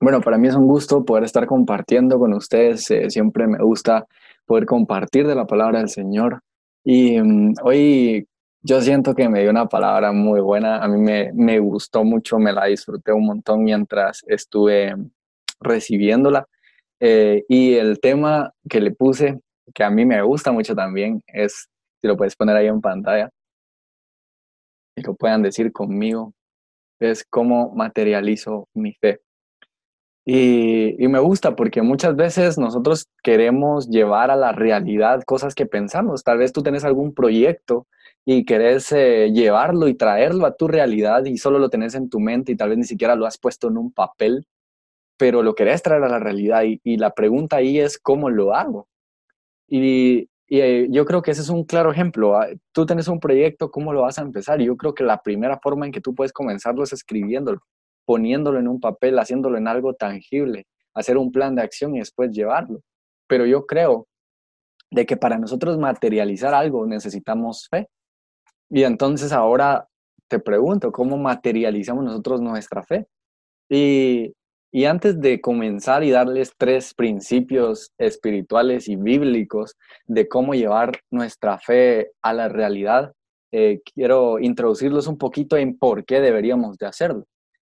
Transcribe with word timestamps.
Bueno, 0.00 0.20
para 0.20 0.38
mí 0.38 0.46
es 0.46 0.54
un 0.54 0.68
gusto 0.68 1.04
poder 1.04 1.24
estar 1.24 1.46
compartiendo 1.46 2.18
con 2.18 2.32
ustedes. 2.32 2.88
Eh, 2.90 3.10
siempre 3.10 3.48
me 3.48 3.58
gusta 3.58 4.06
poder 4.46 4.64
compartir 4.64 5.26
de 5.26 5.34
la 5.34 5.46
palabra 5.46 5.80
del 5.80 5.88
Señor. 5.88 6.40
Y 6.84 7.20
mm, 7.20 7.54
hoy 7.62 8.28
yo 8.62 8.80
siento 8.80 9.14
que 9.14 9.28
me 9.28 9.40
dio 9.40 9.50
una 9.50 9.66
palabra 9.66 10.12
muy 10.12 10.40
buena. 10.40 10.78
A 10.78 10.88
mí 10.88 10.98
me, 10.98 11.32
me 11.34 11.58
gustó 11.58 12.04
mucho, 12.04 12.38
me 12.38 12.52
la 12.52 12.66
disfruté 12.66 13.12
un 13.12 13.26
montón 13.26 13.64
mientras 13.64 14.22
estuve 14.28 14.94
recibiéndola. 15.60 16.46
Eh, 17.00 17.44
y 17.48 17.74
el 17.74 18.00
tema 18.00 18.52
que 18.68 18.80
le 18.80 18.92
puse, 18.92 19.40
que 19.74 19.84
a 19.84 19.90
mí 19.90 20.04
me 20.06 20.22
gusta 20.22 20.52
mucho 20.52 20.74
también, 20.76 21.22
es, 21.26 21.68
si 22.00 22.08
lo 22.08 22.16
puedes 22.16 22.36
poner 22.36 22.56
ahí 22.56 22.66
en 22.68 22.80
pantalla, 22.80 23.30
y 24.96 25.02
lo 25.02 25.14
puedan 25.14 25.42
decir 25.42 25.72
conmigo, 25.72 26.34
es 27.00 27.24
cómo 27.24 27.72
materializo 27.74 28.68
mi 28.74 28.94
fe. 28.94 29.20
Y, 30.30 31.08
me 31.08 31.20
gusta 31.20 31.56
porque 31.56 31.80
muchas 31.80 32.14
veces 32.14 32.58
nosotros 32.58 33.08
queremos 33.22 33.88
llevar 33.88 34.30
a 34.30 34.36
la 34.36 34.52
realidad 34.52 35.22
cosas 35.24 35.54
que 35.54 35.64
pensamos. 35.64 36.22
Tal 36.22 36.36
vez 36.36 36.52
tú 36.52 36.62
tienes 36.62 36.84
algún 36.84 37.14
proyecto 37.14 37.86
y 38.26 38.44
querés 38.44 38.92
eh, 38.92 39.30
llevarlo 39.32 39.88
y 39.88 39.94
traerlo 39.94 40.44
a 40.44 40.54
tu 40.54 40.68
realidad 40.68 41.24
y 41.24 41.38
solo 41.38 41.58
lo 41.58 41.70
tenés 41.70 41.94
en 41.94 42.10
tu 42.10 42.20
mente 42.20 42.52
y 42.52 42.56
tal 42.56 42.68
vez 42.68 42.78
ni 42.78 42.84
siquiera 42.84 43.16
lo 43.16 43.24
has 43.24 43.38
puesto 43.38 43.68
en 43.68 43.78
un 43.78 43.90
papel, 43.90 44.46
pero 45.16 45.42
lo 45.42 45.54
querés 45.54 45.82
traer 45.82 46.04
a 46.04 46.10
la 46.10 46.18
realidad 46.18 46.62
y, 46.64 46.96
la 46.98 47.14
pregunta 47.14 47.56
ahí 47.56 47.78
es 47.80 47.98
cómo 47.98 48.28
lo 48.28 48.54
hago. 48.54 48.86
Y, 49.68 50.28
eh, 50.50 50.88
yo 50.90 51.06
creo 51.06 51.22
que 51.22 51.30
ese 51.30 51.42
es 51.42 51.48
un 51.48 51.64
claro 51.64 51.90
ejemplo. 51.92 52.36
Ah, 52.36 52.48
tú 52.72 52.84
tienes 52.86 53.08
un 53.08 53.20
proyecto, 53.20 53.70
¿cómo 53.70 53.94
lo 53.94 54.02
vas 54.02 54.18
a 54.18 54.22
empezar? 54.22 54.60
Y 54.60 54.66
yo 54.66 54.76
creo 54.76 54.94
que 54.94 55.04
la 55.04 55.22
primera 55.22 55.58
forma 55.58 55.86
en 55.86 55.92
que 55.92 56.02
tú 56.02 56.14
puedes 56.14 56.32
comenzarlo 56.34 56.84
es 56.84 56.92
escribiéndolo 56.92 57.62
poniéndolo 58.08 58.58
en 58.58 58.68
un 58.68 58.80
papel, 58.80 59.18
haciéndolo 59.18 59.58
en 59.58 59.68
algo 59.68 59.92
tangible, 59.92 60.66
hacer 60.94 61.18
un 61.18 61.30
plan 61.30 61.54
de 61.54 61.60
acción 61.60 61.94
y 61.94 61.98
después 61.98 62.30
llevarlo. 62.30 62.80
Pero 63.26 63.44
yo 63.44 63.66
creo 63.66 64.08
de 64.90 65.04
que 65.04 65.18
para 65.18 65.36
nosotros 65.36 65.76
materializar 65.76 66.54
algo 66.54 66.86
necesitamos 66.86 67.68
fe. 67.68 67.90
Y 68.70 68.84
entonces 68.84 69.30
ahora 69.30 69.88
te 70.26 70.38
pregunto, 70.38 70.90
¿cómo 70.90 71.18
materializamos 71.18 72.02
nosotros 72.02 72.40
nuestra 72.40 72.82
fe? 72.82 73.08
Y, 73.68 74.32
y 74.72 74.86
antes 74.86 75.20
de 75.20 75.42
comenzar 75.42 76.02
y 76.02 76.10
darles 76.10 76.54
tres 76.56 76.94
principios 76.94 77.92
espirituales 77.98 78.88
y 78.88 78.96
bíblicos 78.96 79.76
de 80.06 80.26
cómo 80.28 80.54
llevar 80.54 80.98
nuestra 81.10 81.58
fe 81.58 82.12
a 82.22 82.32
la 82.32 82.48
realidad, 82.48 83.12
eh, 83.52 83.82
quiero 83.94 84.38
introducirlos 84.38 85.08
un 85.08 85.18
poquito 85.18 85.58
en 85.58 85.76
por 85.76 86.06
qué 86.06 86.22
deberíamos 86.22 86.78
de 86.78 86.86
hacerlo 86.86 87.26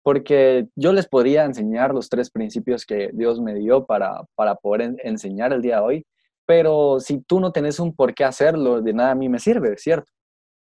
porque 0.09 0.69
yo 0.75 0.95
les 0.95 1.07
podría 1.07 1.45
enseñar 1.45 1.93
los 1.93 2.09
tres 2.09 2.31
principios 2.31 2.87
que 2.87 3.11
Dios 3.13 3.43
me 3.43 3.55
dio 3.55 3.85
para, 3.85 4.23
para 4.37 4.55
poder 4.55 4.97
enseñar 5.05 5.53
el 5.53 5.61
día 5.61 5.77
de 5.77 5.83
hoy, 5.83 6.07
pero 6.47 6.99
si 6.99 7.21
tú 7.21 7.41
no 7.41 7.53
tenés 7.53 7.79
un 7.79 7.95
por 7.95 8.15
qué 8.15 8.25
hacerlo, 8.25 8.81
de 8.81 8.95
nada 8.95 9.11
a 9.11 9.15
mí 9.15 9.29
me 9.29 9.39
sirve, 9.39 9.77
¿cierto? 9.77 10.11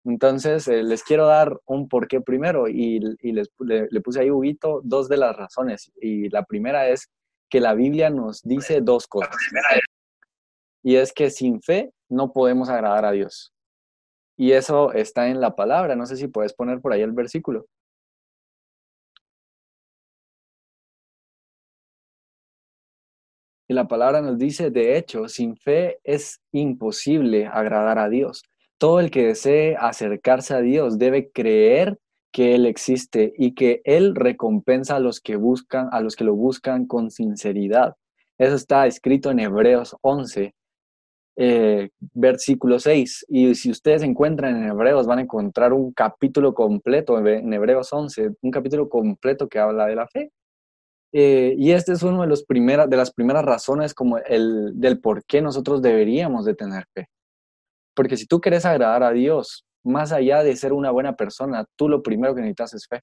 Entonces, 0.03 0.67
eh, 0.67 0.83
les 0.83 1.01
quiero 1.01 1.27
dar 1.27 1.57
un 1.65 1.87
por 1.87 2.09
qué 2.09 2.19
primero 2.19 2.67
y, 2.67 2.99
y 3.21 3.31
les, 3.31 3.47
le, 3.59 3.87
le, 3.89 4.01
puse 4.01 4.19
ahí, 4.19 4.29
Huguito, 4.29 4.81
dos 4.83 5.07
de 5.07 5.15
las 5.15 5.33
razones. 5.33 5.93
Y 6.01 6.27
la 6.27 6.43
primera 6.43 6.89
es 6.89 7.09
que 7.49 7.61
la 7.61 7.73
Biblia 7.73 8.09
nos 8.09 8.41
dice 8.43 8.81
dos 8.81 9.07
cosas. 9.07 9.33
Y 10.83 10.97
es 10.97 11.13
que 11.13 11.29
sin 11.29 11.61
fe 11.61 11.93
no 12.09 12.33
podemos 12.33 12.67
agradar 12.67 13.05
a 13.05 13.11
Dios. 13.11 13.53
Y 14.35 14.51
eso 14.51 14.91
está 14.91 15.29
en 15.29 15.39
la 15.39 15.55
palabra. 15.55 15.95
No 15.95 16.05
sé 16.05 16.17
si 16.17 16.27
puedes 16.27 16.51
poner 16.51 16.81
por 16.81 16.91
ahí 16.91 17.01
el 17.01 17.13
versículo. 17.13 17.65
Y 23.67 23.73
la 23.73 23.87
palabra 23.87 24.21
nos 24.21 24.37
dice, 24.37 24.71
de 24.71 24.97
hecho, 24.97 25.27
sin 25.27 25.57
fe 25.57 25.99
es 26.03 26.39
imposible 26.51 27.47
agradar 27.47 27.99
a 27.99 28.09
Dios. 28.09 28.43
Todo 28.77 28.99
el 28.99 29.11
que 29.11 29.27
desee 29.27 29.75
acercarse 29.75 30.53
a 30.53 30.61
Dios 30.61 30.97
debe 30.97 31.31
creer 31.31 31.97
que 32.31 32.55
Él 32.55 32.65
existe 32.65 33.33
y 33.37 33.55
que 33.55 33.81
Él 33.83 34.15
recompensa 34.15 34.95
a 34.95 34.99
los 34.99 35.19
que 35.19 35.36
buscan, 35.36 35.89
a 35.92 36.02
los 36.02 36.15
que 36.15 36.23
lo 36.23 36.36
buscan 36.36 36.86
con 36.86 37.11
sinceridad. 37.11 37.95
Eso 38.37 38.55
está 38.55 38.86
escrito 38.86 39.31
en 39.31 39.39
Hebreos 39.39 39.95
11, 40.02 40.53
eh, 41.36 41.89
versículo 42.13 42.80
6. 42.80 43.25
Y 43.30 43.55
si 43.55 43.71
ustedes 43.71 44.03
encuentran 44.03 44.55
en 44.55 44.69
Hebreos, 44.69 45.08
van 45.08 45.19
a 45.19 45.23
encontrar 45.23 45.73
un 45.73 45.92
capítulo 45.92 46.53
completo 46.53 47.17
en 47.17 47.52
Hebreos 47.52 47.92
11, 47.92 48.31
un 48.42 48.52
capítulo 48.52 48.87
completo 48.87 49.47
que 49.47 49.59
habla 49.59 49.87
de 49.87 49.95
la 49.95 50.08
fe. 50.08 50.31
Eh, 51.13 51.55
y 51.57 51.71
este 51.71 51.93
es 51.93 52.03
uno 52.03 52.21
de, 52.21 52.27
los 52.27 52.43
primeras, 52.43 52.89
de 52.89 52.97
las 52.97 53.11
primeras 53.11 53.45
razones 53.45 53.93
como 53.93 54.17
el, 54.17 54.79
del 54.79 54.99
por 54.99 55.23
qué 55.25 55.41
nosotros 55.41 55.81
deberíamos 55.81 56.45
de 56.45 56.55
tener 56.55 56.85
fe. 56.93 57.07
Porque 57.95 58.17
si 58.17 58.27
tú 58.27 58.41
quieres 58.41 58.65
agradar 58.65 59.03
a 59.03 59.11
Dios, 59.11 59.65
más 59.83 60.11
allá 60.11 60.43
de 60.43 60.55
ser 60.55 60.73
una 60.73 60.91
buena 60.91 61.15
persona, 61.15 61.65
tú 61.75 61.89
lo 61.89 62.03
primero 62.03 62.35
que 62.35 62.41
necesitas 62.41 62.73
es 62.73 62.87
fe. 62.87 63.01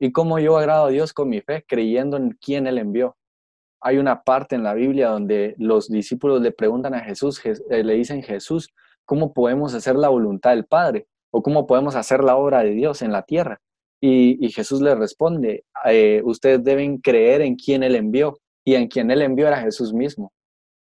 ¿Y 0.00 0.12
cómo 0.12 0.38
yo 0.38 0.56
agrado 0.56 0.86
a 0.86 0.90
Dios 0.90 1.12
con 1.12 1.28
mi 1.28 1.40
fe? 1.40 1.64
Creyendo 1.66 2.16
en 2.16 2.36
quién 2.40 2.66
Él 2.66 2.78
envió. 2.78 3.16
Hay 3.80 3.98
una 3.98 4.22
parte 4.22 4.54
en 4.54 4.62
la 4.62 4.74
Biblia 4.74 5.08
donde 5.08 5.54
los 5.58 5.88
discípulos 5.88 6.40
le 6.40 6.52
preguntan 6.52 6.94
a 6.94 7.00
Jesús, 7.00 7.40
eh, 7.44 7.84
le 7.84 7.94
dicen 7.94 8.22
Jesús, 8.22 8.70
¿cómo 9.04 9.32
podemos 9.32 9.74
hacer 9.74 9.96
la 9.96 10.08
voluntad 10.08 10.50
del 10.50 10.64
Padre? 10.64 11.06
¿O 11.32 11.42
cómo 11.42 11.66
podemos 11.66 11.96
hacer 11.96 12.22
la 12.22 12.36
obra 12.36 12.62
de 12.62 12.70
Dios 12.70 13.02
en 13.02 13.12
la 13.12 13.22
tierra? 13.22 13.60
Y, 14.04 14.50
Jesús 14.50 14.80
le 14.80 14.96
responde, 14.96 15.64
eh, 15.84 16.20
ustedes 16.24 16.64
deben 16.64 16.98
creer 16.98 17.40
en 17.40 17.54
quien 17.54 17.84
Él 17.84 17.94
envió, 17.94 18.36
y 18.64 18.74
en 18.74 18.88
quien 18.88 19.12
Él 19.12 19.22
envió 19.22 19.46
era 19.46 19.60
Jesús 19.60 19.92
mismo. 19.92 20.32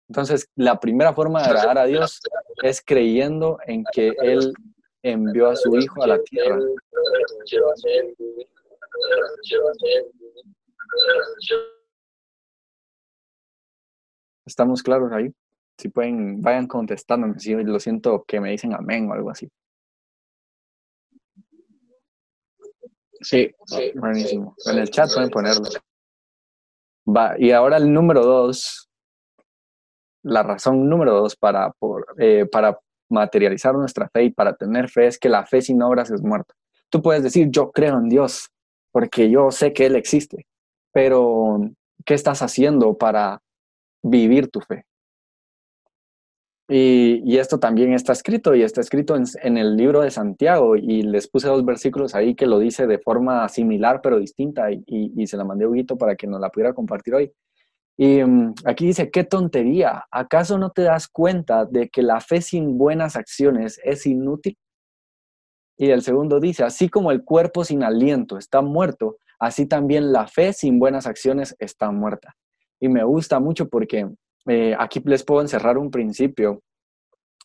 Entonces, 0.09 0.49
la 0.55 0.79
primera 0.79 1.13
forma 1.13 1.39
de 1.41 1.49
agradar 1.49 1.77
a 1.77 1.85
Dios 1.85 2.19
es 2.63 2.81
creyendo 2.83 3.59
en 3.67 3.83
que 3.93 4.11
Él 4.23 4.51
envió 5.03 5.49
a 5.49 5.55
su 5.55 5.77
Hijo 5.77 6.01
a 6.01 6.07
la 6.07 6.23
tierra. 6.23 6.57
¿Estamos 14.47 14.81
claros 14.81 15.11
ahí? 15.11 15.31
Si 15.77 15.89
pueden, 15.89 16.41
vayan 16.41 16.65
contestándome, 16.65 17.39
si 17.39 17.53
lo 17.53 17.79
siento 17.79 18.23
que 18.27 18.41
me 18.41 18.49
dicen 18.49 18.73
amén 18.73 19.09
o 19.09 19.13
algo 19.13 19.29
así. 19.29 19.47
Sí, 23.21 23.51
buenísimo. 23.95 24.55
En 24.65 24.79
el 24.79 24.89
chat 24.89 25.13
pueden 25.13 25.29
ponerlo. 25.29 25.63
Va, 27.07 27.35
y 27.37 27.51
ahora 27.51 27.77
el 27.77 27.91
número 27.91 28.23
dos, 28.23 28.89
la 30.23 30.43
razón 30.43 30.87
número 30.87 31.13
dos 31.13 31.35
para, 31.35 31.71
por, 31.71 32.05
eh, 32.17 32.45
para 32.51 32.79
materializar 33.09 33.73
nuestra 33.75 34.09
fe 34.09 34.25
y 34.25 34.31
para 34.31 34.55
tener 34.55 34.89
fe 34.89 35.07
es 35.07 35.19
que 35.19 35.29
la 35.29 35.45
fe 35.45 35.61
sin 35.61 35.81
obras 35.81 36.11
es 36.11 36.21
muerta. 36.21 36.53
Tú 36.89 37.01
puedes 37.01 37.23
decir, 37.23 37.49
yo 37.49 37.71
creo 37.71 37.97
en 37.97 38.09
Dios, 38.09 38.49
porque 38.91 39.29
yo 39.29 39.51
sé 39.51 39.73
que 39.73 39.85
Él 39.85 39.95
existe, 39.95 40.45
pero 40.91 41.59
¿qué 42.05 42.13
estás 42.13 42.41
haciendo 42.41 42.97
para 42.97 43.41
vivir 44.03 44.49
tu 44.49 44.61
fe? 44.61 44.85
Y, 46.73 47.37
esto 47.37 47.59
también 47.59 47.91
está 47.91 48.13
escrito 48.13 48.55
y 48.55 48.63
está 48.63 48.79
escrito 48.79 49.17
en, 49.17 49.57
el 49.57 49.75
libro 49.75 49.99
de 49.99 50.09
Santiago 50.09 50.77
y 50.77 51.01
les 51.01 51.27
puse 51.27 51.49
dos 51.49 51.65
versículos 51.65 52.15
ahí 52.15 52.33
que 52.33 52.45
lo 52.45 52.59
dice 52.59 52.87
de 52.87 52.97
forma 52.97 53.49
similar 53.49 53.99
pero 54.01 54.17
distinta 54.17 54.69
y, 54.71 55.27
se 55.27 55.35
la 55.35 55.43
mandé 55.43 55.65
a 55.65 55.67
Huguito 55.67 55.97
para 55.97 56.15
que 56.15 56.27
nos 56.27 56.39
la 56.39 56.49
pudiera 56.49 56.73
compartir 56.73 57.13
hoy. 57.13 57.33
Y 57.97 58.23
um, 58.23 58.53
aquí 58.63 58.85
dice, 58.85 59.11
qué 59.11 59.25
tontería, 59.25 60.05
¿acaso 60.11 60.57
no 60.57 60.69
te 60.69 60.83
das 60.83 61.09
cuenta 61.09 61.65
de 61.65 61.89
que 61.89 62.01
la 62.03 62.21
fe 62.21 62.41
sin 62.41 62.77
buenas 62.77 63.17
acciones 63.17 63.77
es 63.83 64.05
inútil? 64.05 64.57
Y 65.77 65.89
el 65.89 66.01
segundo 66.03 66.39
dice, 66.39 66.63
así 66.63 66.87
como 66.87 67.11
el 67.11 67.25
cuerpo 67.25 67.65
sin 67.65 67.83
aliento 67.83 68.37
está 68.37 68.61
muerto, 68.61 69.17
así 69.39 69.65
también 69.65 70.13
la 70.13 70.25
fe 70.25 70.53
sin 70.53 70.79
buenas 70.79 71.05
acciones 71.05 71.53
está 71.59 71.91
muerta. 71.91 72.34
Y 72.79 72.87
me 72.87 73.03
gusta 73.03 73.41
mucho 73.41 73.67
porque 73.67 74.09
eh, 74.47 74.76
aquí 74.78 75.02
les 75.05 75.23
puedo 75.23 75.41
encerrar 75.41 75.78
un 75.78 75.91
principio 75.91 76.61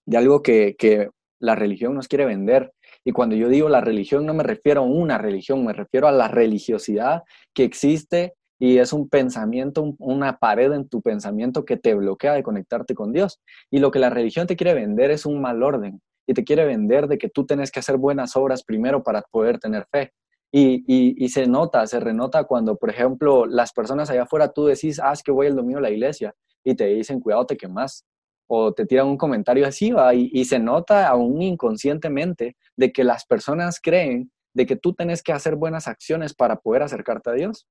de 0.05 0.17
algo 0.17 0.43
que, 0.43 0.77
que 0.79 1.11
la 1.41 1.55
religión 1.55 1.95
nos 1.95 2.09
quiere 2.09 2.25
vender. 2.25 2.73
Y 3.05 3.13
cuando 3.13 3.37
yo 3.37 3.49
digo 3.49 3.69
la 3.69 3.81
religión, 3.81 4.27
no 4.27 4.35
me 4.35 4.43
refiero 4.43 4.83
a 4.83 4.85
una 4.85 5.19
religión, 5.19 5.65
me 5.65 5.73
refiero 5.73 6.09
a 6.09 6.13
la 6.13 6.29
religiosidad 6.29 7.23
que 7.55 7.65
existe 7.65 8.35
y 8.59 8.79
es 8.79 8.93
un 8.93 9.09
pensamiento, 9.09 9.95
una 9.99 10.39
pared 10.39 10.73
en 10.73 10.89
tu 10.89 11.03
pensamiento 11.03 11.65
que 11.65 11.77
te 11.77 11.95
bloquea 11.95 12.33
de 12.33 12.43
conectarte 12.43 12.95
con 12.95 13.13
Dios. 13.13 13.41
Y 13.71 13.79
lo 13.79 13.91
que 13.91 13.99
la 13.99 14.11
religión 14.11 14.47
te 14.47 14.57
quiere 14.57 14.75
vender 14.75 15.11
es 15.11 15.27
un 15.27 15.41
mal 15.41 15.63
orden 15.63 16.01
y 16.27 16.35
te 16.35 16.45
quiere 16.45 16.65
vender 16.65 17.07
de 17.07 17.19
que 17.19 17.29
tú 17.29 17.45
tienes 17.45 17.71
que 17.71 17.81
hacer 17.81 17.97
buenas 17.97 18.35
obras 18.37 18.65
primero 18.65 19.03
para 19.03 19.23
poder 19.23 19.59
tener 19.59 19.87
fe. 19.91 20.13
Y, 20.53 20.85
y, 21.23 21.29
se 21.29 21.47
nota, 21.47 21.87
se 21.87 22.01
renota 22.01 22.45
cuando, 22.45 22.77
por 22.77 22.89
ejemplo, 22.89 23.45
las 23.45 23.73
personas 23.73 24.09
allá 24.09 24.23
afuera, 24.23 24.53
tú 24.53 24.65
decís, 24.65 24.99
ah, 25.03 25.13
es 25.13 25.23
que 25.23 25.31
voy 25.31 25.49
el 25.49 25.57
domingo 25.57 25.79
a 25.79 25.83
la 25.83 25.91
iglesia, 25.91 26.35
y 26.67 26.75
te 26.75 26.87
dicen, 26.87 27.21
cuidado, 27.21 27.47
te 27.47 27.57
quemas. 27.57 28.05
O 28.49 28.73
te 28.73 28.87
tiran 28.87 29.07
un 29.07 29.17
comentario 29.17 29.67
así, 29.67 29.93
¿va? 29.93 30.15
Y, 30.15 30.45
se 30.45 30.59
nota 30.59 31.09
aún 31.09 31.43
inconscientemente 31.43 32.57
de 32.77 32.93
que 32.93 33.05
las 33.05 33.25
personas 33.25 33.81
creen 33.81 34.31
de 34.53 34.67
que 34.67 34.77
tú 34.77 34.93
tienes 34.95 35.23
que 35.23 35.33
hacer 35.33 35.57
buenas 35.57 35.89
acciones 35.89 36.35
para 36.35 36.57
poder 36.57 36.83
acercarte 36.83 37.31
a 37.31 37.33
Dios. 37.35 37.67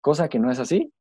cosa 0.00 0.28
que 0.28 0.38
no 0.38 0.50
es 0.50 0.58
así. 0.60 0.92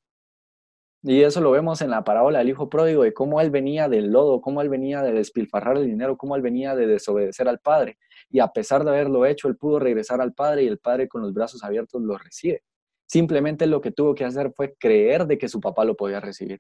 Y 1.04 1.22
eso 1.22 1.40
lo 1.42 1.52
vemos 1.52 1.82
en 1.82 1.92
la 1.92 2.04
parábola 2.04 2.40
del 2.40 2.50
hijo 2.50 2.70
pródigo, 2.70 3.04
de 3.04 3.14
cómo 3.14 3.40
él 3.40 3.52
venía 3.52 3.88
del 3.90 4.12
lodo, 4.12 4.42
cómo 4.42 4.62
él 4.62 4.70
venía 4.70 5.04
de 5.04 5.12
despilfarrar 5.12 5.78
el 5.78 5.86
dinero, 5.86 6.18
cómo 6.18 6.36
él 6.36 6.42
venía 6.42 6.76
de 6.76 6.88
desobedecer 6.88 7.48
al 7.48 7.60
padre. 7.60 7.98
Y 8.30 8.40
a 8.40 8.48
pesar 8.48 8.84
de 8.84 8.90
haberlo 8.92 9.26
hecho, 9.26 9.48
él 9.48 9.58
pudo 9.58 9.80
regresar 9.80 10.22
al 10.22 10.34
padre 10.34 10.64
y 10.64 10.68
el 10.68 10.80
padre 10.80 11.08
con 11.08 11.22
los 11.22 11.34
brazos 11.34 11.64
abiertos 11.64 12.02
lo 12.02 12.18
recibe. 12.18 12.64
Simplemente 13.08 13.68
lo 13.68 13.82
que 13.82 13.92
tuvo 13.92 14.16
que 14.16 14.26
hacer 14.26 14.52
fue 14.56 14.76
creer 14.80 15.28
de 15.28 15.38
que 15.38 15.50
su 15.50 15.60
papá 15.60 15.86
lo 15.86 15.96
podía 15.96 16.20
recibir. 16.20 16.60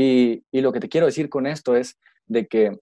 Y, 0.00 0.44
lo 0.52 0.72
que 0.72 0.78
te 0.78 0.88
quiero 0.88 1.06
decir 1.06 1.28
con 1.28 1.48
esto 1.48 1.74
es 1.74 1.98
de 2.28 2.46
que 2.46 2.78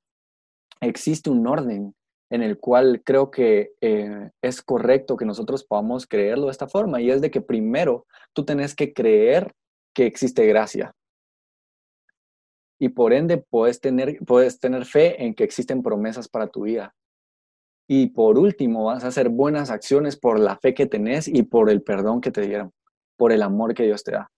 existe 0.83 1.31
un 1.31 1.47
orden 1.47 1.95
en 2.29 2.43
el 2.43 2.59
cual 2.59 3.01
creo 3.03 3.31
que 3.31 3.73
eh, 3.81 4.31
es 4.43 4.61
correcto 4.61 5.17
que 5.17 5.25
nosotros 5.25 5.65
podamos 5.65 6.07
creerlo 6.07 6.47
de 6.47 6.51
esta 6.53 6.69
forma, 6.69 7.01
y 7.01 7.11
es 7.11 7.23
de 7.23 7.31
que 7.31 7.41
primero 7.41 8.07
tú 8.35 8.45
tenés 8.45 8.75
que 8.75 8.93
creer 8.93 9.55
que 9.95 10.05
existe 10.05 10.45
gracia. 10.47 10.93
Y 12.79 12.91
por 12.91 13.15
ende 13.15 13.39
puedes 13.39 13.81
tener, 13.81 14.19
puedes 14.27 14.61
tener 14.61 14.85
fe 14.85 15.25
en 15.25 15.35
que 15.35 15.45
existen 15.45 15.83
promesas 15.83 16.29
para 16.29 16.49
tu 16.49 16.65
vida. 16.65 16.95
Y 17.89 18.09
por 18.09 18.37
último, 18.37 18.85
vas 18.85 19.05
a 19.05 19.09
hacer 19.09 19.31
buenas 19.31 19.71
acciones 19.71 20.19
por 20.19 20.39
la 20.39 20.59
fe 20.59 20.75
que 20.75 20.85
tenés 20.85 21.29
y 21.29 21.45
por 21.45 21.71
el 21.71 21.83
perdón 21.83 22.21
que 22.21 22.31
te 22.31 22.43
dieron, 22.43 22.73
por 23.17 23.33
el 23.33 23.41
amor 23.41 23.73
que 23.73 23.85
Dios 23.85 24.05
te 24.05 24.11
da. 24.11 24.31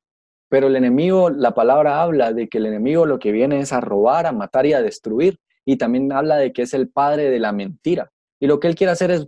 Pero 0.49 0.69
el 0.69 0.77
enemigo, 0.77 1.31
la 1.31 1.55
palabra 1.55 2.03
habla 2.03 2.33
de 2.33 2.49
que 2.49 2.59
el 2.59 2.67
enemigo 2.67 3.07
lo 3.07 3.19
que 3.19 3.33
viene 3.33 3.61
es 3.61 3.73
a 3.73 3.81
robar, 3.81 4.27
a 4.27 4.33
matar 4.33 4.67
y 4.67 4.73
a 4.73 4.83
destruir. 4.83 5.39
Y 5.65 5.77
también 5.77 6.11
habla 6.13 6.37
de 6.37 6.53
que 6.53 6.63
es 6.63 6.73
el 6.73 6.89
padre 6.89 7.31
de 7.31 7.39
la 7.39 7.53
mentira. 7.53 8.11
Y 8.41 8.47
lo 8.47 8.61
que 8.61 8.69
él 8.69 8.75
quiere 8.75 8.93
hacer 8.93 9.11
es, 9.11 9.27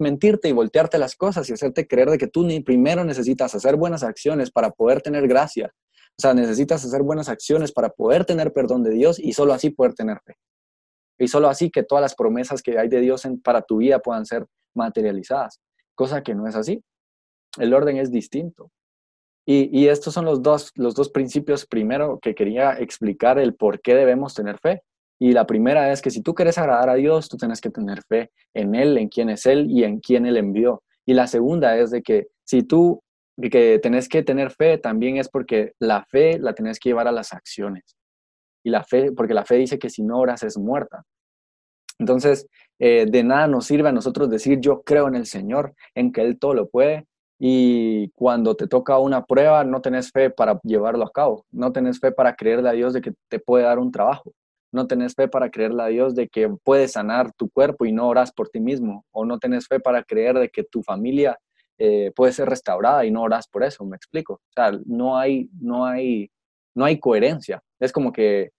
mentirte 0.00 0.48
y 0.48 0.52
voltearte 0.52 0.98
las 0.98 1.16
cosas 1.16 1.48
y 1.48 1.54
hacerte 1.54 1.86
creer 1.86 2.10
de 2.10 2.18
que 2.18 2.26
tú 2.26 2.44
ni 2.44 2.60
primero 2.60 3.04
necesitas 3.04 3.54
hacer 3.54 3.76
buenas 3.76 4.02
acciones 4.02 4.50
para 4.50 4.70
poder 4.70 5.00
tener 5.00 5.26
gracia. 5.26 5.72
O 6.18 6.20
sea, 6.20 6.34
necesitas 6.34 6.84
hacer 6.84 7.02
buenas 7.02 7.30
acciones 7.30 7.72
para 7.72 7.88
poder 7.88 8.26
tener 8.26 8.52
perdón 8.52 8.82
de 8.82 8.90
Dios 8.90 9.18
y 9.18 9.32
solo 9.32 9.54
así 9.54 9.70
poder 9.70 9.94
tener 9.94 10.18
fe. 10.24 10.34
Y 11.18 11.28
solo 11.28 11.48
así 11.48 11.70
que 11.70 11.82
todas 11.82 12.02
las 12.02 12.14
promesas 12.14 12.62
que 12.62 12.78
hay 12.78 12.88
de 12.88 13.00
Dios 13.00 13.26
para 13.42 13.62
tu 13.62 13.78
vida 13.78 14.00
puedan 14.00 14.26
ser 14.26 14.46
materializadas. 14.74 15.60
Cosa 15.94 16.22
que 16.22 16.34
no 16.34 16.46
es 16.46 16.54
así. 16.54 16.82
El 17.58 17.72
orden 17.72 17.96
es 17.96 18.10
distinto. 18.10 18.70
Y, 19.44 19.88
estos 19.88 20.14
son 20.14 20.24
los 20.24 20.40
dos, 20.40 20.70
los 20.76 20.94
dos 20.94 21.10
principios 21.10 21.66
primero 21.66 22.20
que 22.20 22.34
quería 22.34 22.74
explicar 22.74 23.38
el 23.38 23.54
por 23.54 23.80
qué 23.80 23.94
debemos 23.94 24.34
tener 24.34 24.58
fe. 24.58 24.82
Y 25.18 25.32
la 25.32 25.46
primera 25.46 25.90
es 25.92 26.00
que 26.00 26.10
si 26.10 26.22
tú 26.22 26.34
quieres 26.34 26.58
agradar 26.58 26.88
a 26.90 26.94
Dios, 26.94 27.28
tú 27.28 27.36
tienes 27.36 27.60
que 27.60 27.70
tener 27.70 28.02
fe 28.08 28.30
en 28.54 28.74
Él, 28.74 28.96
en 28.98 29.08
quién 29.08 29.30
es 29.30 29.46
Él 29.46 29.68
y 29.70 29.84
en 29.84 30.00
quién 30.00 30.26
Él 30.26 30.36
envió. 30.36 30.82
Y 31.04 31.14
la 31.14 31.26
segunda 31.26 31.76
es 31.76 31.90
de 31.90 32.02
que 32.02 32.28
si 32.44 32.62
tú 32.62 33.02
que 33.40 33.78
tenés 33.82 34.08
que 34.08 34.22
tener 34.22 34.50
fe 34.50 34.78
también 34.78 35.16
es 35.16 35.28
porque 35.28 35.72
la 35.78 36.04
fe 36.04 36.38
la 36.38 36.54
tenés 36.54 36.78
que 36.78 36.90
llevar 36.90 37.08
a 37.08 37.12
las 37.12 37.32
acciones. 37.32 37.96
Y 38.64 38.70
la 38.70 38.84
fe, 38.84 39.10
porque 39.12 39.34
la 39.34 39.44
fe 39.44 39.56
dice 39.56 39.78
que 39.78 39.90
si 39.90 40.02
no 40.02 40.20
oras 40.20 40.42
es 40.44 40.56
muerta. 40.56 41.02
Entonces, 41.98 42.46
eh, 42.78 43.06
de 43.08 43.24
nada 43.24 43.46
nos 43.48 43.66
sirve 43.66 43.88
a 43.88 43.92
nosotros 43.92 44.30
decir 44.30 44.60
yo 44.60 44.82
creo 44.82 45.08
en 45.08 45.16
el 45.16 45.26
Señor, 45.26 45.74
en 45.94 46.12
que 46.12 46.22
Él 46.22 46.38
todo 46.38 46.54
lo 46.54 46.68
puede, 46.68 47.06
y 47.44 48.08
cuando 48.10 48.54
te 48.54 48.68
toca 48.68 49.00
una 49.00 49.24
prueba 49.24 49.64
no 49.64 49.80
tenés 49.80 50.12
fe 50.12 50.30
para 50.30 50.60
llevarlo 50.62 51.04
a 51.04 51.10
cabo, 51.10 51.44
no 51.50 51.72
tenés 51.72 51.98
fe 51.98 52.12
para 52.12 52.36
creerle 52.36 52.68
a 52.68 52.72
Dios 52.72 52.92
de 52.92 53.00
que 53.00 53.14
te 53.28 53.40
puede 53.40 53.64
dar 53.64 53.80
un 53.80 53.90
trabajo, 53.90 54.32
no 54.70 54.86
tenés 54.86 55.16
fe 55.16 55.26
para 55.26 55.50
creerle 55.50 55.82
a 55.82 55.86
Dios 55.86 56.14
de 56.14 56.28
que 56.28 56.48
puede 56.62 56.86
sanar 56.86 57.32
tu 57.32 57.50
cuerpo 57.50 57.84
y 57.84 57.90
no 57.90 58.06
oras 58.06 58.30
por 58.30 58.48
ti 58.48 58.60
mismo, 58.60 59.04
o 59.10 59.24
no 59.24 59.40
tenés 59.40 59.66
fe 59.66 59.80
para 59.80 60.04
creer 60.04 60.38
de 60.38 60.50
que 60.50 60.62
tu 60.62 60.84
familia 60.84 61.36
eh, 61.78 62.12
puede 62.14 62.32
ser 62.32 62.48
restaurada 62.48 63.04
y 63.04 63.10
no 63.10 63.22
oras 63.22 63.48
por 63.48 63.64
eso, 63.64 63.84
me 63.84 63.96
explico. 63.96 64.34
O 64.34 64.52
sea, 64.54 64.78
no 64.86 65.18
hay, 65.18 65.50
no 65.60 65.84
hay, 65.84 66.30
no 66.76 66.84
hay 66.84 67.00
coherencia. 67.00 67.60
Es 67.80 67.90
como 67.90 68.12
que 68.12 68.50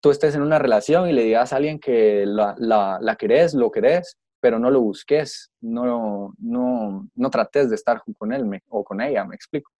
tú 0.00 0.10
estés 0.10 0.34
en 0.34 0.42
una 0.42 0.58
relación 0.58 1.08
y 1.08 1.12
le 1.12 1.22
digas 1.22 1.52
a 1.52 1.56
alguien 1.58 1.78
que 1.78 2.26
la, 2.26 2.56
la, 2.58 2.98
la 3.00 3.14
querés, 3.14 3.54
lo 3.54 3.70
querés, 3.70 4.16
pero 4.42 4.58
no 4.58 4.72
lo 4.72 4.80
busques, 4.80 5.52
no, 5.60 6.34
no, 6.38 7.08
no 7.14 7.30
trates 7.30 7.70
de 7.70 7.76
estar 7.76 8.02
con 8.18 8.32
él 8.32 8.60
o 8.68 8.82
con 8.82 9.00
ella, 9.00 9.24
me 9.24 9.36
explico. 9.36 9.70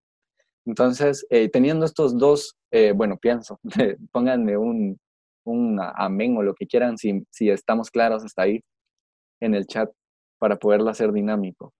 Entonces, 0.65 1.27
eh, 1.31 1.49
teniendo 1.49 1.85
estos 1.85 2.17
dos, 2.17 2.57
eh, 2.71 2.93
bueno, 2.93 3.17
pienso, 3.17 3.59
pónganme 4.13 4.57
un, 4.57 5.01
un 5.45 5.81
amén 5.97 6.37
o 6.37 6.43
lo 6.45 6.55
que 6.55 6.69
quieran 6.69 6.97
si, 6.97 7.27
si 7.31 7.51
estamos 7.51 7.91
claros 7.91 8.25
hasta 8.25 8.43
ahí 8.43 8.63
en 9.41 9.57
el 9.57 9.67
chat 9.67 9.91
para 10.39 10.57
poderlo 10.57 10.91
hacer 10.91 11.11
dinámico. 11.13 11.75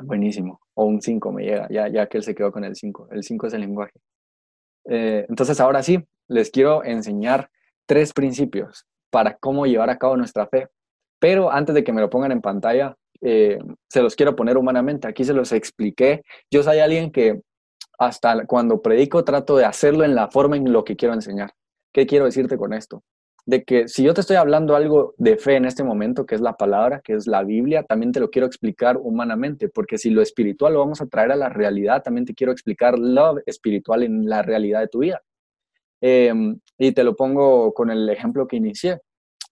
Buenísimo. 0.00 0.60
O 0.74 0.84
un 0.84 1.02
5 1.02 1.32
me 1.32 1.42
llega, 1.42 1.68
ya, 1.70 1.88
ya 1.88 2.06
que 2.06 2.18
él 2.18 2.24
se 2.24 2.36
quedó 2.36 2.52
con 2.52 2.64
el 2.64 2.76
5. 2.76 3.08
El 3.10 3.24
5 3.24 3.48
es 3.48 3.54
el 3.54 3.62
lenguaje. 3.62 3.98
Eh, 4.88 5.26
entonces, 5.28 5.60
ahora 5.60 5.82
sí, 5.82 5.98
les 6.28 6.50
quiero 6.50 6.84
enseñar 6.84 7.50
tres 7.86 8.12
principios 8.12 8.86
para 9.10 9.36
cómo 9.36 9.66
llevar 9.66 9.90
a 9.90 9.98
cabo 9.98 10.16
nuestra 10.16 10.46
fe. 10.46 10.68
Pero 11.20 11.52
antes 11.52 11.74
de 11.74 11.84
que 11.84 11.92
me 11.92 12.00
lo 12.00 12.10
pongan 12.10 12.32
en 12.32 12.40
pantalla, 12.40 12.96
eh, 13.20 13.58
se 13.88 14.02
los 14.02 14.16
quiero 14.16 14.34
poner 14.34 14.56
humanamente. 14.56 15.06
Aquí 15.06 15.24
se 15.24 15.34
los 15.34 15.52
expliqué. 15.52 16.22
Yo 16.50 16.62
soy 16.62 16.78
alguien 16.78 17.12
que 17.12 17.42
hasta 17.98 18.46
cuando 18.46 18.80
predico 18.80 19.22
trato 19.24 19.56
de 19.56 19.66
hacerlo 19.66 20.04
en 20.04 20.14
la 20.14 20.30
forma 20.30 20.56
en 20.56 20.72
lo 20.72 20.84
que 20.84 20.96
quiero 20.96 21.14
enseñar. 21.14 21.52
¿Qué 21.92 22.06
quiero 22.06 22.24
decirte 22.24 22.56
con 22.56 22.72
esto? 22.72 23.02
De 23.44 23.62
que 23.62 23.88
si 23.88 24.02
yo 24.02 24.14
te 24.14 24.22
estoy 24.22 24.36
hablando 24.36 24.74
algo 24.74 25.14
de 25.18 25.36
fe 25.36 25.56
en 25.56 25.66
este 25.66 25.84
momento, 25.84 26.24
que 26.24 26.34
es 26.34 26.40
la 26.40 26.54
palabra, 26.54 27.02
que 27.04 27.14
es 27.14 27.26
la 27.26 27.42
Biblia, 27.42 27.82
también 27.82 28.12
te 28.12 28.20
lo 28.20 28.30
quiero 28.30 28.46
explicar 28.46 28.96
humanamente, 28.96 29.68
porque 29.68 29.98
si 29.98 30.08
lo 30.08 30.22
espiritual 30.22 30.74
lo 30.74 30.78
vamos 30.78 31.02
a 31.02 31.06
traer 31.06 31.32
a 31.32 31.36
la 31.36 31.50
realidad, 31.50 32.02
también 32.02 32.24
te 32.24 32.34
quiero 32.34 32.52
explicar 32.52 32.98
lo 32.98 33.36
espiritual 33.44 34.02
en 34.02 34.28
la 34.28 34.42
realidad 34.42 34.80
de 34.80 34.88
tu 34.88 35.00
vida. 35.00 35.20
Em, 36.00 36.58
y 36.78 36.92
te 36.92 37.04
lo 37.04 37.14
pongo 37.14 37.74
con 37.74 37.90
el 37.90 38.08
ejemplo 38.08 38.46
que 38.46 38.56
inicié. 38.56 39.00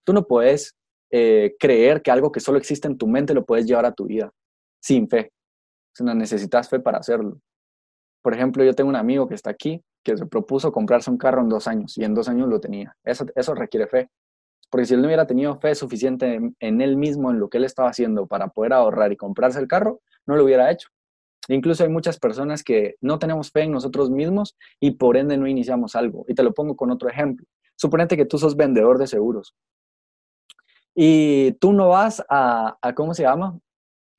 Tú 0.05 0.15
no 0.15 0.27
puedes 0.27 0.78
eh, 1.11 1.57
creer 1.59 2.03
que 2.03 2.11
algo 2.11 2.31
que 2.33 2.41
solo 2.41 2.59
existe 2.59 2.87
en 2.89 2.99
tu 2.99 3.07
mente 3.07 3.35
lo 3.35 3.45
puedes 3.45 3.67
llevar 3.67 3.87
a 3.87 3.93
tu 3.93 4.07
vida 4.07 4.33
sin 4.81 5.09
fe. 5.09 5.33
O 5.93 6.05
sea, 6.05 6.15
necesitas 6.15 6.69
fe 6.69 6.81
para 6.81 6.99
hacerlo. 6.99 7.41
Por 8.23 8.35
ejemplo, 8.35 8.65
yo 8.65 8.75
tengo 8.75 8.91
un 8.91 8.97
amigo 8.97 9.29
que 9.29 9.35
está 9.35 9.51
aquí 9.51 9.83
que 10.03 10.17
se 10.17 10.27
propuso 10.27 10.73
comprarse 10.73 11.11
un 11.11 11.19
carro 11.19 11.43
en 11.43 11.49
dos 11.49 11.67
años 11.67 11.97
y 11.99 12.05
en 12.05 12.15
dos 12.15 12.29
años 12.29 12.49
lo 12.49 12.61
tenía. 12.61 12.97
Eso, 13.05 13.27
eso 13.35 13.55
requiere 13.55 13.87
fe. 13.87 14.09
Porque 14.71 14.87
si 14.87 14.95
él 14.95 15.01
no 15.01 15.07
hubiera 15.07 15.27
tenido 15.27 15.59
fe 15.59 15.75
suficiente 15.75 16.41
en, 16.61 16.81
él 16.81 16.97
mismo, 16.97 17.31
en 17.31 17.41
lo 17.41 17.49
que 17.49 17.59
él 17.59 17.65
estaba 17.65 17.89
haciendo 17.89 18.27
para 18.27 18.49
poder 18.49 18.75
ahorrar 18.75 19.13
y 19.13 19.17
comprarse 19.17 19.59
el 19.59 19.67
carro, 19.69 20.01
no 20.27 20.37
lo 20.37 20.45
hubiera 20.45 20.71
hecho. 20.71 20.89
Incluso 21.49 21.85
hay 21.85 21.89
muchas 21.89 22.19
personas 22.19 22.63
que 22.63 22.97
no 23.01 23.19
tenemos 23.19 23.51
fe 23.51 23.63
en 23.63 23.73
nosotros 23.73 24.11
mismos 24.11 24.57
y 24.79 24.93
por 24.93 25.17
ende 25.17 25.39
no 25.39 25.47
iniciamos 25.47 25.97
algo. 25.97 26.27
Y 26.29 26.35
te 26.35 26.43
lo 26.43 26.53
pongo 26.53 26.77
con 26.77 26.91
otro 26.91 27.09
ejemplo. 27.09 27.47
Suponete 27.77 28.17
que 28.17 28.27
tú 28.27 28.39
sos 28.39 28.57
vendedor 28.57 28.99
de 28.99 29.07
seguros 29.07 29.55
y 31.01 31.53
tú 31.61 31.73
no 31.73 31.91
vas 31.91 32.25
a, 32.29 32.77
a 32.83 32.93
¿cómo 32.93 33.15
se 33.15 33.23
llama? 33.23 33.57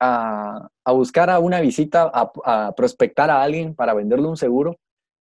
A, 0.00 0.70
buscar 0.86 1.28
a 1.28 1.38
una 1.38 1.60
visita, 1.60 2.10
a, 2.10 2.72
prospectar 2.74 3.28
a 3.28 3.42
alguien 3.42 3.74
para 3.74 3.92
venderle 3.92 4.26
un 4.26 4.38
seguro 4.38 4.78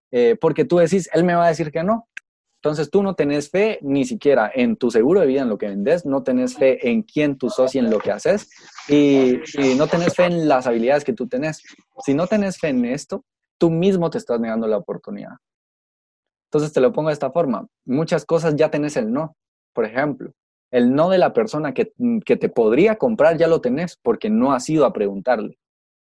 eh, 0.10 0.38
porque 0.40 0.64
tú 0.64 0.78
decís, 0.78 1.10
él 1.12 1.26
me 1.26 1.36
va 1.36 1.46
a 1.46 1.50
decir 1.50 1.70
que 1.70 1.84
no. 1.84 2.08
Entonces 2.62 2.90
tú 2.90 3.04
no 3.04 3.14
tenés 3.14 3.50
fe 3.50 3.78
ni 3.82 4.06
siquiera 4.06 4.50
en 4.56 4.78
tu 4.78 4.90
seguro 4.90 5.20
de 5.20 5.28
vida, 5.28 5.42
en 5.42 5.50
lo 5.50 5.58
que 5.58 5.68
vendes, 5.68 6.06
no 6.06 6.24
tenés 6.24 6.56
fe 6.56 6.90
en 6.90 7.04
quién 7.04 7.38
sos 7.50 7.76
y 7.76 7.80
en 7.80 7.90
lo 7.90 8.00
que 8.00 8.12
haces, 8.12 8.50
y, 8.88 9.42
no 9.76 9.88
tenés 9.88 10.16
fe 10.16 10.28
en 10.28 10.48
las 10.48 10.66
habilidades 10.66 11.04
que 11.04 11.14
tú 11.14 11.28
tenés. 11.28 11.62
Si 12.06 12.14
no 12.14 12.26
tenés 12.28 12.58
fe 12.58 12.70
en 12.70 12.86
esto, 12.86 13.26
tú 13.58 13.70
mismo 13.70 14.10
te 14.10 14.18
estás 14.18 14.40
negando 14.40 14.66
la 14.66 14.78
oportunidad. 14.78 15.34
Entonces 16.48 16.72
te 16.72 16.80
lo 16.80 16.94
pongo 16.94 17.10
de 17.10 17.14
esta 17.14 17.32
forma. 17.32 17.68
Muchas 17.86 18.24
cosas 18.24 18.56
ya 18.56 18.72
tenés 18.72 18.96
el 18.96 19.12
no. 19.12 19.36
Por 19.74 19.84
ejemplo, 19.86 20.32
el 20.72 20.94
no 20.94 21.10
de 21.10 21.18
la 21.18 21.34
persona 21.34 21.74
que, 21.74 21.94
que 22.26 22.38
te 22.38 22.50
podría 22.50 22.98
comprar 22.98 23.38
ya 23.38 23.48
lo 23.48 23.62
tenés 23.62 23.98
porque 24.02 24.30
no 24.30 24.54
has 24.54 24.70
ido 24.70 24.86
a 24.86 24.94
preguntarle 24.94 25.58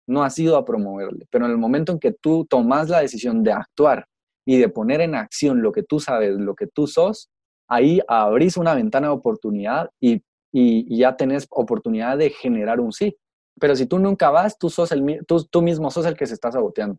no 0.09 0.25
has 0.25 0.39
ido 0.39 0.57
a 0.57 0.65
promoverle, 0.65 1.27
pero 1.31 1.45
en 1.45 1.53
el 1.53 1.59
momento 1.59 1.93
en 1.93 2.01
que 2.01 2.13
tú 2.13 2.47
tomas 2.47 2.89
la 2.89 3.01
decisión 3.01 3.45
de 3.45 3.53
actuar 3.53 4.07
y 4.45 4.57
de 4.57 4.69
poner 4.69 5.03
en 5.03 5.15
acción 5.15 5.63
lo 5.63 5.71
que 5.71 5.83
tú 5.83 6.01
sabes, 6.01 6.35
lo 6.35 6.55
que 6.55 6.67
tú 6.67 6.87
sos, 6.87 7.29
ahí 7.69 8.01
abrís 8.09 8.57
una 8.57 8.75
ventana 8.75 9.09
de 9.09 9.13
oportunidad 9.13 9.91
y, 10.01 10.23
ya 10.51 11.15
tenés 11.15 11.47
oportunidad 11.51 12.17
de 12.17 12.31
generar 12.31 12.81
un 12.81 12.91
sí. 12.91 13.17
Pero 13.61 13.77
si 13.77 13.87
tú 13.87 13.99
nunca 13.99 14.31
vas, 14.31 14.59
tú, 14.59 14.71
sos 14.71 14.91
el, 14.91 15.23
tú, 15.29 15.45
tú 15.45 15.61
mismo 15.61 15.91
sos 15.91 16.07
el 16.07 16.17
que 16.17 16.27
se 16.27 16.35
está 16.35 16.51
saboteando. 16.51 16.97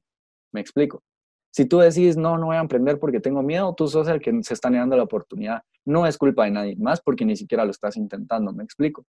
¿Me 0.53 0.61
explico? 0.61 1.01
Si 1.51 1.65
tú 1.65 1.79
decís, 1.79 2.15
no, 2.15 2.37
no 2.37 2.47
voy 2.47 2.57
a 2.57 2.61
emprender 2.61 2.99
porque 2.99 3.19
tengo 3.19 3.41
miedo, 3.41 3.73
tú 3.75 3.87
sos 3.87 4.07
el 4.07 4.21
que 4.21 4.31
se 4.43 4.53
está 4.53 4.69
negando 4.69 4.95
la 4.95 5.03
oportunidad. 5.03 5.63
No 5.85 6.05
es 6.05 6.17
culpa 6.17 6.45
de 6.45 6.51
nadie 6.51 6.75
más 6.77 7.01
porque 7.01 7.25
ni 7.25 7.35
siquiera 7.35 7.65
lo 7.65 7.71
estás 7.71 7.97
intentando, 7.97 8.53
¿me 8.53 8.63
explico? 8.63 9.05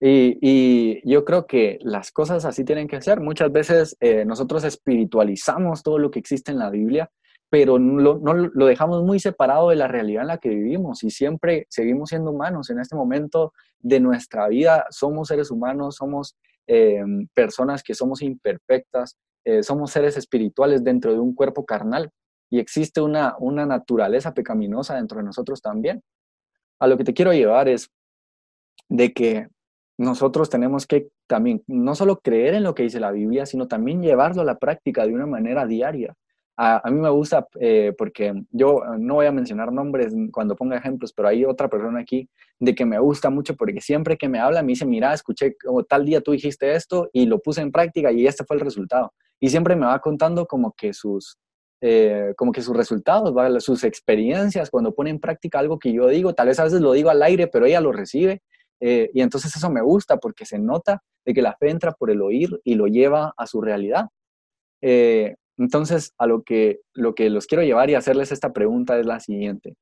Y, 0.00 1.06
yo 1.08 1.24
creo 1.24 1.46
que 1.46 1.78
las 1.82 2.10
cosas 2.10 2.44
así 2.46 2.64
tienen 2.64 2.88
que 2.88 3.02
ser. 3.02 3.20
Muchas 3.20 3.52
veces 3.52 3.96
eh, 4.00 4.24
nosotros 4.24 4.64
espiritualizamos 4.64 5.82
todo 5.82 5.98
lo 5.98 6.10
que 6.10 6.18
existe 6.18 6.52
en 6.52 6.58
la 6.58 6.70
Biblia, 6.70 7.10
pero 7.50 7.78
no, 7.78 8.14
lo 8.14 8.66
dejamos 8.66 9.02
muy 9.02 9.18
separado 9.18 9.70
de 9.70 9.76
la 9.76 9.88
realidad 9.88 10.22
en 10.22 10.28
la 10.28 10.38
que 10.38 10.48
vivimos 10.48 11.04
y 11.04 11.10
siempre 11.10 11.66
seguimos 11.68 12.10
siendo 12.10 12.30
humanos. 12.30 12.70
En 12.70 12.78
este 12.80 12.96
momento 12.96 13.52
de 13.78 14.00
nuestra 14.00 14.48
vida 14.48 14.86
somos 14.90 15.28
seres 15.28 15.50
humanos, 15.50 15.96
somos 15.96 16.36
eh, 16.66 17.02
personas 17.34 17.82
que 17.82 17.94
somos 17.94 18.22
imperfectas, 18.22 19.18
eh, 19.44 19.62
somos 19.62 19.90
seres 19.90 20.16
espirituales 20.16 20.84
dentro 20.84 21.12
de 21.12 21.18
un 21.18 21.34
cuerpo 21.34 21.64
carnal 21.64 22.10
y 22.50 22.58
existe 22.58 23.00
una, 23.00 23.36
una 23.38 23.66
naturaleza 23.66 24.34
pecaminosa 24.34 24.96
dentro 24.96 25.18
de 25.18 25.24
nosotros 25.24 25.62
también. 25.62 26.02
A 26.78 26.86
lo 26.86 26.96
que 26.96 27.04
te 27.04 27.14
quiero 27.14 27.32
llevar 27.32 27.68
es 27.68 27.88
de 28.88 29.12
que 29.12 29.48
nosotros 29.98 30.50
tenemos 30.50 30.86
que 30.86 31.08
también 31.26 31.62
no 31.66 31.94
solo 31.94 32.20
creer 32.20 32.54
en 32.54 32.64
lo 32.64 32.74
que 32.74 32.82
dice 32.82 33.00
la 33.00 33.12
Biblia, 33.12 33.46
sino 33.46 33.68
también 33.68 34.02
llevarlo 34.02 34.42
a 34.42 34.46
la 34.46 34.58
práctica 34.58 35.06
de 35.06 35.12
una 35.12 35.26
manera 35.26 35.66
diaria. 35.66 36.14
A, 36.62 36.90
mí 36.90 37.00
me 37.00 37.08
gusta 37.08 37.48
eh, 37.58 37.94
porque 37.96 38.34
yo 38.50 38.82
no 38.98 39.14
voy 39.14 39.24
a 39.24 39.32
mencionar 39.32 39.72
nombres 39.72 40.14
cuando 40.30 40.54
ponga 40.54 40.76
ejemplos, 40.76 41.10
pero 41.10 41.28
hay 41.28 41.46
otra 41.46 41.70
persona 41.70 42.00
aquí 42.00 42.28
de 42.58 42.74
que 42.74 42.84
me 42.84 42.98
gusta 42.98 43.30
mucho 43.30 43.56
porque 43.56 43.80
siempre 43.80 44.18
que 44.18 44.28
me 44.28 44.40
habla 44.40 44.60
me 44.62 44.72
dice, 44.72 44.84
mira, 44.84 45.14
escuché 45.14 45.56
o 45.66 45.84
tal 45.84 46.04
día 46.04 46.20
tú 46.20 46.32
dijiste 46.32 46.74
esto 46.74 47.08
y 47.14 47.24
lo 47.24 47.38
puse 47.38 47.62
en 47.62 47.72
práctica 47.72 48.12
y 48.12 48.26
este 48.26 48.44
fue 48.44 48.56
el 48.56 48.60
resultado. 48.60 49.14
Y 49.40 49.48
siempre 49.48 49.74
me 49.74 49.86
va 49.86 49.98
contando 50.00 50.44
como 50.44 50.74
que 50.76 50.92
sus, 50.92 51.38
eh, 51.80 52.34
como 52.36 52.52
que 52.52 52.60
sus 52.60 52.76
resultados, 52.76 53.64
sus 53.64 53.82
experiencias 53.82 54.68
cuando 54.68 54.94
pone 54.94 55.08
en 55.08 55.18
práctica 55.18 55.60
algo 55.60 55.78
que 55.78 55.94
yo 55.94 56.08
digo, 56.08 56.34
tal 56.34 56.48
vez 56.48 56.60
a 56.60 56.64
veces 56.64 56.82
lo 56.82 56.92
digo 56.92 57.08
al 57.08 57.22
aire, 57.22 57.46
pero 57.46 57.64
ella 57.64 57.80
lo 57.80 57.90
recibe. 57.90 58.42
Eh, 58.80 59.10
y 59.14 59.22
entonces 59.22 59.56
eso 59.56 59.70
me 59.70 59.80
gusta 59.80 60.18
porque 60.18 60.44
se 60.44 60.58
nota 60.58 61.02
de 61.24 61.32
que 61.32 61.40
la 61.40 61.56
fe 61.56 61.70
entra 61.70 61.92
por 61.92 62.10
el 62.10 62.20
oír 62.20 62.60
y 62.64 62.74
lo 62.74 62.86
lleva 62.86 63.32
a 63.34 63.46
su 63.46 63.62
realidad. 63.62 64.08
Entonces, 65.60 66.14
a 66.16 66.26
lo 66.26 66.42
que, 66.42 66.80
lo 66.94 67.14
que 67.14 67.28
los 67.28 67.46
quiero 67.46 67.62
llevar 67.62 67.90
y 67.90 67.94
hacerles 67.94 68.32
esta 68.32 68.50
pregunta 68.50 68.98
es 68.98 69.04
la 69.04 69.20
siguiente. 69.20 69.76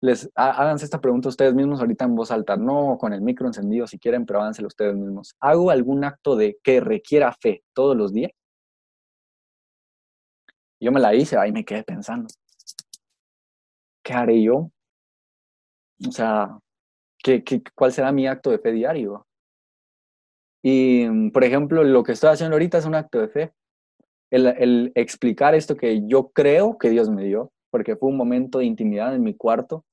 Les, 0.00 0.28
háganse 0.34 0.84
esta 0.84 1.00
pregunta 1.00 1.28
ustedes 1.28 1.54
mismos 1.54 1.78
ahorita 1.78 2.04
en 2.04 2.16
voz 2.16 2.32
alta, 2.32 2.56
no 2.56 2.98
con 2.98 3.12
el 3.12 3.20
micro 3.20 3.46
encendido 3.46 3.86
si 3.86 4.00
quieren, 4.00 4.26
pero 4.26 4.40
háganselo 4.40 4.66
ustedes 4.66 4.96
mismos. 4.96 5.36
¿Hago 5.38 5.70
algún 5.70 6.02
acto 6.02 6.34
de 6.34 6.58
que 6.64 6.80
requiera 6.80 7.32
fe 7.32 7.62
todos 7.72 7.96
los 7.96 8.12
días? 8.12 8.32
Yo 10.80 10.90
me 10.90 10.98
la 10.98 11.14
hice, 11.14 11.38
ahí 11.38 11.52
me 11.52 11.64
quedé 11.64 11.84
pensando. 11.84 12.26
¿Qué 14.02 14.14
haré 14.14 14.42
yo? 14.42 14.72
O 16.08 16.10
sea, 16.10 16.58
¿qué, 17.22 17.44
cuál 17.76 17.92
será 17.92 18.10
mi 18.10 18.26
acto 18.26 18.50
de 18.50 18.58
fe 18.58 18.72
diario? 18.72 19.28
Y, 20.60 21.30
por 21.30 21.44
ejemplo, 21.44 21.84
lo 21.84 22.02
que 22.02 22.12
estoy 22.12 22.30
haciendo 22.30 22.56
ahorita 22.56 22.78
es 22.78 22.84
un 22.84 22.96
acto 22.96 23.20
de 23.20 23.28
fe 23.28 23.52
el, 24.32 24.92
explicar 24.94 25.54
esto 25.54 25.76
que 25.76 26.06
yo 26.06 26.30
creo 26.30 26.78
que 26.78 26.90
Dios 26.90 27.10
me 27.10 27.24
dio, 27.24 27.52
porque 27.70 27.96
fue 27.96 28.08
un 28.08 28.16
momento 28.16 28.58
de 28.58 28.64
intimidad 28.64 29.14
en 29.14 29.22
mi 29.22 29.34
cuarto 29.34 29.84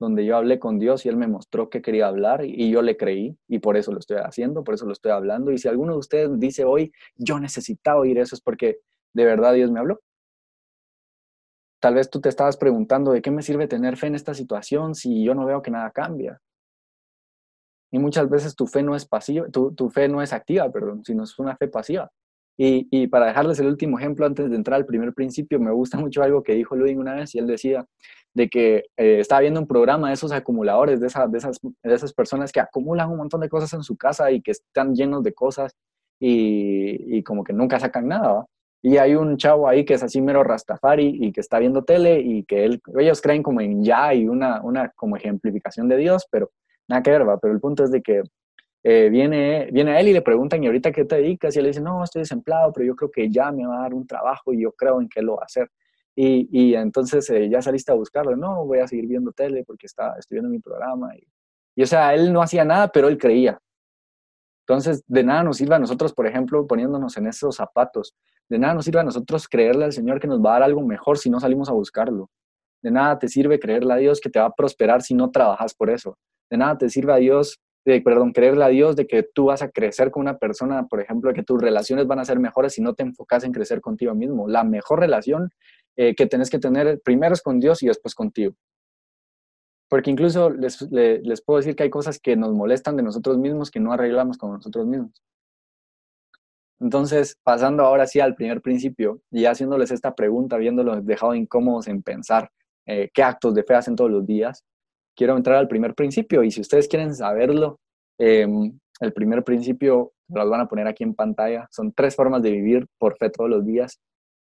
donde 0.00 0.24
yo 0.24 0.36
hablé 0.36 0.58
con 0.58 0.78
Dios 0.78 1.06
y 1.06 1.08
Él 1.08 1.16
me 1.16 1.28
mostró 1.28 1.70
que 1.70 1.80
quería 1.80 2.08
hablar 2.08 2.44
y 2.44 2.70
yo 2.70 2.82
le 2.82 2.96
creí 2.96 3.38
y 3.48 3.60
por 3.60 3.76
eso 3.76 3.92
lo 3.92 4.00
estoy 4.00 4.18
haciendo, 4.18 4.64
por 4.64 4.74
eso 4.74 4.86
lo 4.86 4.92
estoy 4.92 5.12
hablando. 5.12 5.52
Y 5.52 5.58
si 5.58 5.68
alguno 5.68 5.92
de 5.92 5.98
ustedes 5.98 6.30
dice 6.38 6.64
hoy, 6.64 6.92
yo 7.16 7.38
necesitaba 7.38 8.00
oír 8.00 8.18
eso, 8.18 8.34
es 8.34 8.40
porque 8.40 8.80
de 9.14 9.24
verdad 9.24 9.54
Dios 9.54 9.70
me 9.70 9.80
habló. 9.80 10.00
Tal 11.80 11.94
vez 11.94 12.10
tú 12.10 12.20
te 12.20 12.28
estabas 12.28 12.56
preguntando, 12.56 13.12
¿de 13.12 13.22
qué 13.22 13.30
me 13.30 13.42
sirve 13.42 13.68
tener 13.68 13.96
fe 13.96 14.08
en 14.08 14.14
esta 14.14 14.34
situación 14.34 14.94
si 14.94 15.22
yo 15.22 15.34
no 15.34 15.44
veo 15.46 15.62
que 15.62 15.70
nada 15.70 15.90
cambia? 15.90 16.40
Y 17.92 17.98
muchas 17.98 18.28
veces 18.28 18.56
tu 18.56 18.66
fe 18.66 18.82
no 18.82 18.96
es 18.96 19.06
pasiva, 19.06 19.48
tu, 19.48 19.72
tu 19.72 19.88
fe 19.90 20.08
no 20.08 20.20
es 20.20 20.32
activa, 20.32 20.70
perdón, 20.72 21.04
sino 21.04 21.22
es 21.22 21.38
una 21.38 21.56
fe 21.56 21.68
pasiva. 21.68 22.10
Y, 22.56 23.08
para 23.08 23.26
dejarles 23.26 23.58
el 23.58 23.66
último 23.66 23.98
ejemplo, 23.98 24.26
antes 24.26 24.48
de 24.48 24.56
entrar 24.56 24.76
al 24.76 24.86
primer 24.86 25.12
principio, 25.12 25.58
me 25.58 25.72
gusta 25.72 25.98
mucho 25.98 26.22
algo 26.22 26.42
que 26.42 26.54
dijo 26.54 26.76
Ludwig 26.76 26.98
una 26.98 27.14
vez 27.14 27.34
y 27.34 27.38
él 27.38 27.46
decía 27.46 27.86
de 28.32 28.48
que 28.48 28.84
eh, 28.96 29.20
estaba 29.20 29.42
viendo 29.42 29.60
un 29.60 29.66
programa 29.66 30.08
de 30.08 30.14
esos 30.14 30.32
acumuladores, 30.32 31.00
de, 31.00 31.06
esas, 31.06 31.30
de, 31.30 31.38
esas, 31.38 31.60
de 31.62 31.94
esas 31.94 32.12
personas 32.12 32.50
que 32.50 32.60
acumulan 32.60 33.10
un 33.10 33.18
montón 33.18 33.40
de 33.40 33.48
cosas 33.48 33.72
en 33.74 33.82
su 33.82 33.96
casa 33.96 34.30
y 34.32 34.42
que 34.42 34.50
están 34.50 34.94
llenos 34.94 35.22
de 35.22 35.32
cosas 35.32 35.72
y, 36.20 37.16
y 37.18 37.22
como 37.22 37.44
que 37.44 37.52
nunca 37.52 37.78
sacan 37.78 38.08
nada. 38.08 38.46
Y 38.82 38.98
hay 38.98 39.14
un 39.14 39.38
chavo 39.38 39.66
ahí 39.66 39.84
que 39.84 39.94
es 39.94 40.02
así 40.02 40.20
mero 40.20 40.44
Rastafari 40.44 41.18
y 41.22 41.32
que 41.32 41.40
está 41.40 41.58
viendo 41.58 41.84
tele 41.84 42.20
y 42.20 42.44
que 42.44 42.64
él, 42.64 42.82
ellos 42.98 43.22
creen 43.22 43.42
como 43.42 43.60
en 43.62 43.82
ya 43.82 44.12
y 44.12 44.28
una, 44.28 44.62
una 44.62 44.90
como 44.90 45.16
ejemplificación 45.16 45.88
de 45.88 45.96
Dios, 45.96 46.26
pero 46.30 46.50
nada 46.86 47.02
que 47.02 47.10
ver, 47.10 47.26
¿va? 47.26 47.38
Pero 47.38 47.54
el 47.54 47.60
punto 47.60 47.84
es 47.84 47.90
de 47.90 48.02
que 48.02 48.22
eh, 48.86 49.08
viene, 49.08 49.70
viene 49.72 49.92
a 49.92 50.00
él 50.00 50.08
y 50.08 50.12
le 50.12 50.20
preguntan, 50.20 50.62
¿y 50.62 50.66
ahorita 50.66 50.92
qué 50.92 51.06
te 51.06 51.16
dedicas? 51.16 51.56
Y 51.56 51.58
él 51.58 51.66
dice, 51.66 51.80
no, 51.80 52.04
estoy 52.04 52.20
desempleado, 52.20 52.70
pero 52.70 52.86
yo 52.86 52.94
creo 52.94 53.10
que 53.10 53.30
ya 53.30 53.50
me 53.50 53.66
va 53.66 53.78
a 53.78 53.82
dar 53.82 53.94
un 53.94 54.06
trabajo 54.06 54.52
y 54.52 54.60
yo 54.62 54.72
creo 54.72 55.00
en 55.00 55.08
que 55.08 55.22
lo 55.22 55.36
va 55.36 55.42
a 55.42 55.46
hacer. 55.46 55.70
Y, 56.14 56.48
y 56.52 56.74
entonces 56.74 57.28
eh, 57.30 57.48
ya 57.48 57.62
saliste 57.62 57.90
a 57.90 57.94
buscarlo, 57.94 58.36
no, 58.36 58.66
voy 58.66 58.80
a 58.80 58.86
seguir 58.86 59.06
viendo 59.06 59.32
tele 59.32 59.64
porque 59.64 59.86
está, 59.86 60.14
estoy 60.18 60.36
viendo 60.36 60.50
mi 60.50 60.58
programa. 60.60 61.16
Y, 61.16 61.26
y, 61.76 61.82
o 61.82 61.86
sea, 61.86 62.14
él 62.14 62.30
no 62.30 62.42
hacía 62.42 62.64
nada, 62.64 62.88
pero 62.88 63.08
él 63.08 63.16
creía. 63.16 63.58
Entonces, 64.66 65.02
de 65.06 65.24
nada 65.24 65.42
nos 65.42 65.56
sirve 65.56 65.74
a 65.74 65.78
nosotros, 65.78 66.12
por 66.12 66.26
ejemplo, 66.26 66.66
poniéndonos 66.66 67.16
en 67.16 67.26
esos 67.26 67.56
zapatos, 67.56 68.14
de 68.50 68.58
nada 68.58 68.74
nos 68.74 68.84
sirve 68.84 69.00
a 69.00 69.04
nosotros 69.04 69.48
creerle 69.48 69.86
al 69.86 69.92
Señor 69.92 70.20
que 70.20 70.26
nos 70.26 70.40
va 70.40 70.50
a 70.50 70.52
dar 70.54 70.62
algo 70.64 70.82
mejor 70.82 71.16
si 71.16 71.30
no 71.30 71.40
salimos 71.40 71.70
a 71.70 71.72
buscarlo. 71.72 72.30
De 72.82 72.90
nada 72.90 73.18
te 73.18 73.28
sirve 73.28 73.58
creerle 73.58 73.94
a 73.94 73.96
Dios 73.96 74.20
que 74.20 74.28
te 74.28 74.38
va 74.38 74.46
a 74.46 74.54
prosperar 74.54 75.00
si 75.00 75.14
no 75.14 75.30
trabajas 75.30 75.74
por 75.74 75.88
eso. 75.88 76.18
De 76.50 76.58
nada 76.58 76.76
te 76.76 76.90
sirve 76.90 77.14
a 77.14 77.16
Dios 77.16 77.58
de, 77.84 78.00
perdón, 78.00 78.32
creerle 78.32 78.64
a 78.64 78.68
Dios 78.68 78.96
de 78.96 79.06
que 79.06 79.22
tú 79.22 79.46
vas 79.46 79.62
a 79.62 79.70
crecer 79.70 80.10
con 80.10 80.22
una 80.22 80.38
persona, 80.38 80.86
por 80.86 81.00
ejemplo, 81.00 81.28
de 81.28 81.34
que 81.34 81.42
tus 81.42 81.60
relaciones 81.60 82.06
van 82.06 82.18
a 82.18 82.24
ser 82.24 82.38
mejores 82.38 82.74
si 82.74 82.82
no 82.82 82.94
te 82.94 83.02
enfocas 83.02 83.44
en 83.44 83.52
crecer 83.52 83.80
contigo 83.80 84.14
mismo. 84.14 84.48
La 84.48 84.64
mejor 84.64 85.00
relación 85.00 85.50
eh, 85.96 86.14
que 86.14 86.26
tenés 86.26 86.50
que 86.50 86.58
tener 86.58 87.00
primero 87.04 87.34
es 87.34 87.42
con 87.42 87.60
Dios 87.60 87.82
y 87.82 87.86
después 87.86 88.14
contigo. 88.14 88.54
Porque 89.88 90.10
incluso 90.10 90.50
les, 90.50 90.80
les, 90.90 91.42
puedo 91.42 91.58
decir 91.58 91.76
que 91.76 91.84
hay 91.84 91.90
cosas 91.90 92.18
que 92.18 92.36
nos 92.36 92.52
molestan 92.52 92.96
de 92.96 93.02
nosotros 93.02 93.38
mismos 93.38 93.70
que 93.70 93.80
no 93.80 93.92
arreglamos 93.92 94.38
con 94.38 94.52
nosotros 94.52 94.86
mismos. 94.86 95.22
Entonces, 96.80 97.38
pasando 97.44 97.84
ahora 97.84 98.06
sí 98.06 98.18
al 98.18 98.34
primer 98.34 98.60
principio 98.60 99.20
y 99.30 99.44
haciéndoles 99.44 99.90
esta 99.90 100.14
pregunta, 100.14 100.56
viéndolos 100.56 101.04
dejado 101.06 101.34
incómodos 101.34 101.86
en 101.86 102.02
pensar 102.02 102.50
eh, 102.86 103.10
qué 103.14 103.22
actos 103.22 103.54
de 103.54 103.62
fe 103.62 103.74
hacen 103.74 103.94
todos 103.94 104.10
los 104.10 104.26
días, 104.26 104.64
quiero 105.14 105.36
entrar 105.36 105.56
al 105.56 105.68
primer 105.68 105.94
principio 105.94 106.42
y 106.42 106.50
si 106.50 106.60
ustedes 106.60 106.88
quieren 106.88 107.14
saberlo, 107.14 107.80
em, 108.18 108.78
el 109.00 109.12
primer 109.12 109.44
principio 109.44 110.12
lo 110.28 110.48
van 110.48 110.60
a 110.60 110.68
poner 110.68 110.86
aquí 110.86 111.04
en 111.04 111.14
pantalla. 111.14 111.68
Son 111.70 111.92
tres 111.92 112.16
formas 112.16 112.42
de 112.42 112.50
vivir 112.50 112.86
por 112.98 113.16
fe 113.16 113.30
todos 113.30 113.50
los 113.50 113.64
días 113.64 114.00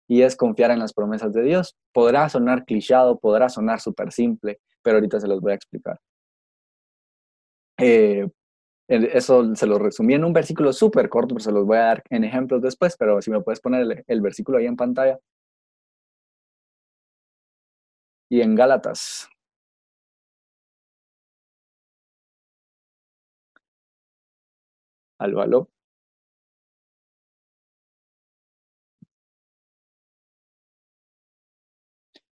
y 0.07 0.21
es 0.21 0.35
confiar 0.35 0.71
en 0.71 0.79
las 0.79 0.93
promesas 0.93 1.33
de 1.33 1.43
Dios. 1.43 1.75
Podrá 1.93 2.29
sonar 2.29 2.65
clichado, 2.65 3.19
podrá 3.19 3.49
sonar 3.49 3.79
súper 3.79 4.11
simple, 4.11 4.59
pero 4.81 4.97
ahorita 4.97 5.19
se 5.19 5.27
los 5.27 5.41
voy 5.41 5.51
a 5.51 5.55
explicar. 5.55 5.99
Eh, 7.79 8.27
eso 8.87 9.53
se 9.55 9.67
lo 9.67 9.77
resumí 9.79 10.13
en 10.13 10.23
un 10.23 10.33
versículo 10.33 10.71
súper 10.73 11.09
corto, 11.09 11.35
pero 11.35 11.43
se 11.43 11.51
los 11.51 11.65
voy 11.65 11.77
a 11.77 11.81
dar 11.81 12.03
en 12.09 12.23
ejemplos 12.23 12.61
después, 12.61 12.95
pero 12.97 13.21
si 13.21 13.29
me 13.31 13.41
puedes 13.41 13.59
poner 13.59 14.03
el 14.07 14.21
versículo 14.21 14.57
ahí 14.57 14.65
en 14.65 14.77
pantalla. 14.77 15.19
Y 18.29 18.41
en 18.41 18.55
Gálatas 18.55 19.29
Aló, 25.19 25.41
aló. 25.41 25.69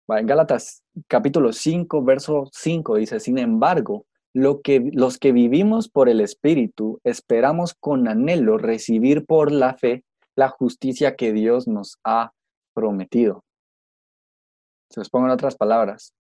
Va 0.10 0.20
en 0.20 0.26
Gálatas 0.26 0.84
capítulo 1.08 1.54
5, 1.54 2.04
verso 2.04 2.50
5 2.52 2.96
dice, 2.96 3.20
sin 3.20 3.38
embargo, 3.38 4.06
lo 4.34 4.62
que, 4.62 4.90
los 4.94 5.20
que 5.20 5.32
vivimos 5.32 5.90
por 5.90 6.10
el 6.10 6.22
Espíritu 6.22 7.00
esperamos 7.04 7.76
con 7.76 8.08
anhelo 8.08 8.58
recibir 8.58 9.26
por 9.26 9.52
la 9.52 9.76
fe 9.76 10.04
la 10.36 10.50
justicia 10.50 11.16
que 11.16 11.32
Dios 11.32 11.68
nos 11.68 12.00
ha 12.04 12.32
prometido. 12.74 13.44
Se 14.90 15.00
los 15.00 15.10
pongo 15.10 15.28
en 15.28 15.32
otras 15.32 15.56
palabras. 15.56 16.14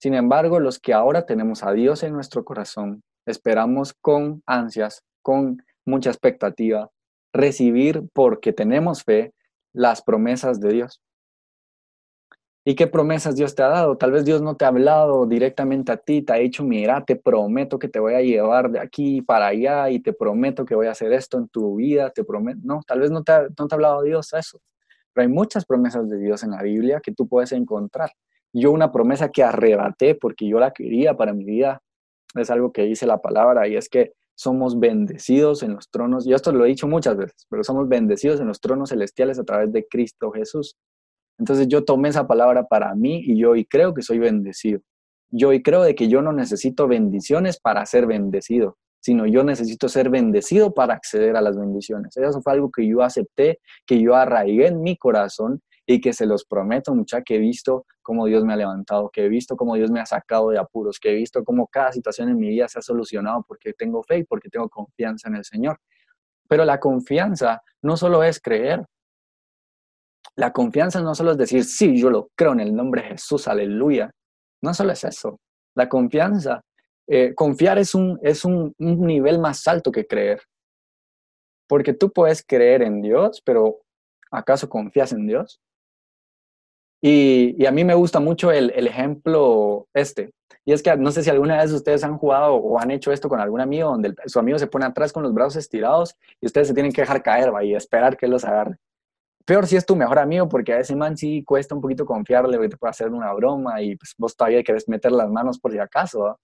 Sin 0.00 0.14
embargo, 0.14 0.58
los 0.58 0.80
que 0.80 0.94
ahora 0.94 1.26
tenemos 1.26 1.62
a 1.62 1.72
Dios 1.72 2.02
en 2.02 2.14
nuestro 2.14 2.44
corazón, 2.44 3.02
esperamos 3.26 3.92
con 3.92 4.42
ansias, 4.46 5.04
con 5.22 5.62
mucha 5.84 6.10
expectativa, 6.10 6.90
recibir 7.32 8.02
porque 8.12 8.52
tenemos 8.52 9.04
fe 9.04 9.32
las 9.72 10.02
promesas 10.02 10.60
de 10.60 10.72
Dios. 10.72 11.02
¿Y 12.62 12.74
qué 12.74 12.86
promesas 12.86 13.36
Dios 13.36 13.54
te 13.54 13.62
ha 13.62 13.68
dado? 13.68 13.96
Tal 13.96 14.12
vez 14.12 14.26
Dios 14.26 14.42
no 14.42 14.54
te 14.54 14.66
ha 14.66 14.68
hablado 14.68 15.24
directamente 15.26 15.92
a 15.92 15.96
ti, 15.96 16.20
te 16.20 16.34
ha 16.34 16.36
dicho, 16.36 16.62
mira, 16.62 17.02
te 17.04 17.16
prometo 17.16 17.78
que 17.78 17.88
te 17.88 17.98
voy 17.98 18.12
a 18.14 18.20
llevar 18.20 18.70
de 18.70 18.78
aquí 18.78 19.22
para 19.22 19.46
allá 19.46 19.88
y 19.88 20.00
te 20.00 20.12
prometo 20.12 20.66
que 20.66 20.74
voy 20.74 20.86
a 20.86 20.90
hacer 20.90 21.12
esto 21.14 21.38
en 21.38 21.48
tu 21.48 21.76
vida, 21.76 22.10
te 22.10 22.22
prometo, 22.22 22.60
no, 22.62 22.80
tal 22.86 23.00
vez 23.00 23.10
no 23.10 23.24
te, 23.24 23.32
ha, 23.32 23.42
no 23.58 23.66
te 23.66 23.74
ha 23.74 23.76
hablado 23.76 24.02
Dios 24.02 24.34
eso, 24.34 24.60
pero 25.14 25.26
hay 25.26 25.32
muchas 25.32 25.64
promesas 25.64 26.10
de 26.10 26.18
Dios 26.18 26.42
en 26.42 26.50
la 26.50 26.62
Biblia 26.62 27.00
que 27.02 27.12
tú 27.12 27.26
puedes 27.26 27.52
encontrar. 27.52 28.12
Yo 28.52 28.72
una 28.72 28.92
promesa 28.92 29.30
que 29.30 29.42
arrebaté 29.42 30.14
porque 30.14 30.46
yo 30.46 30.60
la 30.60 30.72
quería 30.72 31.16
para 31.16 31.32
mi 31.32 31.44
vida, 31.44 31.82
es 32.34 32.50
algo 32.50 32.72
que 32.72 32.82
dice 32.82 33.06
la 33.06 33.22
palabra 33.22 33.68
y 33.68 33.76
es 33.76 33.88
que 33.88 34.12
somos 34.40 34.80
bendecidos 34.80 35.62
en 35.62 35.74
los 35.74 35.90
tronos, 35.90 36.26
y 36.26 36.32
esto 36.32 36.50
lo 36.50 36.64
he 36.64 36.68
dicho 36.68 36.88
muchas 36.88 37.14
veces, 37.14 37.46
pero 37.50 37.62
somos 37.62 37.86
bendecidos 37.88 38.40
en 38.40 38.46
los 38.46 38.58
tronos 38.58 38.88
celestiales 38.88 39.38
a 39.38 39.44
través 39.44 39.70
de 39.70 39.86
Cristo 39.86 40.30
Jesús. 40.30 40.78
Entonces 41.38 41.68
yo 41.68 41.84
tomé 41.84 42.08
esa 42.08 42.26
palabra 42.26 42.66
para 42.66 42.94
mí 42.94 43.20
y 43.22 43.38
yo 43.38 43.54
y 43.54 43.66
creo 43.66 43.92
que 43.92 44.00
soy 44.00 44.18
bendecido. 44.18 44.80
Yo 45.30 45.52
y 45.52 45.62
creo 45.62 45.82
de 45.82 45.94
que 45.94 46.08
yo 46.08 46.22
no 46.22 46.32
necesito 46.32 46.88
bendiciones 46.88 47.60
para 47.60 47.84
ser 47.84 48.06
bendecido. 48.06 48.78
sino 49.02 49.26
yo 49.26 49.44
necesito 49.44 49.88
ser 49.88 50.10
bendecido 50.10 50.72
para 50.72 50.94
acceder 50.94 51.36
a 51.36 51.40
las 51.40 51.58
bendiciones. 51.58 52.16
Eso 52.16 52.40
fue 52.42 52.52
algo 52.52 52.70
que 52.70 52.86
yo 52.86 53.02
acepté, 53.02 53.58
que 53.86 54.00
yo 54.00 54.14
arraigué 54.14 54.68
en 54.68 54.82
mi 54.82 54.96
corazón 54.96 55.60
y 55.92 56.00
que 56.00 56.12
se 56.12 56.24
los 56.24 56.44
prometo, 56.44 56.94
mucha, 56.94 57.22
que 57.22 57.34
he 57.34 57.38
visto 57.38 57.84
cómo 58.00 58.26
Dios 58.26 58.44
me 58.44 58.52
ha 58.52 58.56
levantado, 58.56 59.10
que 59.10 59.24
he 59.24 59.28
visto 59.28 59.56
cómo 59.56 59.74
Dios 59.74 59.90
me 59.90 59.98
ha 59.98 60.06
sacado 60.06 60.50
de 60.50 60.58
apuros, 60.58 61.00
que 61.00 61.10
he 61.10 61.14
visto 61.16 61.42
cómo 61.42 61.66
cada 61.66 61.90
situación 61.90 62.28
en 62.28 62.38
mi 62.38 62.48
vida 62.48 62.68
se 62.68 62.78
ha 62.78 62.82
solucionado 62.82 63.44
porque 63.46 63.72
tengo 63.72 64.04
fe 64.04 64.18
y 64.18 64.24
porque 64.24 64.48
tengo 64.48 64.68
confianza 64.68 65.28
en 65.28 65.34
el 65.34 65.44
Señor. 65.44 65.80
Pero 66.48 66.64
la 66.64 66.78
confianza 66.78 67.60
no 67.82 67.96
solo 67.96 68.22
es 68.22 68.40
creer. 68.40 68.86
La 70.36 70.52
confianza 70.52 71.00
no 71.00 71.12
solo 71.16 71.32
es 71.32 71.38
decir, 71.38 71.64
sí, 71.64 72.00
yo 72.00 72.08
lo 72.08 72.30
creo 72.36 72.52
en 72.52 72.60
el 72.60 72.72
nombre 72.72 73.02
de 73.02 73.08
Jesús, 73.08 73.48
aleluya. 73.48 74.12
No 74.62 74.72
solo 74.74 74.92
es 74.92 75.02
eso. 75.02 75.40
La 75.74 75.88
confianza, 75.88 76.60
eh, 77.08 77.34
confiar 77.34 77.78
es, 77.78 77.96
un, 77.96 78.16
es 78.22 78.44
un, 78.44 78.72
un 78.78 79.00
nivel 79.00 79.40
más 79.40 79.66
alto 79.66 79.90
que 79.90 80.06
creer. 80.06 80.40
Porque 81.68 81.94
tú 81.94 82.12
puedes 82.12 82.44
creer 82.46 82.82
en 82.82 83.02
Dios, 83.02 83.42
pero 83.44 83.80
¿acaso 84.30 84.68
confías 84.68 85.12
en 85.12 85.26
Dios? 85.26 85.60
Y, 87.00 87.64
a 87.64 87.70
mí 87.70 87.84
me 87.84 87.94
gusta 87.94 88.20
mucho 88.20 88.52
el, 88.52 88.70
ejemplo 88.70 89.86
este. 89.94 90.32
Y 90.64 90.72
es 90.72 90.82
que 90.82 90.94
no 90.96 91.10
sé 91.10 91.22
si 91.22 91.30
alguna 91.30 91.56
vez 91.56 91.72
ustedes 91.72 92.04
han 92.04 92.18
jugado 92.18 92.54
o 92.54 92.78
han 92.78 92.90
hecho 92.90 93.12
esto 93.12 93.28
con 93.28 93.40
algún 93.40 93.60
amigo, 93.60 93.90
donde 93.90 94.14
su 94.26 94.38
amigo 94.38 94.58
se 94.58 94.66
pone 94.66 94.84
atrás 94.84 95.12
con 95.12 95.22
los 95.22 95.32
brazos 95.32 95.56
estirados 95.56 96.16
y 96.40 96.46
ustedes 96.46 96.68
se 96.68 96.74
tienen 96.74 96.92
que 96.92 97.00
dejar 97.00 97.22
caer 97.22 97.50
y 97.62 97.74
esperar 97.74 98.16
que 98.16 98.26
él 98.26 98.32
los 98.32 98.44
agarre. 98.44 98.76
Peor 99.46 99.66
si 99.66 99.76
es 99.76 99.86
tu 99.86 99.96
mejor 99.96 100.18
amigo, 100.18 100.48
porque 100.48 100.74
a 100.74 100.80
ese 100.80 100.94
man 100.94 101.16
sí 101.16 101.42
cuesta 101.44 101.74
un 101.74 101.80
poquito 101.80 102.04
confiarle, 102.04 102.58
que 102.58 102.68
te 102.68 102.76
puede 102.76 102.90
hacer 102.90 103.08
una 103.08 103.32
broma 103.32 103.80
y 103.80 103.96
pues, 103.96 104.14
vos 104.18 104.36
todavía 104.36 104.62
querés 104.62 104.86
meter 104.88 105.12
las 105.12 105.30
manos 105.30 105.58
por 105.58 105.72
si 105.72 105.78
acaso. 105.78 106.38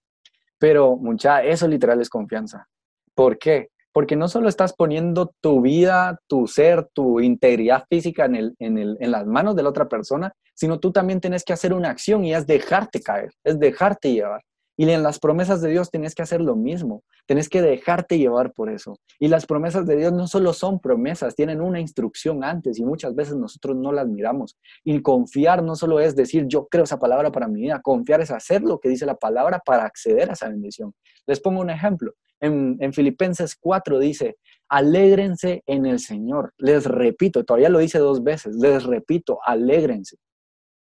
Pero 0.57 0.97
mucha, 0.97 1.43
eso 1.43 1.67
literal 1.67 2.01
es 2.01 2.09
confianza. 2.09 2.67
¿Por 3.13 3.37
qué? 3.37 3.69
Porque 3.97 4.15
no 4.15 4.27
solo 4.27 4.47
estás 4.47 4.73
poniendo 4.73 5.33
tu 5.41 5.59
vida, 5.59 6.19
tu 6.27 6.45
ser, 6.45 6.87
tu 6.93 7.19
integridad 7.19 7.85
física 7.89 8.25
en, 8.25 8.35
el, 8.35 8.55
en, 8.59 8.77
el, 8.77 8.95
en 8.99 9.09
las 9.09 9.25
manos 9.25 9.55
de 9.55 9.63
la 9.63 9.69
otra 9.69 9.89
persona, 9.89 10.35
sino 10.53 10.79
tú 10.79 10.91
también 10.91 11.19
tienes 11.19 11.43
que 11.43 11.51
hacer 11.51 11.73
una 11.73 11.89
acción 11.89 12.23
y 12.23 12.31
es 12.31 12.45
dejarte 12.45 13.01
caer, 13.01 13.31
es 13.43 13.59
dejarte 13.59 14.13
llevar. 14.13 14.43
Y 14.77 14.87
en 14.87 15.01
las 15.01 15.17
promesas 15.17 15.63
de 15.63 15.71
Dios 15.71 15.89
tienes 15.89 16.13
que 16.13 16.21
hacer 16.21 16.41
lo 16.41 16.55
mismo, 16.55 17.01
tienes 17.25 17.49
que 17.49 17.63
dejarte 17.63 18.19
llevar 18.19 18.53
por 18.53 18.69
eso. 18.69 18.99
Y 19.19 19.29
las 19.29 19.47
promesas 19.47 19.87
de 19.87 19.97
Dios 19.97 20.13
no 20.13 20.27
solo 20.27 20.53
son 20.53 20.79
promesas, 20.79 21.33
tienen 21.33 21.59
una 21.59 21.79
instrucción 21.79 22.43
antes 22.43 22.77
y 22.77 22.85
muchas 22.85 23.15
veces 23.15 23.35
nosotros 23.35 23.77
no 23.77 23.91
las 23.91 24.07
miramos. 24.07 24.59
Y 24.83 25.01
confiar 25.01 25.63
no 25.63 25.75
solo 25.75 25.99
es 25.99 26.15
decir 26.15 26.45
yo 26.45 26.67
creo 26.67 26.83
esa 26.83 26.99
palabra 26.99 27.31
para 27.31 27.47
mi 27.47 27.61
vida, 27.61 27.81
confiar 27.81 28.21
es 28.21 28.29
hacer 28.29 28.61
lo 28.61 28.79
que 28.79 28.89
dice 28.89 29.07
la 29.07 29.15
palabra 29.15 29.59
para 29.65 29.85
acceder 29.85 30.29
a 30.29 30.33
esa 30.33 30.49
bendición. 30.49 30.93
Les 31.25 31.39
pongo 31.39 31.61
un 31.61 31.71
ejemplo. 31.71 32.13
En, 32.39 32.77
en 32.79 32.93
Filipenses 32.93 33.55
4 33.55 33.99
dice, 33.99 34.37
alégrense 34.69 35.63
en 35.65 35.85
el 35.85 35.99
Señor. 35.99 36.53
Les 36.57 36.85
repito, 36.85 37.43
todavía 37.43 37.69
lo 37.69 37.79
dice 37.79 37.99
dos 37.99 38.23
veces, 38.23 38.55
les 38.55 38.83
repito, 38.83 39.39
alégrense. 39.45 40.17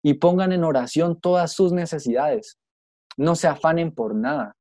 Y 0.03 0.15
pongan 0.15 0.53
en 0.53 0.65
oración 0.65 1.21
todas 1.21 1.53
sus 1.53 1.73
necesidades 1.73 2.59
no 3.19 3.35
se 3.35 3.49
afanen 3.49 3.93
por 3.93 4.15
nada, 4.15 4.57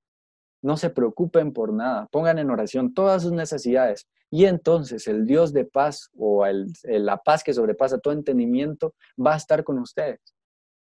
no 0.61 0.75
se 0.75 0.89
preocupen 0.89 1.53
por 1.53 1.71
nada, 1.71 2.07
pongan 2.11 2.39
en 2.39 2.49
oración 2.49 2.93
todas 2.93 3.21
sus 3.21 3.31
necesidades 3.31 4.07
y 4.29 4.45
entonces 4.45 5.07
el 5.07 5.25
Dios 5.25 5.53
de 5.53 5.63
paz 5.63 6.09
o 6.17 6.43
la 6.83 7.17
paz 7.17 7.43
que 7.43 7.53
sobrepasa 7.53 7.99
todo 7.99 8.13
entendimiento 8.13 8.95
va 9.23 9.35
a 9.35 9.37
estar 9.37 9.63
con 9.63 9.77
ustedes. 9.79 10.19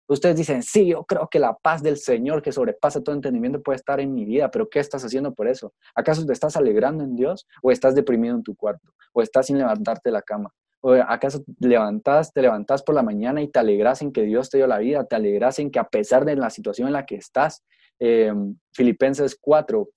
Ustedes 0.08 0.38
dicen, 0.38 0.64
sí, 0.64 0.88
yo 0.88 1.04
creo 1.04 1.28
que 1.30 1.40
la 1.40 1.54
paz 1.54 1.84
del 1.84 1.98
Señor 1.98 2.42
que 2.42 2.54
sobrepasa 2.54 3.04
todo 3.04 3.14
entendimiento 3.14 3.62
puede 3.62 3.76
estar 3.76 4.00
en 4.00 4.14
mi 4.14 4.24
vida, 4.24 4.50
pero 4.50 4.70
¿qué 4.70 4.80
estás 4.80 5.04
haciendo 5.04 5.34
por 5.34 5.48
eso? 5.48 5.74
¿Acaso 5.96 6.26
te 6.26 6.32
estás 6.32 6.56
alegrando 6.56 7.04
en 7.04 7.16
Dios 7.16 7.46
o 7.62 7.72
estás 7.72 7.94
deprimido 7.94 8.36
en 8.36 8.44
tu 8.44 8.56
cuarto 8.56 8.94
o 9.12 9.22
estás 9.22 9.48
sin 9.48 9.58
levantarte 9.58 10.10
de 10.10 10.14
la 10.14 10.22
cama? 10.22 10.54
¿O 10.80 10.94
acaso 10.94 11.44
levantás, 11.60 12.32
te 12.32 12.42
levantás 12.42 12.84
por 12.84 12.96
la 12.96 13.04
mañana 13.04 13.42
y 13.42 13.50
te 13.50 13.60
alegras 13.60 14.02
en 14.02 14.14
que 14.14 14.22
Dios 14.24 14.50
te 14.50 14.58
dio 14.58 14.68
la 14.68 14.78
vida? 14.78 15.04
¿Te 15.06 15.16
alegras 15.16 15.60
en 15.60 15.72
que 15.72 15.80
a 15.80 15.90
pesar 15.90 16.24
de 16.24 16.36
la 16.36 16.50
situación 16.50 16.88
en 16.88 16.94
la 16.94 17.06
que 17.06 17.16
estás, 17.16 17.66
eh, 18.00 18.32
Filipenses 18.74 19.38
4, 19.42 19.90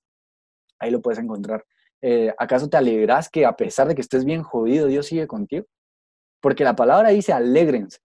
ahí 0.81 0.91
lo 0.91 1.01
puedes 1.01 1.21
encontrar, 1.21 1.65
eh, 2.03 2.35
¿acaso 2.39 2.69
te 2.69 2.79
alegras 2.79 3.29
que 3.29 3.45
a 3.45 3.53
pesar 3.53 3.87
de 3.87 3.95
que 3.95 4.01
estés 4.01 4.25
bien 4.25 4.43
jodido, 4.43 4.87
Dios 4.87 5.07
sigue 5.07 5.27
contigo? 5.27 5.67
Porque 6.41 6.65
la 6.65 6.75
palabra 6.75 7.11
dice, 7.11 7.33
alégrense, 7.33 7.99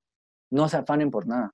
no 0.52 0.68
se 0.68 0.78
afanen 0.78 1.10
por 1.10 1.26
nada. 1.26 1.54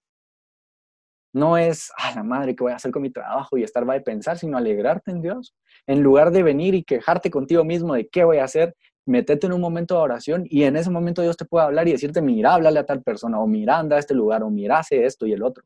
No 1.34 1.58
es, 1.58 1.92
a 1.98 2.16
la 2.16 2.24
madre, 2.24 2.56
¿qué 2.56 2.64
voy 2.64 2.74
a 2.74 2.76
hacer 2.76 2.92
con 2.92 3.02
mi 3.02 3.10
trabajo? 3.10 3.58
Y 3.58 3.64
estar 3.64 3.88
va 3.88 3.96
a 3.96 4.00
pensar, 4.02 4.38
sino 4.38 4.58
alegrarte 4.58 5.12
en 5.12 5.22
Dios. 5.22 5.56
En 5.88 6.04
lugar 6.04 6.32
de 6.32 6.44
venir 6.44 6.76
y 6.76 6.84
quejarte 6.84 7.32
contigo 7.32 7.64
mismo 7.64 7.94
de 7.94 8.08
qué 8.10 8.24
voy 8.24 8.38
a 8.38 8.44
hacer, 8.44 8.76
metete 9.06 9.48
en 9.48 9.54
un 9.54 9.62
momento 9.62 9.96
de 9.96 10.02
oración 10.02 10.44
y 10.48 10.64
en 10.64 10.76
ese 10.76 10.90
momento 10.90 11.22
Dios 11.22 11.38
te 11.38 11.46
puede 11.46 11.66
hablar 11.66 11.88
y 11.88 11.94
decirte, 11.94 12.22
mira, 12.22 12.54
háblale 12.54 12.80
a 12.80 12.86
tal 12.86 13.02
persona, 13.02 13.40
o 13.40 13.48
mira, 13.48 13.80
anda 13.80 13.96
a 13.96 14.00
este 14.00 14.14
lugar, 14.14 14.44
o 14.44 14.50
mira, 14.50 14.80
hace 14.80 15.06
esto 15.06 15.26
y 15.26 15.34
el 15.34 15.44
otro. 15.44 15.64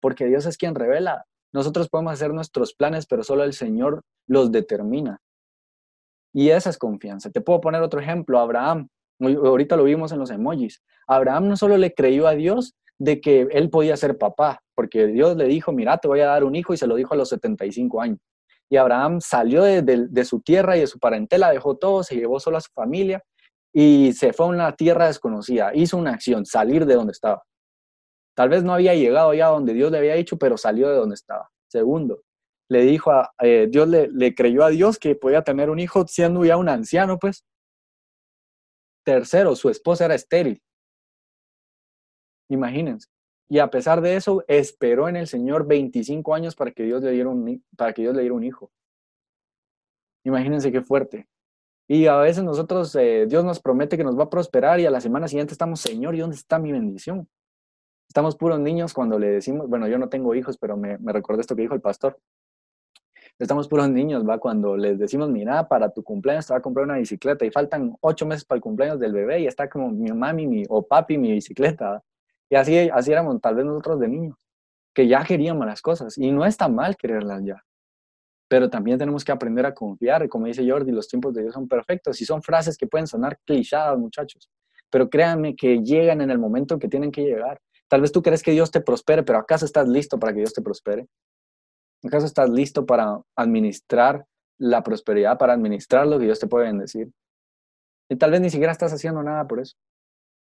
Porque 0.00 0.26
Dios 0.26 0.46
es 0.46 0.56
quien 0.56 0.74
revela. 0.74 1.24
Nosotros 1.52 1.88
podemos 1.88 2.12
hacer 2.12 2.32
nuestros 2.32 2.74
planes, 2.74 3.06
pero 3.06 3.24
solo 3.24 3.42
el 3.42 3.52
Señor 3.52 4.02
los 4.26 4.52
determina. 4.52 5.20
Y 6.32 6.50
esa 6.50 6.70
es 6.70 6.78
confianza. 6.78 7.30
Te 7.30 7.40
puedo 7.40 7.60
poner 7.60 7.82
otro 7.82 8.00
ejemplo, 8.00 8.38
Abraham. 8.38 8.88
Ahorita 9.20 9.76
lo 9.76 9.84
vimos 9.84 10.12
en 10.12 10.20
los 10.20 10.30
emojis. 10.30 10.82
Abraham 11.08 11.48
no 11.48 11.56
solo 11.56 11.76
le 11.76 11.92
creyó 11.92 12.28
a 12.28 12.34
Dios 12.34 12.76
de 13.00 13.20
que 13.20 13.48
él 13.50 13.70
podía 13.70 13.96
ser 13.96 14.18
papá, 14.18 14.62
porque 14.74 15.06
Dios 15.06 15.34
le 15.34 15.46
dijo, 15.46 15.72
mira, 15.72 15.96
te 15.96 16.06
voy 16.06 16.20
a 16.20 16.26
dar 16.26 16.44
un 16.44 16.54
hijo 16.54 16.74
y 16.74 16.76
se 16.76 16.86
lo 16.86 16.96
dijo 16.96 17.14
a 17.14 17.16
los 17.16 17.30
75 17.30 18.00
años. 18.00 18.18
Y 18.68 18.76
Abraham 18.76 19.20
salió 19.22 19.62
de, 19.62 20.24
su 20.24 20.40
tierra 20.42 20.76
y 20.76 20.80
de 20.80 20.86
su 20.86 20.98
parentela, 20.98 21.50
dejó 21.50 21.76
todo, 21.76 22.02
se 22.02 22.14
llevó 22.14 22.38
solo 22.38 22.58
a 22.58 22.60
su 22.60 22.70
familia 22.72 23.24
y 23.72 24.12
se 24.12 24.34
fue 24.34 24.46
a 24.46 24.48
una 24.50 24.76
tierra 24.76 25.06
desconocida. 25.06 25.74
Hizo 25.74 25.96
una 25.96 26.12
acción, 26.12 26.44
salir 26.44 26.84
de 26.84 26.94
donde 26.94 27.12
estaba. 27.12 27.42
Tal 28.36 28.50
vez 28.50 28.62
no 28.62 28.74
había 28.74 28.94
llegado 28.94 29.32
ya 29.32 29.48
donde 29.48 29.72
Dios 29.72 29.90
le 29.90 29.98
había 29.98 30.14
dicho, 30.14 30.36
pero 30.36 30.58
salió 30.58 30.88
de 30.90 30.96
donde 30.96 31.14
estaba. 31.14 31.50
Segundo, 31.68 32.22
le 32.68 32.82
dijo 32.82 33.10
a 33.12 33.32
eh, 33.42 33.66
Dios, 33.70 33.88
le, 33.88 34.08
le 34.08 34.34
creyó 34.34 34.62
a 34.62 34.68
Dios 34.68 34.98
que 34.98 35.14
podía 35.14 35.42
tener 35.42 35.70
un 35.70 35.78
hijo 35.78 36.06
siendo 36.06 36.44
ya 36.44 36.58
un 36.58 36.68
anciano, 36.68 37.18
pues. 37.18 37.44
Tercero, 39.04 39.56
su 39.56 39.70
esposa 39.70 40.04
era 40.04 40.14
estéril. 40.14 40.62
Imagínense. 42.50 43.08
Y 43.48 43.58
a 43.58 43.70
pesar 43.70 44.00
de 44.00 44.16
eso, 44.16 44.44
esperó 44.46 45.08
en 45.08 45.16
el 45.16 45.26
Señor 45.26 45.66
25 45.66 46.34
años 46.34 46.54
para 46.54 46.72
que 46.72 46.84
Dios 46.84 47.02
le 47.02 47.12
diera 47.12 47.28
un, 47.28 47.64
para 47.76 47.92
que 47.92 48.02
Dios 48.02 48.14
le 48.14 48.20
diera 48.20 48.34
un 48.34 48.44
hijo. 48.44 48.70
Imagínense 50.24 50.70
qué 50.70 50.82
fuerte. 50.82 51.26
Y 51.88 52.06
a 52.06 52.16
veces 52.18 52.44
nosotros, 52.44 52.94
eh, 52.96 53.26
Dios 53.28 53.44
nos 53.44 53.60
promete 53.60 53.96
que 53.96 54.04
nos 54.04 54.18
va 54.18 54.24
a 54.24 54.30
prosperar 54.30 54.78
y 54.78 54.86
a 54.86 54.90
la 54.90 55.00
semana 55.00 55.26
siguiente 55.26 55.52
estamos, 55.52 55.80
Señor, 55.80 56.14
¿y 56.14 56.20
dónde 56.20 56.36
está 56.36 56.58
mi 56.58 56.70
bendición? 56.70 57.28
Estamos 58.08 58.36
puros 58.36 58.60
niños 58.60 58.92
cuando 58.92 59.18
le 59.18 59.28
decimos, 59.28 59.68
bueno, 59.68 59.88
yo 59.88 59.98
no 59.98 60.08
tengo 60.08 60.34
hijos, 60.34 60.58
pero 60.58 60.76
me, 60.76 60.98
me 60.98 61.12
recordé 61.12 61.40
esto 61.40 61.56
que 61.56 61.62
dijo 61.62 61.74
el 61.74 61.80
pastor. 61.80 62.18
Estamos 63.38 63.68
puros 63.68 63.88
niños, 63.88 64.28
¿va? 64.28 64.38
Cuando 64.38 64.76
les 64.76 64.98
decimos, 64.98 65.30
mira, 65.30 65.66
para 65.66 65.90
tu 65.90 66.04
cumpleaños 66.04 66.46
te 66.46 66.52
va 66.52 66.58
a 66.58 66.62
comprar 66.62 66.84
una 66.84 66.98
bicicleta 66.98 67.44
y 67.44 67.50
faltan 67.50 67.96
ocho 68.00 68.26
meses 68.26 68.44
para 68.44 68.56
el 68.56 68.62
cumpleaños 68.62 69.00
del 69.00 69.12
bebé 69.12 69.40
y 69.40 69.46
está 69.46 69.68
como 69.68 69.90
mi 69.90 70.12
mami 70.12 70.46
mi, 70.46 70.64
o 70.68 70.86
papi 70.86 71.16
mi 71.16 71.32
bicicleta. 71.32 72.02
Y 72.50 72.56
así, 72.56 72.90
así 72.92 73.12
éramos 73.12 73.40
tal 73.40 73.54
vez 73.54 73.64
nosotros 73.64 74.00
de 74.00 74.08
niños, 74.08 74.36
que 74.92 75.06
ya 75.06 75.24
queríamos 75.24 75.64
las 75.66 75.80
cosas. 75.80 76.18
Y 76.18 76.32
no 76.32 76.44
está 76.44 76.68
mal 76.68 76.96
quererlas 76.96 77.42
ya. 77.44 77.62
Pero 78.48 78.68
también 78.68 78.98
tenemos 78.98 79.24
que 79.24 79.30
aprender 79.30 79.64
a 79.64 79.72
confiar. 79.72 80.28
Como 80.28 80.46
dice 80.46 80.68
Jordi, 80.68 80.90
los 80.90 81.06
tiempos 81.06 81.32
de 81.32 81.42
Dios 81.42 81.54
son 81.54 81.68
perfectos. 81.68 82.20
Y 82.20 82.24
son 82.24 82.42
frases 82.42 82.76
que 82.76 82.88
pueden 82.88 83.06
sonar 83.06 83.38
clichadas, 83.46 83.96
muchachos. 83.96 84.50
Pero 84.90 85.08
créanme 85.08 85.54
que 85.54 85.78
llegan 85.78 86.20
en 86.20 86.30
el 86.32 86.38
momento 86.38 86.78
que 86.80 86.88
tienen 86.88 87.12
que 87.12 87.22
llegar. 87.22 87.60
Tal 87.88 88.00
vez 88.00 88.10
tú 88.10 88.20
crees 88.22 88.42
que 88.42 88.50
Dios 88.50 88.72
te 88.72 88.80
prospere, 88.80 89.22
pero 89.22 89.38
¿acaso 89.38 89.64
estás 89.64 89.86
listo 89.88 90.18
para 90.18 90.32
que 90.32 90.40
Dios 90.40 90.52
te 90.52 90.62
prospere? 90.62 91.06
¿Acaso 92.04 92.26
estás 92.26 92.50
listo 92.50 92.84
para 92.84 93.20
administrar 93.36 94.26
la 94.58 94.82
prosperidad, 94.82 95.38
para 95.38 95.52
administrar 95.52 96.06
lo 96.06 96.18
que 96.18 96.24
Dios 96.24 96.40
te 96.40 96.48
puede 96.48 96.66
bendecir? 96.66 97.12
Y 98.08 98.16
tal 98.16 98.32
vez 98.32 98.40
ni 98.40 98.50
siquiera 98.50 98.72
estás 98.72 98.92
haciendo 98.92 99.22
nada 99.22 99.46
por 99.46 99.60
eso. 99.60 99.76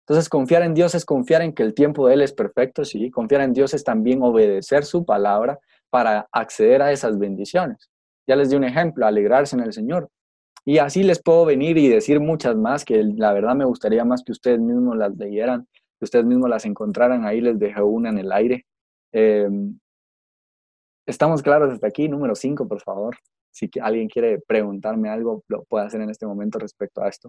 Entonces, 0.08 0.30
confiar 0.30 0.62
en 0.62 0.72
Dios 0.72 0.94
es 0.94 1.04
confiar 1.04 1.42
en 1.42 1.52
que 1.52 1.62
el 1.62 1.74
tiempo 1.74 2.08
de 2.08 2.14
Él 2.14 2.22
es 2.22 2.32
perfecto, 2.32 2.82
sí. 2.86 3.10
Confiar 3.10 3.42
en 3.42 3.52
Dios 3.52 3.74
es 3.74 3.84
también 3.84 4.22
obedecer 4.22 4.84
su 4.84 5.04
palabra 5.04 5.58
para 5.90 6.26
acceder 6.32 6.80
a 6.80 6.92
esas 6.92 7.18
bendiciones. 7.18 7.90
Ya 8.26 8.34
les 8.34 8.48
di 8.48 8.56
un 8.56 8.64
ejemplo, 8.64 9.06
alegrarse 9.06 9.54
en 9.54 9.62
el 9.62 9.74
Señor. 9.74 10.08
Y 10.64 10.78
así 10.78 11.02
les 11.02 11.22
puedo 11.22 11.44
venir 11.44 11.76
y 11.76 11.88
decir 11.88 12.20
muchas 12.20 12.56
más 12.56 12.86
que 12.86 13.04
la 13.04 13.34
verdad 13.34 13.54
me 13.54 13.66
gustaría 13.66 14.02
más 14.06 14.22
que 14.24 14.32
ustedes 14.32 14.58
mismos 14.60 14.96
las 14.96 15.14
leyeran, 15.14 15.68
que 15.98 16.04
ustedes 16.04 16.24
mismos 16.24 16.48
las 16.48 16.64
encontraran 16.64 17.26
ahí, 17.26 17.42
les 17.42 17.58
dejé 17.58 17.82
una 17.82 18.08
en 18.08 18.18
el 18.18 18.32
aire. 18.32 18.64
Em, 19.12 19.78
estamos 21.06 21.42
claros 21.42 21.70
hasta 21.70 21.86
aquí, 21.86 22.08
número 22.08 22.34
5, 22.34 22.66
por 22.66 22.80
favor. 22.80 23.14
Si 23.50 23.68
alguien 23.82 24.08
quiere 24.08 24.40
preguntarme 24.40 25.10
algo, 25.10 25.42
lo 25.48 25.64
puede 25.64 25.84
hacer 25.84 26.00
en 26.00 26.08
este 26.08 26.26
momento 26.26 26.58
respecto 26.58 27.02
a 27.02 27.08
esto. 27.10 27.28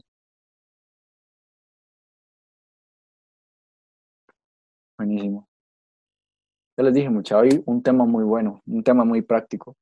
Ya 6.77 6.83
les 6.83 6.93
dije 6.93 7.09
mucho, 7.09 7.37
hoy 7.37 7.61
un 7.65 7.83
tema 7.83 8.05
muy 8.05 8.23
bueno, 8.23 8.61
un 8.65 8.83
tema 8.83 9.03
muy 9.03 9.21
práctico. 9.21 9.75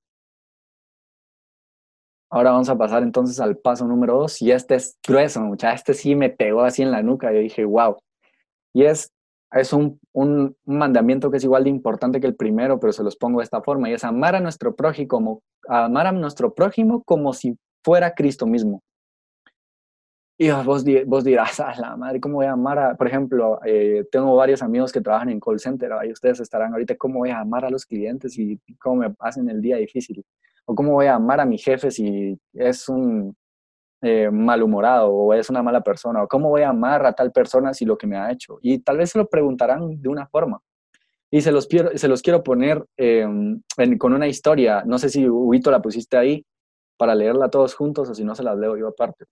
Ahora 2.30 2.52
vamos 2.52 2.70
a 2.70 2.78
pasar 2.78 3.04
entonces 3.04 3.40
al 3.40 3.58
paso 3.58 3.86
número 3.88 4.18
dos, 4.18 4.42
y 4.42 4.52
este 4.52 4.76
es 4.76 4.98
grueso, 5.08 5.40
mucha. 5.42 5.74
Este 5.74 5.94
sí 5.94 6.16
me 6.16 6.30
pegó 6.30 6.62
así 6.62 6.82
en 6.82 6.92
la 6.92 7.02
nuca. 7.02 7.32
Yo 7.32 7.40
dije, 7.40 7.64
wow. 7.64 7.98
Y 8.74 8.84
es, 8.84 9.14
es 9.52 9.72
un, 9.72 10.00
un, 10.12 10.58
mandamiento 10.66 11.32
que 11.32 11.38
es 11.38 11.44
igual 11.44 11.64
de 11.64 11.70
importante 11.70 12.20
que 12.20 12.28
el 12.28 12.36
primero, 12.36 12.80
pero 12.80 12.92
se 12.92 13.04
los 13.04 13.16
pongo 13.16 13.40
de 13.40 13.46
esta 13.46 13.62
forma, 13.62 13.90
y 13.90 13.94
es 13.94 14.04
amar 14.04 14.36
a 14.36 14.42
nuestro 14.42 14.76
prójimo 14.76 15.42
amar 15.68 16.08
a 16.08 16.12
nuestro 16.12 16.54
prójimo 16.54 17.04
como 17.04 17.34
si 17.34 17.58
fuera 17.84 18.14
Cristo 18.14 18.46
mismo. 18.46 18.82
Y 20.40 20.52
vos, 20.52 20.86
vos 21.08 21.24
dirás, 21.24 21.60
a 21.60 21.76
la 21.80 21.96
madre, 21.96 22.20
¿cómo 22.22 22.36
voy 22.36 22.46
a 22.46 22.52
amar 22.52 22.78
a, 22.78 22.96
por 22.96 23.08
ejemplo, 23.08 23.60
eh, 23.66 24.06
tengo 24.12 24.36
varios 24.36 24.62
amigos 24.62 24.92
que 24.92 25.02
trabajan 25.02 25.30
en 25.30 25.40
call 25.40 25.60
center, 25.60 25.92
ahí 25.94 26.12
ustedes 26.12 26.40
estarán 26.40 26.74
ahorita, 26.74 26.96
¿cómo 26.96 27.20
voy 27.20 27.32
a 27.32 27.40
amar 27.40 27.66
a 27.66 27.72
los 27.72 27.86
clientes 27.88 28.38
y 28.38 28.60
cómo 28.80 28.98
me 28.98 29.16
hacen 29.20 29.50
el 29.50 29.62
día 29.62 29.78
difícil? 29.78 30.24
¿O 30.66 30.76
cómo 30.76 30.92
voy 30.92 31.08
a 31.08 31.16
amar 31.16 31.40
a 31.40 31.46
mi 31.46 31.58
jefe 31.58 31.90
si 31.90 32.40
es 32.54 32.88
un 32.88 33.36
eh, 34.02 34.30
malhumorado 34.30 35.10
o 35.12 35.34
es 35.34 35.50
una 35.50 35.64
mala 35.64 35.82
persona? 35.82 36.22
¿O 36.22 36.28
cómo 36.28 36.50
voy 36.50 36.62
a 36.62 36.70
amar 36.70 37.04
a 37.08 37.14
tal 37.14 37.32
persona 37.32 37.74
si 37.74 37.86
lo 37.86 37.98
que 37.98 38.06
me 38.06 38.18
ha 38.18 38.32
hecho? 38.32 38.60
Y 38.62 38.80
tal 38.80 38.98
vez 38.98 39.12
se 39.12 39.18
lo 39.18 39.28
preguntarán 39.28 40.00
de 40.00 40.10
una 40.10 40.28
forma. 40.28 40.60
Y 41.32 41.42
se 41.42 41.52
los 41.52 41.68
quiero, 41.68 41.98
se 41.98 42.08
los 42.08 42.22
quiero 42.22 42.44
poner 42.44 42.86
em, 42.96 43.62
con 43.98 44.14
una 44.14 44.28
historia, 44.28 44.84
no 44.86 45.00
sé 45.00 45.10
si 45.10 45.28
Huito 45.28 45.72
la 45.72 45.82
pusiste 45.82 46.16
ahí 46.16 46.46
para 46.96 47.16
leerla 47.16 47.50
todos 47.50 47.74
juntos 47.74 48.10
o 48.10 48.14
si 48.14 48.24
no 48.24 48.36
se 48.36 48.44
las 48.44 48.58
leo 48.58 48.78
yo 48.78 48.90
aparte. 48.90 49.26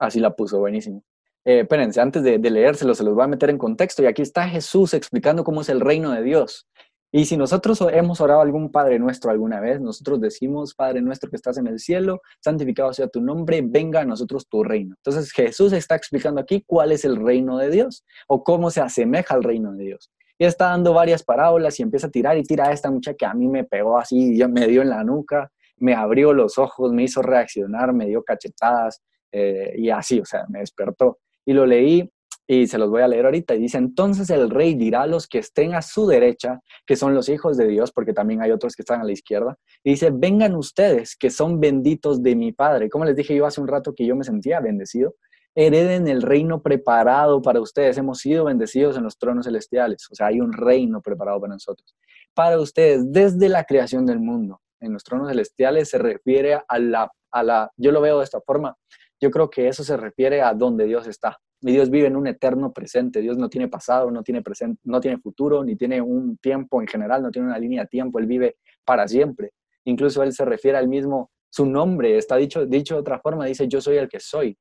Así 0.00 0.18
la 0.18 0.34
puso, 0.34 0.58
buenísimo. 0.58 1.04
Eh, 1.44 1.60
espérense, 1.60 2.00
antes 2.00 2.22
de, 2.22 2.38
de 2.38 2.50
leérselo, 2.50 2.94
se 2.94 3.04
los 3.04 3.14
voy 3.14 3.24
a 3.24 3.28
meter 3.28 3.50
en 3.50 3.58
contexto. 3.58 4.02
Y 4.02 4.06
aquí 4.06 4.22
está 4.22 4.48
Jesús 4.48 4.94
explicando 4.94 5.44
cómo 5.44 5.60
es 5.60 5.68
el 5.68 5.80
reino 5.80 6.10
de 6.10 6.22
Dios. 6.22 6.66
Y 7.12 7.24
si 7.24 7.36
nosotros 7.36 7.80
hemos 7.92 8.20
orado 8.20 8.40
a 8.40 8.44
algún 8.44 8.70
Padre 8.70 9.00
nuestro 9.00 9.32
alguna 9.32 9.58
vez, 9.58 9.80
nosotros 9.80 10.20
decimos, 10.20 10.74
Padre 10.74 11.02
nuestro 11.02 11.28
que 11.28 11.34
estás 11.34 11.58
en 11.58 11.66
el 11.66 11.80
cielo, 11.80 12.20
santificado 12.38 12.92
sea 12.92 13.08
tu 13.08 13.20
nombre, 13.20 13.62
venga 13.64 14.00
a 14.00 14.04
nosotros 14.04 14.48
tu 14.48 14.62
reino. 14.62 14.94
Entonces 14.96 15.32
Jesús 15.32 15.72
está 15.72 15.96
explicando 15.96 16.40
aquí 16.40 16.62
cuál 16.64 16.92
es 16.92 17.04
el 17.04 17.16
reino 17.16 17.58
de 17.58 17.68
Dios 17.70 18.04
o 18.28 18.44
cómo 18.44 18.70
se 18.70 18.80
asemeja 18.80 19.34
al 19.34 19.42
reino 19.42 19.72
de 19.72 19.86
Dios. 19.86 20.12
Y 20.38 20.44
está 20.44 20.66
dando 20.66 20.94
varias 20.94 21.24
parábolas 21.24 21.80
y 21.80 21.82
empieza 21.82 22.06
a 22.06 22.10
tirar 22.10 22.38
y 22.38 22.44
tira 22.44 22.68
a 22.68 22.72
esta 22.72 22.90
muchacha 22.90 23.16
que 23.16 23.26
a 23.26 23.34
mí 23.34 23.48
me 23.48 23.64
pegó 23.64 23.98
así, 23.98 24.40
me 24.48 24.68
dio 24.68 24.80
en 24.80 24.90
la 24.90 25.02
nuca, 25.02 25.50
me 25.78 25.94
abrió 25.94 26.32
los 26.32 26.58
ojos, 26.58 26.92
me 26.92 27.02
hizo 27.02 27.22
reaccionar, 27.22 27.92
me 27.92 28.06
dio 28.06 28.22
cachetadas, 28.22 29.02
eh, 29.32 29.74
y 29.76 29.90
así, 29.90 30.20
o 30.20 30.24
sea, 30.24 30.46
me 30.48 30.60
despertó. 30.60 31.18
Y 31.44 31.52
lo 31.52 31.66
leí 31.66 32.10
y 32.46 32.66
se 32.66 32.78
los 32.78 32.90
voy 32.90 33.02
a 33.02 33.08
leer 33.08 33.26
ahorita. 33.26 33.54
Y 33.54 33.60
dice, 33.60 33.78
entonces 33.78 34.28
el 34.30 34.50
rey 34.50 34.74
dirá 34.74 35.02
a 35.02 35.06
los 35.06 35.28
que 35.28 35.38
estén 35.38 35.72
a 35.74 35.82
su 35.82 36.06
derecha, 36.08 36.60
que 36.84 36.96
son 36.96 37.14
los 37.14 37.28
hijos 37.28 37.56
de 37.56 37.68
Dios, 37.68 37.92
porque 37.92 38.12
también 38.12 38.42
hay 38.42 38.50
otros 38.50 38.74
que 38.74 38.82
están 38.82 39.00
a 39.00 39.04
la 39.04 39.12
izquierda, 39.12 39.56
y 39.84 39.90
dice, 39.90 40.10
vengan 40.12 40.56
ustedes, 40.56 41.16
que 41.16 41.30
son 41.30 41.60
benditos 41.60 42.22
de 42.24 42.34
mi 42.34 42.52
Padre. 42.52 42.90
Como 42.90 43.04
les 43.04 43.14
dije 43.14 43.36
yo 43.36 43.46
hace 43.46 43.60
un 43.60 43.68
rato 43.68 43.94
que 43.94 44.04
yo 44.04 44.16
me 44.16 44.24
sentía 44.24 44.58
bendecido, 44.58 45.14
hereden 45.54 46.08
el 46.08 46.22
reino 46.22 46.60
preparado 46.60 47.40
para 47.40 47.60
ustedes. 47.60 47.98
Hemos 47.98 48.18
sido 48.18 48.46
bendecidos 48.46 48.96
en 48.96 49.04
los 49.04 49.16
tronos 49.16 49.46
celestiales, 49.46 50.08
o 50.10 50.16
sea, 50.16 50.26
hay 50.26 50.40
un 50.40 50.52
reino 50.52 51.00
preparado 51.00 51.40
para 51.40 51.52
nosotros. 51.52 51.94
Para 52.34 52.58
ustedes, 52.58 53.12
desde 53.12 53.48
la 53.48 53.62
creación 53.62 54.06
del 54.06 54.18
mundo, 54.18 54.60
en 54.80 54.92
los 54.92 55.04
tronos 55.04 55.28
celestiales 55.28 55.88
se 55.88 55.98
refiere 55.98 56.58
a 56.66 56.78
la, 56.80 57.12
a 57.30 57.42
la, 57.44 57.70
yo 57.76 57.92
lo 57.92 58.00
veo 58.00 58.18
de 58.18 58.24
esta 58.24 58.40
forma, 58.40 58.76
yo 59.20 59.30
creo 59.30 59.50
que 59.50 59.68
eso 59.68 59.84
se 59.84 59.96
refiere 59.96 60.40
a 60.40 60.54
donde 60.54 60.86
Dios 60.86 61.06
está. 61.06 61.38
Y 61.60 61.72
Dios 61.72 61.90
vive 61.90 62.06
en 62.06 62.16
un 62.16 62.26
eterno 62.26 62.72
presente. 62.72 63.20
Dios 63.20 63.36
no 63.36 63.50
tiene 63.50 63.68
pasado, 63.68 64.10
no 64.10 64.22
tiene 64.22 64.42
presente, 64.42 64.80
no 64.84 64.98
tiene 64.98 65.18
futuro, 65.18 65.62
ni 65.62 65.76
tiene 65.76 66.00
un 66.00 66.38
tiempo 66.38 66.80
en 66.80 66.88
general, 66.88 67.22
no 67.22 67.30
tiene 67.30 67.48
una 67.48 67.58
línea 67.58 67.82
de 67.82 67.88
tiempo. 67.88 68.18
Él 68.18 68.26
vive 68.26 68.56
para 68.84 69.06
siempre. 69.06 69.52
Incluso 69.84 70.22
él 70.22 70.32
se 70.32 70.44
refiere 70.44 70.78
al 70.78 70.88
mismo, 70.88 71.30
su 71.50 71.66
nombre 71.66 72.16
está 72.16 72.36
dicho, 72.36 72.64
dicho 72.64 72.94
de 72.94 73.00
otra 73.00 73.20
forma, 73.20 73.44
dice 73.44 73.68
yo 73.68 73.80
soy 73.80 73.96
el 73.96 74.08
que 74.08 74.20
soy. 74.20 74.56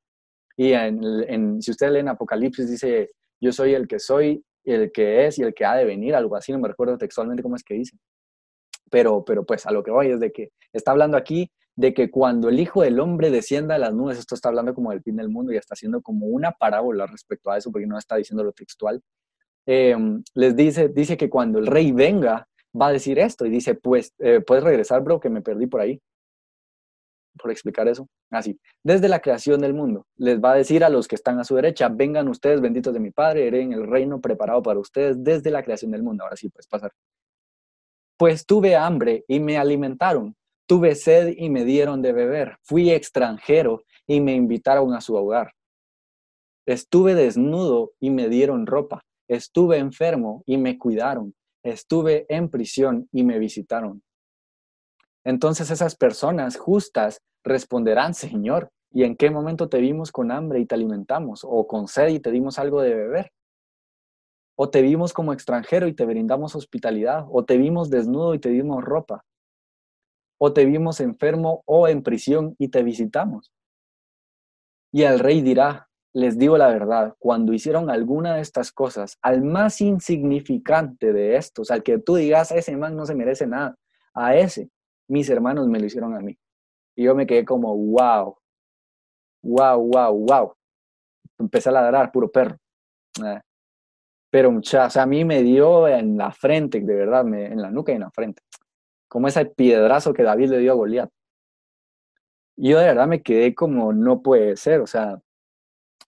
Y 0.57 0.73
en, 0.73 1.61
si 1.61 1.71
ustedes 1.71 1.93
leen 1.93 2.09
Apocalipsis 2.09 2.69
dice 2.69 3.11
yo 3.39 3.53
soy 3.53 3.73
el 3.73 3.87
que 3.87 3.99
soy, 3.99 4.43
el 4.65 4.91
que 4.91 5.25
es 5.25 5.39
y 5.39 5.43
el 5.43 5.53
que 5.53 5.63
ha 5.63 5.75
de 5.75 5.85
venir, 5.85 6.15
algo 6.15 6.35
así, 6.35 6.51
no 6.51 6.59
me 6.59 6.67
recuerdo 6.67 6.97
textualmente 6.97 7.41
cómo 7.41 7.55
es 7.55 7.63
que 7.63 7.75
dice. 7.75 7.97
Pero, 8.91 9.23
pero 9.23 9.45
pues 9.45 9.65
a 9.65 9.71
lo 9.71 9.83
que 9.83 9.91
voy 9.91 10.07
es 10.07 10.19
de 10.19 10.31
que 10.31 10.51
está 10.73 10.91
hablando 10.91 11.15
aquí 11.15 11.49
de 11.79 11.93
que 11.93 12.11
cuando 12.11 12.49
el 12.49 12.59
Hijo 12.59 12.81
del 12.81 12.99
Hombre 12.99 13.31
descienda 13.31 13.75
a 13.75 13.77
las 13.77 13.93
nubes, 13.93 14.19
esto 14.19 14.35
está 14.35 14.49
hablando 14.49 14.75
como 14.75 14.91
del 14.91 15.01
fin 15.01 15.15
del 15.15 15.29
mundo 15.29 15.53
y 15.53 15.55
está 15.55 15.75
haciendo 15.75 16.01
como 16.01 16.25
una 16.25 16.51
parábola 16.51 17.07
respecto 17.07 17.51
a 17.51 17.57
eso, 17.57 17.71
porque 17.71 17.87
no 17.87 17.97
está 17.97 18.17
diciendo 18.17 18.43
lo 18.43 18.51
textual, 18.51 19.01
em, 19.65 20.21
les 20.33 20.57
dice, 20.57 20.89
dice 20.89 21.15
que 21.15 21.29
cuando 21.29 21.57
el 21.57 21.67
rey 21.67 21.93
venga, 21.93 22.49
va 22.79 22.87
a 22.87 22.91
decir 22.91 23.17
esto 23.17 23.45
y 23.45 23.49
dice, 23.49 23.75
pues, 23.75 24.13
eh, 24.19 24.41
puedes 24.41 24.65
regresar, 24.65 25.01
bro, 25.01 25.21
que 25.21 25.29
me 25.29 25.41
perdí 25.41 25.67
por 25.67 25.79
ahí, 25.79 26.01
por 27.41 27.49
explicar 27.49 27.87
eso. 27.87 28.09
Así, 28.29 28.59
desde 28.83 29.07
la 29.07 29.21
creación 29.21 29.61
del 29.61 29.73
mundo, 29.73 30.05
les 30.17 30.41
va 30.41 30.51
a 30.51 30.55
decir 30.55 30.83
a 30.83 30.89
los 30.89 31.07
que 31.07 31.15
están 31.15 31.39
a 31.39 31.45
su 31.45 31.55
derecha, 31.55 31.87
vengan 31.87 32.27
ustedes, 32.27 32.59
benditos 32.59 32.93
de 32.93 32.99
mi 32.99 33.11
Padre, 33.11 33.47
en 33.61 33.71
el 33.71 33.87
reino 33.87 34.19
preparado 34.19 34.61
para 34.61 34.79
ustedes 34.79 35.23
desde 35.23 35.49
la 35.49 35.63
creación 35.63 35.91
del 35.91 36.03
mundo. 36.03 36.25
Ahora 36.25 36.35
sí, 36.35 36.49
puedes 36.49 36.67
pasar. 36.67 36.91
Pues 38.17 38.45
tuve 38.45 38.75
hambre 38.75 39.23
y 39.29 39.39
me 39.39 39.57
alimentaron 39.57 40.35
Tuve 40.69 40.93
sed 40.93 41.33
y 41.35 41.49
me 41.49 41.65
dieron 41.65 42.03
de 42.03 42.13
beber. 42.13 42.59
Fui 42.61 42.91
extranjero 42.91 43.85
y 44.05 44.21
me 44.21 44.35
invitaron 44.35 44.93
a 44.93 45.01
su 45.01 45.15
hogar. 45.15 45.53
Estuve 46.67 47.15
desnudo 47.15 47.93
y 47.99 48.11
me 48.11 48.29
dieron 48.29 48.67
ropa. 48.67 49.01
Estuve 49.27 49.79
enfermo 49.79 50.43
y 50.45 50.57
me 50.57 50.77
cuidaron. 50.77 51.33
Estuve 51.63 52.27
en 52.29 52.49
prisión 52.49 53.09
y 53.11 53.23
me 53.23 53.39
visitaron. 53.39 54.03
Entonces 55.23 55.71
esas 55.71 55.95
personas 55.95 56.55
justas 56.55 57.17
responderán, 57.43 58.13
Señor, 58.13 58.69
¿y 58.91 59.05
en 59.05 59.15
qué 59.15 59.31
momento 59.31 59.69
te 59.69 59.79
vimos 59.79 60.11
con 60.11 60.29
hambre 60.29 60.59
y 60.59 60.67
te 60.67 60.75
alimentamos? 60.75 61.41
¿O 61.43 61.65
con 61.65 61.87
sed 61.87 62.09
y 62.09 62.19
te 62.19 62.29
dimos 62.29 62.59
algo 62.59 62.83
de 62.83 62.93
beber? 62.93 63.31
¿O 64.55 64.69
te 64.69 64.83
vimos 64.83 65.13
como 65.13 65.33
extranjero 65.33 65.87
y 65.87 65.95
te 65.95 66.05
brindamos 66.05 66.55
hospitalidad? 66.55 67.25
¿O 67.31 67.43
te 67.43 67.57
vimos 67.57 67.89
desnudo 67.89 68.35
y 68.35 68.39
te 68.39 68.49
dimos 68.49 68.83
ropa? 68.83 69.25
O 70.39 70.53
te 70.53 70.65
vimos 70.65 70.99
enfermo 71.01 71.63
o 71.65 71.87
en 71.87 72.01
prisión 72.01 72.55
y 72.57 72.69
te 72.69 72.81
visitamos. 72.81 73.51
Y 74.91 75.03
el 75.03 75.19
rey 75.19 75.41
dirá, 75.41 75.89
les 76.13 76.39
digo 76.39 76.57
la 76.57 76.67
verdad, 76.67 77.13
cuando 77.19 77.53
hicieron 77.53 77.89
alguna 77.89 78.35
de 78.35 78.41
estas 78.41 78.71
cosas, 78.71 79.17
al 79.21 79.43
más 79.43 79.81
insignificante 79.81 81.13
de 81.13 81.35
estos, 81.35 81.69
al 81.69 81.83
que 81.83 81.99
tú 81.99 82.15
digas, 82.15 82.51
ese 82.51 82.75
man 82.75 82.95
no 82.95 83.05
se 83.05 83.15
merece 83.15 83.45
nada, 83.45 83.75
a 84.13 84.35
ese, 84.35 84.69
mis 85.07 85.29
hermanos 85.29 85.67
me 85.67 85.79
lo 85.79 85.85
hicieron 85.85 86.15
a 86.15 86.21
mí. 86.21 86.35
Y 86.95 87.03
yo 87.03 87.13
me 87.13 87.27
quedé 87.27 87.45
como, 87.45 87.75
wow, 87.75 88.37
wow, 89.43 89.79
wow, 89.79 90.25
wow. 90.25 90.53
Empecé 91.37 91.69
a 91.69 91.73
ladrar, 91.73 92.11
puro 92.11 92.31
perro. 92.31 92.57
Ah. 93.21 93.41
Pero 94.31 94.51
muchachos, 94.51 94.97
a 94.97 95.05
mí 95.05 95.25
me 95.25 95.43
dio 95.43 95.87
en 95.87 96.17
la 96.17 96.31
frente, 96.31 96.79
de 96.79 96.95
verdad, 96.95 97.23
me, 97.23 97.45
en 97.45 97.61
la 97.61 97.71
nuca 97.71 97.91
y 97.91 97.95
en 97.95 98.01
la 98.01 98.11
frente 98.11 98.41
como 99.09 99.27
ese 99.27 99.45
piedrazo 99.45 100.13
que 100.13 100.23
David 100.23 100.51
le 100.51 100.59
dio 100.59 100.71
a 100.71 100.75
Goliat. 100.75 101.09
Y 102.55 102.69
yo 102.69 102.79
de 102.79 102.85
verdad 102.85 103.07
me 103.07 103.21
quedé 103.21 103.55
como, 103.55 103.91
no 103.93 104.21
puede 104.21 104.55
ser, 104.55 104.81
o 104.81 104.87
sea, 104.87 105.19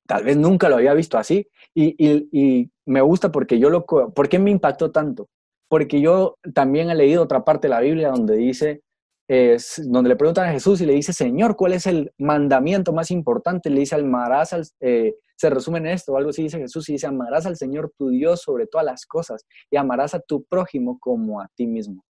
tal 0.06 0.24
vez 0.24 0.38
nunca 0.38 0.70
lo 0.70 0.76
había 0.76 0.94
visto 0.94 1.18
así. 1.18 1.48
Y, 1.74 2.70
me 2.86 3.02
gusta 3.02 3.32
porque 3.32 3.58
yo 3.58 3.70
lo, 3.70 3.86
¿por 3.86 4.28
qué 4.28 4.38
me 4.38 4.52
impactó 4.52 4.92
tanto? 4.92 5.30
Porque 5.70 6.02
yo 6.02 6.38
también 6.54 6.90
he 6.90 6.96
leído 6.96 7.24
otra 7.24 7.46
parte 7.46 7.68
de 7.68 7.74
la 7.74 7.80
Biblia 7.80 8.10
donde 8.10 8.36
dice, 8.36 8.82
es, 9.30 9.82
donde 9.86 10.10
le 10.10 10.18
preguntan 10.18 10.50
a 10.50 10.52
Jesús 10.52 10.82
y 10.82 10.86
le 10.86 10.94
dice, 10.94 11.14
Señor, 11.14 11.56
¿cuál 11.56 11.72
es 11.72 11.88
el 11.88 12.12
mandamiento 12.18 12.92
más 12.92 13.12
importante? 13.12 13.70
Le 13.70 13.80
dice, 13.80 13.96
amarás 13.96 14.52
al, 14.52 14.68
eh, 14.82 15.16
se 15.38 15.50
resume 15.50 15.80
en 15.80 15.88
esto, 15.88 16.18
algo 16.18 16.32
así 16.32 16.44
dice 16.44 16.60
Jesús, 16.60 16.90
y 16.90 16.94
dice, 16.94 17.08
amarás 17.08 17.46
al 17.46 17.56
Señor 17.56 17.94
tu 17.98 18.10
Dios 18.10 18.42
sobre 18.42 18.68
todas 18.68 18.86
las 18.86 19.06
cosas 19.06 19.46
y 19.72 19.78
amarás 19.78 20.14
a 20.14 20.20
tu 20.20 20.44
prójimo 20.44 21.00
como 21.00 21.40
a 21.40 21.48
ti 21.56 21.66
mismo. 21.66 22.04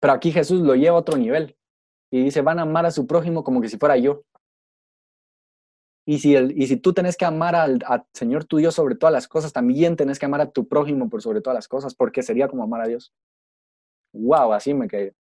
Pero 0.00 0.12
aquí 0.14 0.32
Jesús 0.32 0.62
lo 0.62 0.74
lleva 0.74 0.96
a 0.96 1.00
otro 1.00 1.16
nivel 1.16 1.56
y 2.10 2.24
dice, 2.24 2.42
van 2.42 2.58
a 2.58 2.62
amar 2.62 2.86
a 2.86 2.90
su 2.90 3.06
prójimo 3.06 3.44
como 3.44 3.60
que 3.60 3.68
si 3.68 3.78
fuera 3.78 3.96
yo. 3.96 4.24
Y 6.06 6.18
si, 6.18 6.34
el, 6.34 6.60
y 6.60 6.66
si 6.66 6.76
tú 6.76 6.92
tenés 6.92 7.16
que 7.16 7.24
amar 7.24 7.54
al, 7.54 7.84
Señor 8.12 8.44
tu 8.44 8.56
Dios 8.56 8.74
sobre 8.74 8.96
todas 8.96 9.12
las 9.12 9.28
cosas, 9.28 9.52
también 9.52 9.96
tenés 9.96 10.18
que 10.18 10.26
amar 10.26 10.40
a 10.40 10.50
tu 10.50 10.66
prójimo 10.66 11.08
por 11.08 11.22
sobre 11.22 11.40
todas 11.40 11.54
las 11.54 11.68
cosas, 11.68 11.94
porque 11.94 12.22
sería 12.22 12.48
como 12.48 12.64
amar 12.64 12.80
a 12.80 12.88
Dios. 12.88 13.12
¡Wow! 14.12 14.52
Así 14.52 14.74
me 14.74 14.88
quedé. 14.88 15.14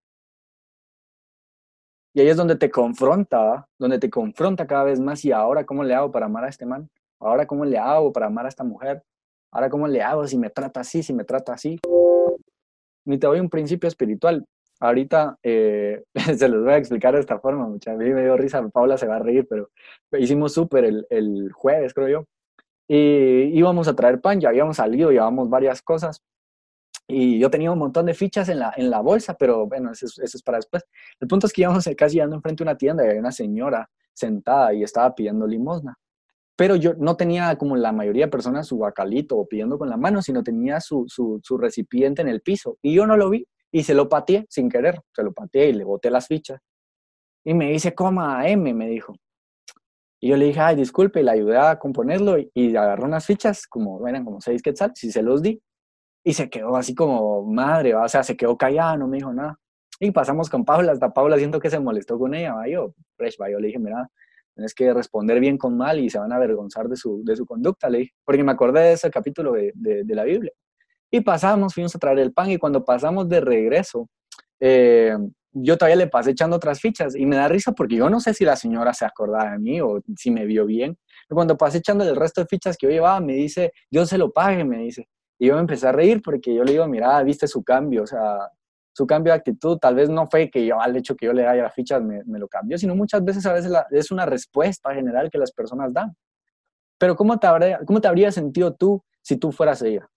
Y 2.13 2.21
ahí 2.21 2.27
es 2.29 2.37
donde 2.37 2.55
te 2.55 2.71
confronta, 2.71 3.67
donde 3.77 3.99
te 3.99 4.09
confronta 4.09 4.65
cada 4.65 4.85
vez 4.85 4.99
más. 4.99 5.23
¿Y 5.25 5.31
ahora 5.31 5.65
cómo 5.65 5.83
le 5.83 5.93
hago 5.93 6.11
para 6.11 6.25
amar 6.25 6.45
a 6.45 6.49
este 6.49 6.65
man? 6.65 6.89
¿Ahora 7.19 7.45
cómo 7.45 7.65
le 7.65 7.77
hago 7.77 8.11
para 8.11 8.27
amar 8.27 8.45
a 8.45 8.49
esta 8.49 8.63
mujer? 8.63 9.03
¿Ahora 9.51 9.69
cómo 9.69 9.87
le 9.87 10.01
hago 10.01 10.25
si 10.27 10.37
me 10.37 10.49
trata 10.49 10.79
así, 10.79 11.03
si 11.03 11.13
me 11.13 11.23
trata 11.23 11.53
así? 11.53 11.77
Ni 13.05 13.17
te 13.19 13.27
doy 13.27 13.39
un 13.39 13.49
principio 13.49 13.87
espiritual. 13.87 14.45
Ahorita 14.79 15.37
eh, 15.43 16.03
se 16.37 16.47
los 16.47 16.63
voy 16.63 16.73
a 16.73 16.77
explicar 16.77 17.13
de 17.13 17.19
esta 17.19 17.39
forma, 17.39 17.67
mucha. 17.67 17.91
A 17.91 17.95
mí 17.95 18.09
me 18.09 18.21
dio 18.21 18.37
risa, 18.37 18.67
Paula 18.69 18.97
se 18.97 19.07
va 19.07 19.17
a 19.17 19.19
reír, 19.19 19.45
pero 19.49 19.69
hicimos 20.17 20.53
súper 20.53 20.85
el, 20.85 21.05
el, 21.09 21.51
jueves, 21.51 21.93
creo 21.93 22.07
yo. 22.07 22.25
Y 22.87 23.57
íbamos 23.57 23.87
a 23.87 23.95
traer 23.95 24.21
pan, 24.21 24.39
ya 24.39 24.49
habíamos 24.49 24.77
salido, 24.77 25.11
llevamos 25.11 25.49
varias 25.49 25.81
cosas. 25.81 26.23
Y 27.07 27.39
yo 27.39 27.49
tenía 27.49 27.71
un 27.71 27.79
montón 27.79 28.05
de 28.05 28.13
fichas 28.13 28.49
en 28.49 28.59
la, 28.59 28.73
en 28.77 28.89
la 28.89 29.01
bolsa, 29.01 29.35
pero 29.35 29.67
bueno, 29.67 29.91
eso, 29.91 30.05
es 30.21 30.43
para 30.43 30.59
después. 30.59 30.83
El 31.19 31.27
punto 31.27 31.47
es 31.47 31.53
que 31.53 31.61
íbamos 31.63 31.87
casi 31.97 32.15
llegando 32.15 32.35
enfrente 32.35 32.63
de 32.63 32.69
una 32.69 32.77
tienda 32.77 33.03
y 33.03 33.07
había 33.09 33.19
una 33.19 33.31
señora 33.31 33.89
sentada 34.13 34.73
y 34.73 34.83
estaba 34.83 35.13
pidiendo 35.15 35.47
limosna. 35.47 35.97
Pero 36.55 36.75
yo 36.75 36.93
no 36.95 37.15
tenía 37.15 37.57
como 37.57 37.75
la 37.77 37.91
mayoría 37.91 38.25
de 38.25 38.31
personas 38.31 38.67
su 38.67 38.77
bacalito 38.77 39.37
o 39.37 39.47
pidiendo 39.47 39.77
con 39.79 39.89
la 39.89 39.97
mano, 39.97 40.21
sino 40.21 40.43
tenía 40.43 40.79
su, 40.81 41.05
su 41.07 41.57
recipiente 41.57 42.21
en 42.21 42.27
el 42.27 42.41
piso. 42.41 42.77
Y 42.81 42.93
yo 42.93 43.07
no 43.07 43.17
lo 43.17 43.29
vi 43.29 43.47
y 43.71 43.83
se 43.83 43.93
lo 43.93 44.09
pateé 44.09 44.45
sin 44.49 44.69
querer. 44.69 44.99
Se 45.13 45.23
lo 45.23 45.33
pateé 45.33 45.69
y 45.69 45.73
le 45.73 45.83
boté 45.83 46.09
las 46.09 46.27
fichas. 46.27 46.59
Y 47.43 47.53
me 47.53 47.71
dice, 47.71 47.93
coma 47.93 48.47
M, 48.47 48.73
me 48.73 48.87
dijo. 48.87 49.15
Y 50.21 50.29
yo 50.29 50.37
le 50.37 50.45
dije, 50.45 50.59
ay, 50.59 50.75
disculpe, 50.75 51.21
y 51.21 51.23
le 51.23 51.31
ayudé 51.31 51.57
a 51.57 51.79
componerlo 51.79 52.37
y, 52.37 52.51
y 52.53 52.75
agarró 52.75 53.05
unas 53.05 53.25
fichas, 53.25 53.65
como 53.67 54.05
eran 54.07 54.25
como 54.25 54.41
seis 54.41 54.61
quetzales, 54.61 55.01
y 55.03 55.11
se 55.11 55.21
los 55.21 55.41
di. 55.41 55.61
Y 56.23 56.33
se 56.33 56.49
quedó 56.49 56.75
así 56.75 56.93
como 56.93 57.43
madre, 57.45 57.95
o 57.95 58.07
sea, 58.09 58.23
se 58.23 58.35
quedó 58.35 58.57
callada, 58.57 58.97
no 58.97 59.07
me 59.07 59.17
dijo 59.17 59.31
nada. 59.31 59.57
Y 59.99 60.11
pasamos 60.11 60.49
con 60.49 60.65
Paula, 60.65 60.91
hasta 60.91 61.13
Paula 61.13 61.37
siento 61.37 61.59
que 61.59 61.69
se 61.69 61.79
molestó 61.79 62.19
con 62.19 62.33
ella, 62.33 62.53
¿va? 62.53 62.67
yo, 62.67 62.93
fresh, 63.17 63.37
¿va? 63.41 63.49
yo 63.49 63.59
le 63.59 63.67
dije, 63.67 63.79
mira, 63.79 64.09
tienes 64.53 64.73
que 64.73 64.93
responder 64.93 65.39
bien 65.39 65.57
con 65.57 65.77
mal 65.77 65.99
y 65.99 66.09
se 66.09 66.19
van 66.19 66.31
a 66.33 66.35
avergonzar 66.35 66.89
de 66.89 66.97
su, 66.97 67.23
de 67.23 67.35
su 67.37 67.45
conducta, 67.45 67.89
le 67.89 67.99
dije, 67.99 68.13
porque 68.25 68.43
me 68.43 68.51
acordé 68.51 68.81
de 68.81 68.93
ese 68.93 69.09
capítulo 69.09 69.53
de, 69.53 69.71
de 69.73 70.15
la 70.15 70.23
Biblia. 70.25 70.51
Y 71.11 71.21
pasamos, 71.21 71.73
fuimos 71.73 71.95
a 71.95 71.99
traer 71.99 72.19
el 72.19 72.33
pan 72.33 72.51
y 72.51 72.57
cuando 72.57 72.83
pasamos 72.85 73.27
de 73.27 73.41
regreso, 73.41 74.09
eh, 74.59 75.15
yo 75.51 75.77
todavía 75.77 75.95
le 75.95 76.07
pasé 76.07 76.31
echando 76.31 76.55
otras 76.55 76.79
fichas 76.79 77.15
y 77.15 77.25
me 77.25 77.35
da 77.35 77.47
risa 77.47 77.71
porque 77.71 77.95
yo 77.95 78.09
no 78.09 78.19
sé 78.19 78.33
si 78.33 78.45
la 78.45 78.55
señora 78.55 78.93
se 78.93 79.05
acordaba 79.05 79.51
de 79.51 79.59
mí 79.59 79.81
o 79.81 80.01
si 80.15 80.31
me 80.31 80.45
vio 80.45 80.65
bien. 80.65 80.97
Cuando 81.27 81.57
pasé 81.57 81.79
echando 81.79 82.03
el 82.03 82.15
resto 82.15 82.41
de 82.41 82.47
fichas 82.47 82.77
que 82.77 82.87
yo 82.87 82.91
llevaba, 82.91 83.19
me 83.19 83.33
dice, 83.33 83.73
yo 83.89 84.05
se 84.05 84.17
lo 84.17 84.31
pague, 84.31 84.63
me 84.63 84.77
dice. 84.77 85.07
Y 85.39 85.47
yo 85.47 85.55
me 85.55 85.61
empecé 85.61 85.87
a 85.87 85.91
reír 85.91 86.21
porque 86.21 86.53
yo 86.53 86.63
le 86.63 86.73
digo, 86.73 86.87
mira, 86.87 87.21
viste 87.23 87.47
su 87.47 87.63
cambio, 87.63 88.03
o 88.03 88.07
sea, 88.07 88.49
su 88.93 89.07
cambio 89.07 89.31
de 89.31 89.39
actitud, 89.39 89.77
tal 89.77 89.95
vez 89.95 90.09
no 90.09 90.27
fue 90.27 90.49
que 90.49 90.65
yo 90.65 90.79
al 90.81 90.95
hecho 90.95 91.15
que 91.15 91.25
yo 91.25 91.33
le 91.33 91.47
haya 91.47 91.63
las 91.63 91.73
fichas 91.73 92.01
me, 92.03 92.21
lo 92.25 92.47
cambió, 92.47 92.77
sino 92.77 92.95
muchas 92.95 93.23
veces 93.23 93.45
a 93.45 93.53
veces 93.53 93.71
es 93.91 94.11
una 94.11 94.25
respuesta 94.25 94.93
general 94.93 95.29
que 95.29 95.37
las 95.37 95.51
personas 95.51 95.93
dan. 95.93 96.15
Pero 96.97 97.15
¿cómo 97.15 97.39
te, 97.39 97.47
habría, 97.47 97.79
¿cómo 97.85 98.01
te 98.01 98.09
habría 98.09 98.31
sentido 98.31 98.75
tú 98.75 99.01
si 99.21 99.37
tú 99.37 99.51
fueras 99.51 99.81
ella? 99.81 100.09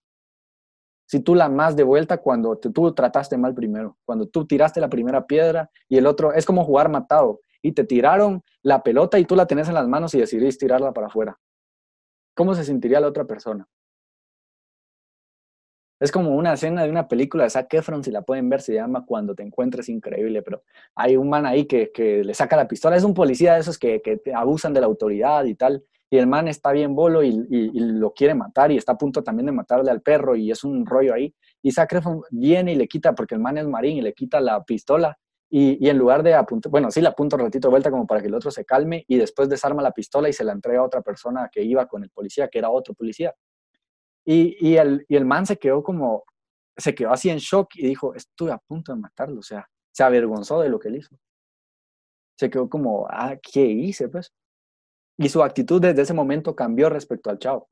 Si 1.12 1.20
tú 1.20 1.34
la 1.34 1.50
más 1.50 1.76
de 1.76 1.82
vuelta 1.82 2.16
cuando 2.16 2.56
te, 2.56 2.70
tú 2.70 2.90
trataste 2.94 3.36
mal 3.36 3.54
primero, 3.54 3.98
cuando 4.06 4.28
tú 4.28 4.46
tiraste 4.46 4.80
la 4.80 4.88
primera 4.88 5.26
piedra 5.26 5.70
y 5.86 5.98
el 5.98 6.06
otro, 6.06 6.32
es 6.32 6.46
como 6.46 6.64
jugar 6.64 6.88
matado 6.88 7.42
y 7.60 7.72
te 7.72 7.84
tiraron 7.84 8.42
la 8.62 8.82
pelota 8.82 9.18
y 9.18 9.26
tú 9.26 9.36
la 9.36 9.44
tenés 9.44 9.68
en 9.68 9.74
las 9.74 9.86
manos 9.86 10.14
y 10.14 10.20
decidís 10.20 10.56
tirarla 10.56 10.94
para 10.94 11.08
afuera. 11.08 11.38
¿Cómo 12.34 12.54
se 12.54 12.64
sentiría 12.64 12.98
la 12.98 13.08
otra 13.08 13.26
persona? 13.26 13.68
Es 16.00 16.10
como 16.10 16.30
una 16.34 16.54
escena 16.54 16.82
de 16.82 16.88
una 16.88 17.06
película 17.06 17.44
de 17.44 17.50
Zac 17.50 17.74
Efron, 17.74 18.02
si 18.02 18.10
la 18.10 18.22
pueden 18.22 18.48
ver, 18.48 18.62
se 18.62 18.72
llama 18.72 19.04
Cuando 19.04 19.34
te 19.34 19.42
encuentres 19.42 19.90
increíble, 19.90 20.40
pero 20.40 20.62
hay 20.94 21.18
un 21.18 21.28
man 21.28 21.44
ahí 21.44 21.66
que, 21.66 21.92
que 21.92 22.24
le 22.24 22.32
saca 22.32 22.56
la 22.56 22.66
pistola, 22.66 22.96
es 22.96 23.04
un 23.04 23.12
policía 23.12 23.52
de 23.52 23.60
esos 23.60 23.78
que, 23.78 24.00
que 24.00 24.18
abusan 24.34 24.72
de 24.72 24.80
la 24.80 24.86
autoridad 24.86 25.44
y 25.44 25.56
tal, 25.56 25.84
y 26.12 26.18
el 26.18 26.26
man 26.26 26.46
está 26.46 26.72
bien 26.72 26.94
bolo 26.94 27.22
y, 27.22 27.32
lo 27.72 28.12
quiere 28.12 28.34
matar 28.34 28.70
y 28.70 28.76
está 28.76 28.92
a 28.92 28.98
punto 28.98 29.22
también 29.22 29.46
de 29.46 29.52
matarle 29.52 29.90
al 29.90 30.02
perro 30.02 30.36
y 30.36 30.50
es 30.50 30.62
un 30.62 30.84
rollo 30.84 31.14
ahí. 31.14 31.34
Y 31.62 31.72
Zac 31.72 31.94
Efron 31.94 32.20
viene 32.30 32.74
y 32.74 32.76
le 32.76 32.86
quita, 32.86 33.14
porque 33.14 33.34
el 33.34 33.40
man 33.40 33.56
es 33.56 33.66
marín 33.66 33.96
y 33.96 34.02
le 34.02 34.12
quita 34.12 34.38
la 34.38 34.62
pistola 34.62 35.18
y, 35.48 35.88
en 35.88 35.96
lugar 35.96 36.22
de 36.22 36.34
apuntar, 36.34 36.70
bueno, 36.70 36.90
sí 36.90 37.00
la 37.00 37.08
apunta 37.08 37.36
un 37.36 37.42
ratito 37.44 37.68
de 37.68 37.70
vuelta 37.70 37.90
como 37.90 38.06
para 38.06 38.20
que 38.20 38.26
el 38.26 38.34
otro 38.34 38.50
se 38.50 38.66
calme 38.66 39.06
y 39.08 39.16
después 39.16 39.48
desarma 39.48 39.80
la 39.80 39.92
pistola 39.92 40.28
y 40.28 40.34
se 40.34 40.44
la 40.44 40.52
entrega 40.52 40.80
a 40.80 40.84
otra 40.84 41.00
persona 41.00 41.48
que 41.50 41.62
iba 41.62 41.86
con 41.86 42.02
el 42.04 42.10
policía, 42.10 42.48
que 42.48 42.58
era 42.58 42.68
otro 42.68 42.92
policía. 42.92 43.34
Y, 44.22 44.76
el, 44.76 45.06
y 45.08 45.18
man 45.20 45.46
se 45.46 45.56
quedó 45.56 45.82
como, 45.82 46.24
se 46.76 46.94
quedó 46.94 47.12
así 47.12 47.30
en 47.30 47.38
shock 47.38 47.70
y 47.76 47.86
dijo, 47.86 48.14
estuve 48.14 48.52
a 48.52 48.58
punto 48.58 48.92
de 48.92 49.00
matarlo, 49.00 49.40
o 49.40 49.42
sea, 49.42 49.66
se 49.90 50.02
avergonzó 50.02 50.60
de 50.60 50.68
lo 50.68 50.78
que 50.78 50.88
él 50.88 50.96
hizo. 50.96 51.16
Se 52.38 52.50
quedó 52.50 52.68
como, 52.68 53.06
ah, 53.08 53.36
¿qué 53.42 53.64
hice? 53.64 54.10
Pues. 54.10 54.30
Y 55.18 55.28
su 55.28 55.42
actitud 55.42 55.80
desde 55.80 56.02
ese 56.02 56.14
momento 56.14 56.54
cambió 56.56 56.88
respecto 56.88 57.30
al 57.30 57.38
chavo. 57.38 57.68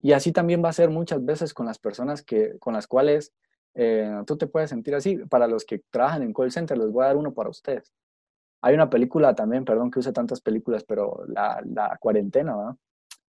Y 0.00 0.12
así 0.12 0.32
también 0.32 0.64
va 0.64 0.68
a 0.68 0.72
ser 0.72 0.90
muchas 0.90 1.24
veces 1.24 1.52
con 1.52 1.66
las 1.66 1.78
personas 1.78 2.22
que, 2.22 2.58
con 2.58 2.74
las 2.74 2.86
cuales 2.86 3.32
eh, 3.74 4.22
tú 4.26 4.36
te 4.36 4.46
puedes 4.46 4.70
sentir 4.70 4.94
así. 4.94 5.16
Para 5.16 5.46
los 5.46 5.64
que 5.64 5.82
trabajan 5.90 6.22
en 6.22 6.32
call 6.32 6.52
center, 6.52 6.78
les 6.78 6.90
voy 6.90 7.04
a 7.04 7.08
dar 7.08 7.16
uno 7.16 7.34
para 7.34 7.50
ustedes. 7.50 7.92
Hay 8.62 8.74
una 8.74 8.88
película 8.88 9.34
también, 9.34 9.64
perdón 9.64 9.90
que 9.90 9.98
use 9.98 10.12
tantas 10.12 10.40
películas, 10.40 10.84
pero 10.84 11.24
la, 11.26 11.96
cuarentena, 12.00 12.56
¿verdad? 12.56 12.76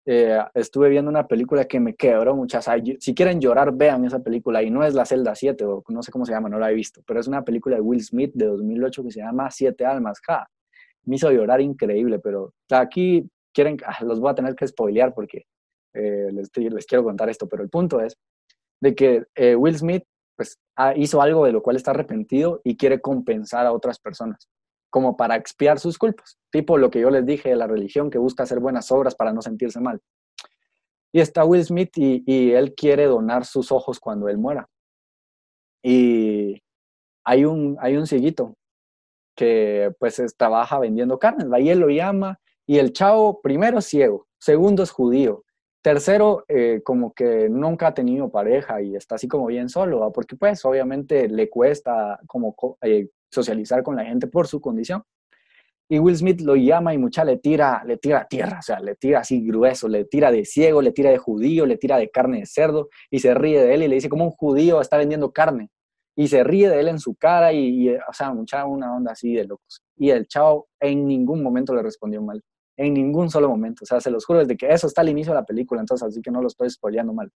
Eh, 0.06 0.38
estuve 0.52 0.90
viendo 0.90 1.10
una 1.10 1.26
película 1.26 1.64
que 1.64 1.80
me 1.80 1.94
quebró 1.94 2.36
muchas. 2.36 2.68
Si 3.00 3.14
quieren 3.14 3.40
llorar, 3.40 3.72
vean 3.72 4.04
esa 4.04 4.18
película. 4.18 4.62
Y 4.62 4.70
no 4.70 4.84
es 4.84 4.94
La 4.94 5.06
Celda 5.06 5.34
7, 5.34 5.64
o 5.64 5.82
no 5.88 6.02
sé 6.02 6.12
cómo 6.12 6.26
se 6.26 6.32
llama, 6.32 6.48
no 6.48 6.58
la 6.58 6.70
he 6.70 6.74
visto. 6.74 7.02
Pero 7.06 7.20
es 7.20 7.26
una 7.26 7.42
película 7.42 7.76
de 7.76 7.82
Will 7.82 8.02
Smith 8.04 8.32
de 8.34 8.46
2008 8.46 9.02
que 9.04 9.10
se 9.12 9.20
llama 9.20 9.50
Siete 9.50 9.86
Almas. 9.86 10.20
Ja, 10.26 10.50
me 11.06 11.16
hizo 11.16 11.30
llorar 11.30 11.60
increíble, 11.60 12.18
pero 12.18 12.52
aquí 12.70 13.28
quieren, 13.52 13.78
ah, 13.86 14.02
los 14.04 14.20
voy 14.20 14.30
a 14.30 14.34
tener 14.34 14.54
que 14.54 14.66
spoilear 14.66 15.14
porque 15.14 15.46
eh, 15.94 16.28
les, 16.32 16.50
quiero 16.50 17.04
contar 17.04 17.28
esto. 17.30 17.48
Pero 17.48 17.62
el 17.62 17.70
punto 17.70 18.00
es 18.00 18.16
de 18.80 18.94
que 18.94 19.24
eh, 19.34 19.54
Will 19.54 19.76
Smith 19.76 20.04
pues, 20.36 20.58
hizo 20.96 21.22
algo 21.22 21.46
de 21.46 21.52
lo 21.52 21.62
cual 21.62 21.76
está 21.76 21.92
arrepentido 21.92 22.60
y 22.64 22.76
quiere 22.76 23.00
compensar 23.00 23.66
a 23.66 23.72
otras 23.72 23.98
personas 23.98 24.48
como 24.90 25.16
para 25.16 25.34
expiar 25.34 25.80
sus 25.80 25.98
culpas, 25.98 26.38
tipo 26.52 26.78
lo 26.78 26.88
que 26.88 27.00
yo 27.00 27.10
les 27.10 27.26
dije 27.26 27.48
de 27.48 27.56
la 27.56 27.66
religión 27.66 28.10
que 28.10 28.18
busca 28.18 28.44
hacer 28.44 28.60
buenas 28.60 28.92
obras 28.92 29.16
para 29.16 29.32
no 29.32 29.42
sentirse 29.42 29.80
mal. 29.80 30.00
Y 31.12 31.18
está 31.18 31.44
Will 31.44 31.64
Smith 31.64 31.90
y, 31.96 32.52
él 32.52 32.74
quiere 32.76 33.06
donar 33.06 33.44
sus 33.44 33.72
ojos 33.72 33.98
cuando 33.98 34.28
él 34.28 34.38
muera. 34.38 34.68
Y 35.82 36.62
hay 37.24 37.44
un, 37.44 37.76
hay 37.80 37.96
un 37.96 38.06
que 39.34 39.92
pues 39.98 40.18
es, 40.18 40.36
trabaja 40.36 40.78
vendiendo 40.78 41.18
carnes, 41.18 41.46
y 41.60 41.68
él 41.68 41.80
lo 41.80 41.88
llama 41.88 42.40
y 42.66 42.78
el 42.78 42.92
chavo 42.92 43.40
primero 43.42 43.78
es 43.78 43.86
ciego, 43.86 44.26
segundo 44.38 44.82
es 44.82 44.90
judío, 44.90 45.44
tercero 45.84 46.44
eh, 46.48 46.80
como 46.82 47.12
que 47.12 47.48
nunca 47.50 47.88
ha 47.88 47.94
tenido 47.94 48.30
pareja 48.30 48.80
y 48.80 48.96
está 48.96 49.16
así 49.16 49.28
como 49.28 49.46
bien 49.46 49.68
solo, 49.68 50.10
porque 50.12 50.34
pues 50.34 50.64
obviamente 50.64 51.28
le 51.28 51.50
cuesta 51.50 52.18
como 52.26 52.56
eh, 52.80 53.10
socializar 53.30 53.82
con 53.82 53.96
la 53.96 54.04
gente 54.04 54.26
por 54.26 54.46
su 54.46 54.62
condición. 54.62 55.02
Y 55.86 55.98
Will 55.98 56.16
Smith 56.16 56.40
lo 56.40 56.56
llama 56.56 56.94
y 56.94 56.98
mucha 56.98 57.22
le 57.22 57.36
tira, 57.36 57.82
le 57.84 57.98
tira 57.98 58.26
tierra, 58.26 58.60
o 58.60 58.62
sea, 58.62 58.80
le 58.80 58.94
tira 58.94 59.20
así 59.20 59.46
grueso, 59.46 59.86
le 59.86 60.06
tira 60.06 60.32
de 60.32 60.46
ciego, 60.46 60.80
le 60.80 60.92
tira 60.92 61.10
de 61.10 61.18
judío, 61.18 61.66
le 61.66 61.76
tira 61.76 61.98
de 61.98 62.08
carne 62.08 62.38
de 62.40 62.46
cerdo 62.46 62.88
y 63.10 63.18
se 63.18 63.34
ríe 63.34 63.62
de 63.62 63.74
él 63.74 63.82
y 63.82 63.88
le 63.88 63.96
dice 63.96 64.08
como 64.08 64.24
un 64.24 64.30
judío 64.30 64.80
está 64.80 64.96
vendiendo 64.96 65.32
carne 65.32 65.68
y 66.16 66.28
se 66.28 66.44
ríe 66.44 66.68
de 66.68 66.80
él 66.80 66.88
en 66.88 66.98
su 66.98 67.14
cara 67.14 67.52
y, 67.52 67.88
y 67.88 67.94
o 67.94 68.12
sea, 68.12 68.32
mucha 68.32 68.64
una 68.66 68.94
onda 68.94 69.12
así 69.12 69.34
de 69.34 69.44
locos. 69.44 69.82
Y 69.96 70.10
el 70.10 70.26
chavo 70.26 70.68
en 70.80 71.06
ningún 71.06 71.42
momento 71.42 71.74
le 71.74 71.82
respondió 71.82 72.22
mal, 72.22 72.42
en 72.76 72.94
ningún 72.94 73.30
solo 73.30 73.48
momento, 73.48 73.84
o 73.84 73.86
sea, 73.86 74.00
se 74.00 74.10
los 74.10 74.24
juro 74.24 74.40
desde 74.40 74.56
que 74.56 74.68
eso 74.68 74.86
está 74.86 75.00
al 75.00 75.08
inicio 75.08 75.32
de 75.32 75.40
la 75.40 75.44
película, 75.44 75.80
entonces 75.80 76.06
así 76.06 76.20
que 76.20 76.30
no 76.30 76.40
lo 76.40 76.48
estoy 76.48 76.70
spoileando 76.70 77.12
mal. 77.12 77.30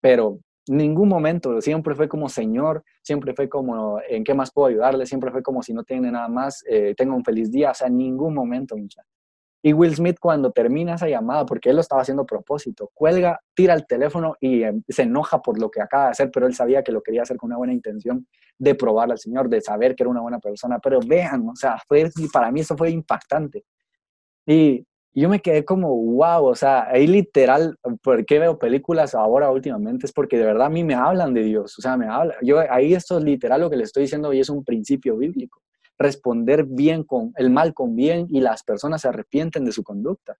Pero 0.00 0.38
ningún 0.68 1.08
momento, 1.08 1.60
siempre 1.60 1.94
fue 1.94 2.08
como 2.08 2.28
Señor, 2.28 2.84
siempre 3.02 3.34
fue 3.34 3.48
como 3.48 4.00
en 4.08 4.24
qué 4.24 4.34
más 4.34 4.52
puedo 4.52 4.68
ayudarle, 4.68 5.06
siempre 5.06 5.30
fue 5.30 5.42
como 5.42 5.62
si 5.62 5.72
no 5.72 5.84
tiene 5.84 6.10
nada 6.10 6.28
más, 6.28 6.62
eh, 6.68 6.94
tenga 6.96 7.14
un 7.14 7.24
feliz 7.24 7.50
día, 7.50 7.70
o 7.70 7.74
sea, 7.74 7.88
ningún 7.88 8.34
momento, 8.34 8.76
mucha. 8.76 9.02
Y 9.66 9.72
Will 9.72 9.96
Smith 9.96 10.18
cuando 10.20 10.52
termina 10.52 10.94
esa 10.94 11.08
llamada, 11.08 11.44
porque 11.44 11.70
él 11.70 11.74
lo 11.74 11.80
estaba 11.80 12.00
haciendo 12.00 12.22
a 12.22 12.24
propósito, 12.24 12.88
cuelga, 12.94 13.40
tira 13.52 13.74
el 13.74 13.84
teléfono 13.84 14.36
y 14.38 14.62
eh, 14.62 14.72
se 14.88 15.02
enoja 15.02 15.42
por 15.42 15.60
lo 15.60 15.72
que 15.72 15.82
acaba 15.82 16.04
de 16.04 16.10
hacer, 16.12 16.30
pero 16.30 16.46
él 16.46 16.54
sabía 16.54 16.84
que 16.84 16.92
lo 16.92 17.02
quería 17.02 17.22
hacer 17.22 17.36
con 17.36 17.48
una 17.48 17.56
buena 17.56 17.72
intención 17.72 18.28
de 18.56 18.76
probar 18.76 19.10
al 19.10 19.18
Señor, 19.18 19.48
de 19.48 19.60
saber 19.60 19.96
que 19.96 20.04
era 20.04 20.10
una 20.10 20.20
buena 20.20 20.38
persona. 20.38 20.78
Pero 20.78 21.00
vean, 21.04 21.48
o 21.48 21.56
sea, 21.56 21.78
fue, 21.88 22.08
para 22.32 22.52
mí 22.52 22.60
eso 22.60 22.76
fue 22.76 22.92
impactante. 22.92 23.64
Y 24.46 24.86
yo 25.12 25.28
me 25.28 25.40
quedé 25.40 25.64
como, 25.64 25.88
wow, 25.96 26.44
o 26.46 26.54
sea, 26.54 26.86
ahí 26.88 27.08
literal, 27.08 27.76
¿por 28.04 28.24
qué 28.24 28.38
veo 28.38 28.60
películas 28.60 29.16
ahora 29.16 29.50
últimamente? 29.50 30.06
Es 30.06 30.12
porque 30.12 30.38
de 30.38 30.44
verdad 30.44 30.68
a 30.68 30.70
mí 30.70 30.84
me 30.84 30.94
hablan 30.94 31.34
de 31.34 31.42
Dios, 31.42 31.76
o 31.76 31.82
sea, 31.82 31.96
me 31.96 32.06
hablan. 32.06 32.36
Yo, 32.40 32.60
ahí 32.70 32.94
esto 32.94 33.18
es 33.18 33.24
literal 33.24 33.62
lo 33.62 33.68
que 33.68 33.76
le 33.76 33.82
estoy 33.82 34.04
diciendo 34.04 34.32
y 34.32 34.38
es 34.38 34.48
un 34.48 34.62
principio 34.62 35.16
bíblico. 35.16 35.60
Responder 35.98 36.64
bien 36.64 37.04
con 37.04 37.32
el 37.36 37.50
mal 37.50 37.74
con 37.74 37.96
bien 37.96 38.26
y 38.30 38.40
las 38.40 38.62
personas 38.62 39.02
se 39.02 39.08
arrepienten 39.08 39.64
de 39.64 39.72
su 39.72 39.82
conducta. 39.82 40.36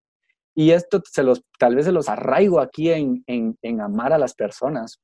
Y 0.59 0.71
esto 0.71 1.03
se 1.05 1.23
los, 1.23 1.45
tal 1.59 1.77
vez 1.77 1.85
se 1.85 1.92
los 1.92 2.09
arraigo 2.09 2.61
aquí 2.61 2.90
en, 2.90 3.23
en, 3.27 3.81
amar 3.83 4.14
a 4.14 4.19
las 4.19 4.35
personas, 4.35 5.03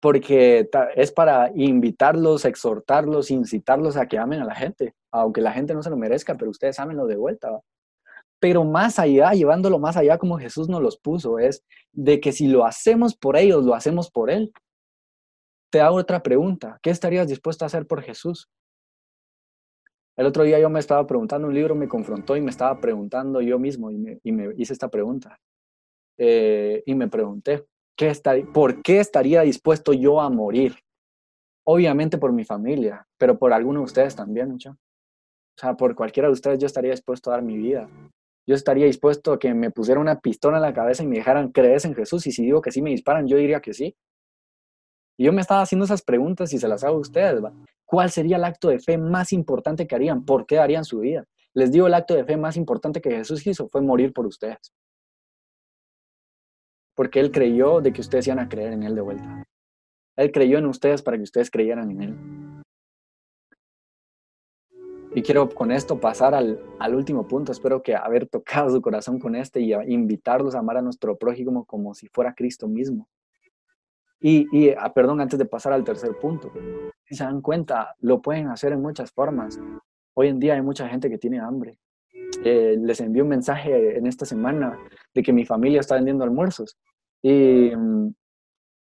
porque 0.00 0.68
es 0.94 1.12
para 1.12 1.50
invitarlos, 1.54 2.44
exhortarlos, 2.44 3.30
incitarlos 3.30 3.96
a 3.96 4.06
que 4.06 4.18
amen 4.18 4.42
a 4.42 4.44
la 4.44 4.54
gente, 4.54 4.94
aunque 5.10 5.40
la 5.40 5.52
gente 5.52 5.72
no 5.72 5.82
se 5.82 5.88
lo 5.88 5.96
merezca, 5.96 6.36
pero 6.36 6.50
ustedes 6.50 6.78
amenlo 6.78 7.06
de 7.06 7.16
vuelta. 7.16 7.58
pero 8.38 8.64
más 8.64 8.98
allá, 8.98 9.32
llevándolo 9.32 9.78
más 9.78 9.96
allá 9.96 10.18
como 10.18 10.38
Jesús 10.38 10.68
nos 10.68 10.82
los 10.82 10.98
puso, 10.98 11.38
es 11.38 11.64
de 11.92 12.20
que 12.20 12.32
si 12.32 12.48
lo 12.48 12.66
hacemos 12.66 13.16
por 13.16 13.36
ellos, 13.36 13.64
lo 13.64 13.74
hacemos 13.74 14.10
por 14.10 14.30
Él. 14.30 14.52
Te 15.70 15.80
hago 15.80 15.96
otra 15.96 16.22
pregunta, 16.22 16.78
¿qué 16.82 16.90
estarías 16.90 17.28
dispuesto 17.28 17.64
a 17.64 17.66
hacer 17.66 17.86
por 17.86 18.02
Jesús? 18.02 18.48
El 20.18 20.26
otro 20.26 20.42
día 20.42 20.58
yo 20.58 20.68
me 20.68 20.80
estaba 20.80 21.06
preguntando, 21.06 21.46
un 21.46 21.54
libro 21.54 21.76
me 21.76 21.86
confrontó 21.86 22.36
y 22.36 22.40
me 22.40 22.50
estaba 22.50 22.80
preguntando 22.80 23.40
yo 23.40 23.56
mismo 23.60 23.92
y 23.92 24.32
me, 24.32 24.52
hice 24.56 24.72
esta 24.72 24.88
pregunta. 24.88 25.38
Eh, 26.18 26.82
y 26.86 26.96
me 26.96 27.06
pregunté, 27.06 27.66
¿qué 27.96 28.12
¿por 28.52 28.82
qué 28.82 28.98
estaría 28.98 29.42
dispuesto 29.42 29.92
yo 29.92 30.20
a 30.20 30.28
morir? 30.28 30.74
Obviamente 31.64 32.18
por 32.18 32.32
mi 32.32 32.44
familia, 32.44 33.06
pero 33.16 33.38
por 33.38 33.52
alguno 33.52 33.78
de 33.78 33.84
ustedes 33.84 34.16
también, 34.16 34.50
mucho. 34.50 34.70
O 34.70 35.60
sea, 35.60 35.76
por 35.76 35.94
cualquiera 35.94 36.28
de 36.28 36.32
ustedes 36.32 36.58
yo 36.58 36.66
estaría 36.66 36.90
dispuesto 36.90 37.30
a 37.30 37.34
dar 37.34 37.42
mi 37.42 37.56
vida. 37.56 37.88
Yo 38.44 38.56
estaría 38.56 38.86
dispuesto 38.86 39.34
a 39.34 39.38
que 39.38 39.54
me 39.54 39.70
pusiera 39.70 40.00
una 40.00 40.18
pistola 40.18 40.56
en 40.56 40.62
la 40.62 40.74
cabeza 40.74 41.04
y 41.04 41.06
me 41.06 41.18
dejaran 41.18 41.52
creer 41.52 41.80
en 41.84 41.94
Jesús. 41.94 42.26
Y 42.26 42.32
si 42.32 42.42
digo 42.42 42.60
que 42.60 42.72
sí 42.72 42.82
me 42.82 42.90
disparan, 42.90 43.28
yo 43.28 43.36
diría 43.36 43.60
que 43.60 43.72
sí. 43.72 43.94
Y 45.18 45.24
yo 45.24 45.32
me 45.32 45.40
estaba 45.40 45.62
haciendo 45.62 45.84
esas 45.84 46.00
preguntas 46.00 46.52
y 46.52 46.58
se 46.58 46.68
las 46.68 46.84
hago 46.84 46.96
a 46.96 47.00
ustedes. 47.00 47.42
¿Cuál 47.84 48.10
sería 48.10 48.36
el 48.36 48.44
acto 48.44 48.68
de 48.68 48.78
fe 48.78 48.96
más 48.96 49.32
importante 49.32 49.86
que 49.86 49.96
harían? 49.96 50.24
¿Por 50.24 50.46
qué 50.46 50.54
darían 50.56 50.84
su 50.84 51.00
vida? 51.00 51.24
Les 51.54 51.72
digo, 51.72 51.88
el 51.88 51.94
acto 51.94 52.14
de 52.14 52.24
fe 52.24 52.36
más 52.36 52.56
importante 52.56 53.00
que 53.00 53.10
Jesús 53.10 53.44
hizo 53.44 53.68
fue 53.68 53.82
morir 53.82 54.12
por 54.12 54.26
ustedes. 54.26 54.72
Porque 56.94 57.18
Él 57.18 57.32
creyó 57.32 57.80
de 57.80 57.92
que 57.92 58.00
ustedes 58.00 58.28
iban 58.28 58.38
a 58.38 58.48
creer 58.48 58.72
en 58.72 58.84
Él 58.84 58.94
de 58.94 59.00
vuelta. 59.00 59.44
Él 60.16 60.30
creyó 60.30 60.58
en 60.58 60.66
ustedes 60.66 61.02
para 61.02 61.16
que 61.16 61.24
ustedes 61.24 61.50
creyeran 61.50 61.90
en 61.90 62.02
Él. 62.02 62.16
Y 65.16 65.22
quiero 65.22 65.48
con 65.48 65.72
esto 65.72 65.98
pasar 65.98 66.32
al, 66.32 66.62
al, 66.78 66.94
último 66.94 67.26
punto. 67.26 67.50
Espero 67.50 67.82
que 67.82 67.96
haber 67.96 68.28
tocado 68.28 68.70
su 68.70 68.80
corazón 68.80 69.18
con 69.18 69.34
este 69.34 69.60
y 69.60 69.72
invitarlos 69.72 70.54
a 70.54 70.60
amar 70.60 70.76
a 70.76 70.82
nuestro 70.82 71.18
prójimo 71.18 71.64
como 71.64 71.92
si 71.94 72.06
fuera 72.08 72.34
Cristo 72.34 72.68
mismo. 72.68 73.08
Y, 74.20 74.46
y 74.52 74.70
ah, 74.70 74.92
perdón, 74.92 75.20
antes 75.20 75.38
de 75.38 75.44
pasar 75.44 75.72
al 75.72 75.84
tercer 75.84 76.16
punto, 76.18 76.52
si 77.04 77.14
se 77.14 77.24
dan 77.24 77.40
cuenta, 77.40 77.94
lo 78.00 78.20
pueden 78.20 78.48
hacer 78.48 78.72
en 78.72 78.82
muchas 78.82 79.10
formas. 79.12 79.58
Hoy 80.14 80.28
en 80.28 80.40
día 80.40 80.54
hay 80.54 80.62
mucha 80.62 80.88
gente 80.88 81.08
que 81.08 81.18
tiene 81.18 81.38
hambre. 81.38 81.78
Eh, 82.44 82.76
les 82.80 83.00
envié 83.00 83.22
un 83.22 83.28
mensaje 83.28 83.96
en 83.96 84.06
esta 84.06 84.26
semana 84.26 84.78
de 85.14 85.22
que 85.22 85.32
mi 85.32 85.46
familia 85.46 85.80
está 85.80 85.94
vendiendo 85.94 86.24
almuerzos. 86.24 86.76
Y 87.22 87.70
mm, 87.74 88.12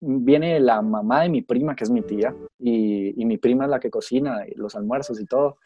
viene 0.02 0.60
la 0.60 0.82
mamá 0.82 1.22
de 1.22 1.30
mi 1.30 1.42
prima, 1.42 1.76
que 1.76 1.84
es 1.84 1.90
mi 1.90 2.02
tía, 2.02 2.36
y, 2.60 3.22
y 3.22 3.26
mi 3.26 3.38
prima 3.38 3.66
es 3.66 3.70
la 3.70 3.80
que 3.80 3.90
cocina 3.90 4.44
los 4.56 4.76
almuerzos 4.76 5.20
y 5.22 5.26
todo. 5.26 5.58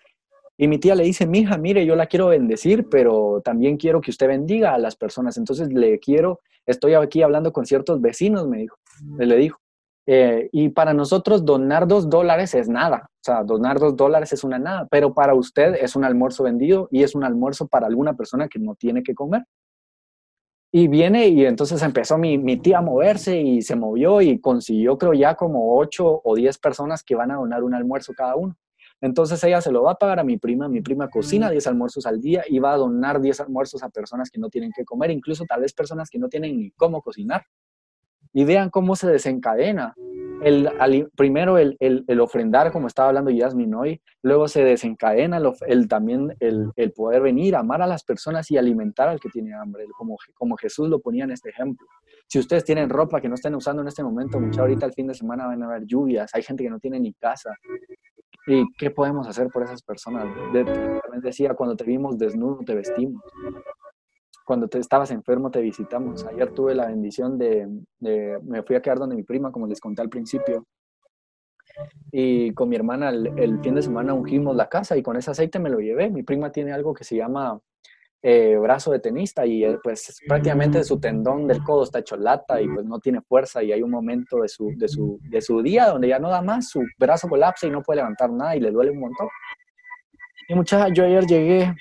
Y 0.57 0.67
mi 0.67 0.77
tía 0.77 0.93
le 0.93 1.03
dice, 1.03 1.25
mija, 1.25 1.57
mire, 1.57 1.85
yo 1.85 1.95
la 1.95 2.05
quiero 2.05 2.27
bendecir, 2.27 2.87
pero 2.87 3.41
también 3.43 3.77
quiero 3.77 3.99
que 4.01 4.11
usted 4.11 4.27
bendiga 4.27 4.73
a 4.73 4.77
las 4.77 4.95
personas. 4.95 5.37
Entonces 5.37 5.73
le 5.73 5.97
quiero, 5.99 6.39
estoy 6.65 6.93
aquí 6.93 7.23
hablando 7.23 7.51
con 7.51 7.65
ciertos 7.65 7.99
vecinos, 7.99 8.47
me 8.47 8.59
dijo, 8.59 8.77
le 9.17 9.35
dijo. 9.37 9.60
Eh, 10.07 10.49
y 10.51 10.69
para 10.69 10.93
nosotros 10.93 11.45
donar 11.45 11.87
dos 11.87 12.09
dólares 12.09 12.55
es 12.55 12.67
nada, 12.67 13.07
o 13.07 13.23
sea, 13.23 13.43
donar 13.43 13.79
dos 13.79 13.95
dólares 13.95 14.33
es 14.33 14.43
una 14.43 14.57
nada, 14.57 14.87
pero 14.89 15.13
para 15.13 15.35
usted 15.35 15.75
es 15.75 15.95
un 15.95 16.03
almuerzo 16.03 16.43
vendido 16.43 16.87
y 16.91 17.03
es 17.03 17.13
un 17.13 17.23
almuerzo 17.23 17.67
para 17.67 17.85
alguna 17.85 18.15
persona 18.15 18.47
que 18.47 18.57
no 18.57 18.75
tiene 18.75 19.03
que 19.03 19.13
comer. 19.13 19.43
Y 20.73 20.87
viene 20.87 21.27
y 21.27 21.45
entonces 21.45 21.81
empezó 21.83 22.17
mi, 22.17 22.37
mi, 22.37 22.57
tía 22.57 22.79
a 22.79 22.81
moverse 22.81 23.39
y 23.39 23.61
se 23.61 23.75
movió 23.75 24.21
y 24.21 24.39
consiguió 24.39 24.97
creo 24.97 25.13
ya 25.13 25.35
como 25.35 25.77
ocho 25.77 26.21
o 26.23 26.35
diez 26.35 26.57
personas 26.57 27.03
que 27.03 27.13
van 27.13 27.29
a 27.29 27.35
donar 27.35 27.63
un 27.63 27.75
almuerzo 27.75 28.13
cada 28.15 28.35
uno. 28.35 28.55
Entonces 29.01 29.43
ella 29.43 29.59
se 29.61 29.71
lo 29.71 29.83
va 29.83 29.93
a 29.93 29.95
pagar 29.95 30.19
a 30.19 30.23
mi 30.23 30.37
prima, 30.37 30.69
mi 30.69 30.81
prima 30.81 31.09
cocina 31.09 31.49
10 31.49 31.67
almuerzos 31.67 32.05
al 32.05 32.21
día 32.21 32.43
y 32.47 32.59
va 32.59 32.73
a 32.73 32.77
donar 32.77 33.19
10 33.19 33.41
almuerzos 33.41 33.81
a 33.81 33.89
personas 33.89 34.29
que 34.29 34.39
no 34.39 34.49
tienen 34.49 34.71
que 34.71 34.85
comer, 34.85 35.09
incluso 35.09 35.43
tal 35.45 35.61
vez 35.61 35.73
personas 35.73 36.09
que 36.09 36.19
no 36.19 36.29
tienen 36.29 36.57
ni 36.57 36.71
cómo 36.71 37.01
cocinar. 37.01 37.43
Y 38.33 38.45
vean 38.45 38.69
cómo 38.69 38.95
se 38.95 39.09
desencadena. 39.09 39.93
El, 40.43 40.71
primero 41.15 41.59
el, 41.59 41.77
el, 41.79 42.19
ofrendar, 42.19 42.71
como 42.71 42.87
estaba 42.87 43.09
hablando 43.09 43.29
Yasmin 43.29 43.75
hoy, 43.75 44.01
luego 44.23 44.47
se 44.47 44.63
desencadena 44.63 45.39
el, 45.67 45.87
también 45.87 46.35
el, 46.39 46.91
poder 46.95 47.21
venir, 47.21 47.55
amar 47.55 47.83
a 47.83 47.87
las 47.87 48.03
personas 48.03 48.49
y 48.49 48.57
alimentar 48.57 49.07
al 49.07 49.19
que 49.19 49.29
tiene 49.29 49.53
hambre, 49.53 49.85
como, 49.95 50.17
como 50.33 50.57
Jesús 50.57 50.89
lo 50.89 50.99
ponía 50.99 51.25
en 51.25 51.31
este 51.31 51.49
ejemplo. 51.49 51.85
Si 52.27 52.39
ustedes 52.39 52.63
tienen 52.63 52.89
ropa 52.89 53.21
que 53.21 53.29
no 53.29 53.35
estén 53.35 53.53
usando 53.53 53.83
en 53.83 53.89
este 53.89 54.03
momento, 54.03 54.39
mucha 54.39 54.61
ahorita 54.61 54.85
el 54.87 54.93
fin 54.93 55.07
de 55.07 55.13
semana 55.13 55.45
van 55.45 55.61
a 55.61 55.67
haber 55.67 55.85
lluvias, 55.85 56.33
hay 56.33 56.41
gente 56.41 56.63
que 56.63 56.69
no 56.71 56.79
tiene 56.79 56.99
ni 56.99 57.13
casa, 57.13 57.55
¿Y 58.47 58.65
qué 58.77 58.89
podemos 58.89 59.27
hacer 59.27 59.49
por 59.49 59.63
esas 59.63 59.83
personas? 59.83 60.25
También 60.51 61.21
decía, 61.21 61.53
cuando 61.53 61.75
te 61.75 61.83
vimos 61.83 62.17
desnudo, 62.17 62.59
te 62.65 62.73
vestimos. 62.73 63.21
Cuando 64.51 64.67
te 64.67 64.79
estabas 64.79 65.11
enfermo, 65.11 65.49
te 65.49 65.61
visitamos. 65.61 66.25
Ayer 66.25 66.51
tuve 66.51 66.75
la 66.75 66.87
bendición 66.87 67.37
de, 67.37 67.69
me 68.01 68.63
fui 68.63 68.75
a 68.75 68.81
quedar 68.81 68.99
donde 68.99 69.15
mi 69.15 69.23
prima, 69.23 69.49
como 69.49 69.65
les 69.65 69.79
conté 69.79 70.01
al 70.01 70.09
principio. 70.09 70.67
Y 72.11 72.53
con 72.53 72.67
mi 72.67 72.75
hermana 72.75 73.11
el 73.11 73.61
fin 73.63 73.75
de 73.75 73.81
semana 73.81 74.13
ungimos 74.13 74.53
la 74.57 74.67
casa 74.67 74.97
y 74.97 75.03
con 75.03 75.15
ese 75.15 75.31
aceite 75.31 75.57
me 75.57 75.69
lo 75.69 75.79
llevé. 75.79 76.09
Mi 76.09 76.23
prima 76.23 76.51
tiene 76.51 76.73
algo 76.73 76.93
que 76.93 77.05
se 77.05 77.15
llama 77.15 77.61
eh, 78.21 78.57
brazo 78.57 78.91
de 78.91 78.99
tenista 78.99 79.45
y 79.45 79.63
eh, 79.63 79.77
pues 79.81 80.19
prácticamente 80.27 80.83
su 80.83 80.99
tendón 80.99 81.47
del 81.47 81.63
codo 81.63 81.83
está 81.83 81.99
hecho 81.99 82.17
lata 82.17 82.61
y 82.61 82.67
pues 82.67 82.85
no 82.85 82.99
tiene 82.99 83.21
fuerza 83.21 83.63
y 83.63 83.71
hay 83.71 83.81
un 83.81 83.91
momento 83.91 84.41
de 84.41 84.49
su, 84.49 84.73
de 84.75 84.89
su, 84.89 85.17
de 85.29 85.39
su 85.39 85.61
día 85.61 85.87
donde 85.87 86.09
ya 86.09 86.19
no 86.19 86.29
da 86.29 86.41
más, 86.41 86.67
su 86.67 86.83
brazo 86.99 87.29
colapsa 87.29 87.67
y 87.67 87.69
no 87.69 87.81
puede 87.81 88.01
levantar 88.01 88.29
nada 88.29 88.53
y 88.53 88.59
le 88.59 88.69
duele 88.69 88.91
un 88.91 88.99
montón. 88.99 89.29
Y 90.49 90.55
muchachos, 90.55 90.91
yo 90.93 91.05
ayer 91.05 91.25
llegué 91.25 91.73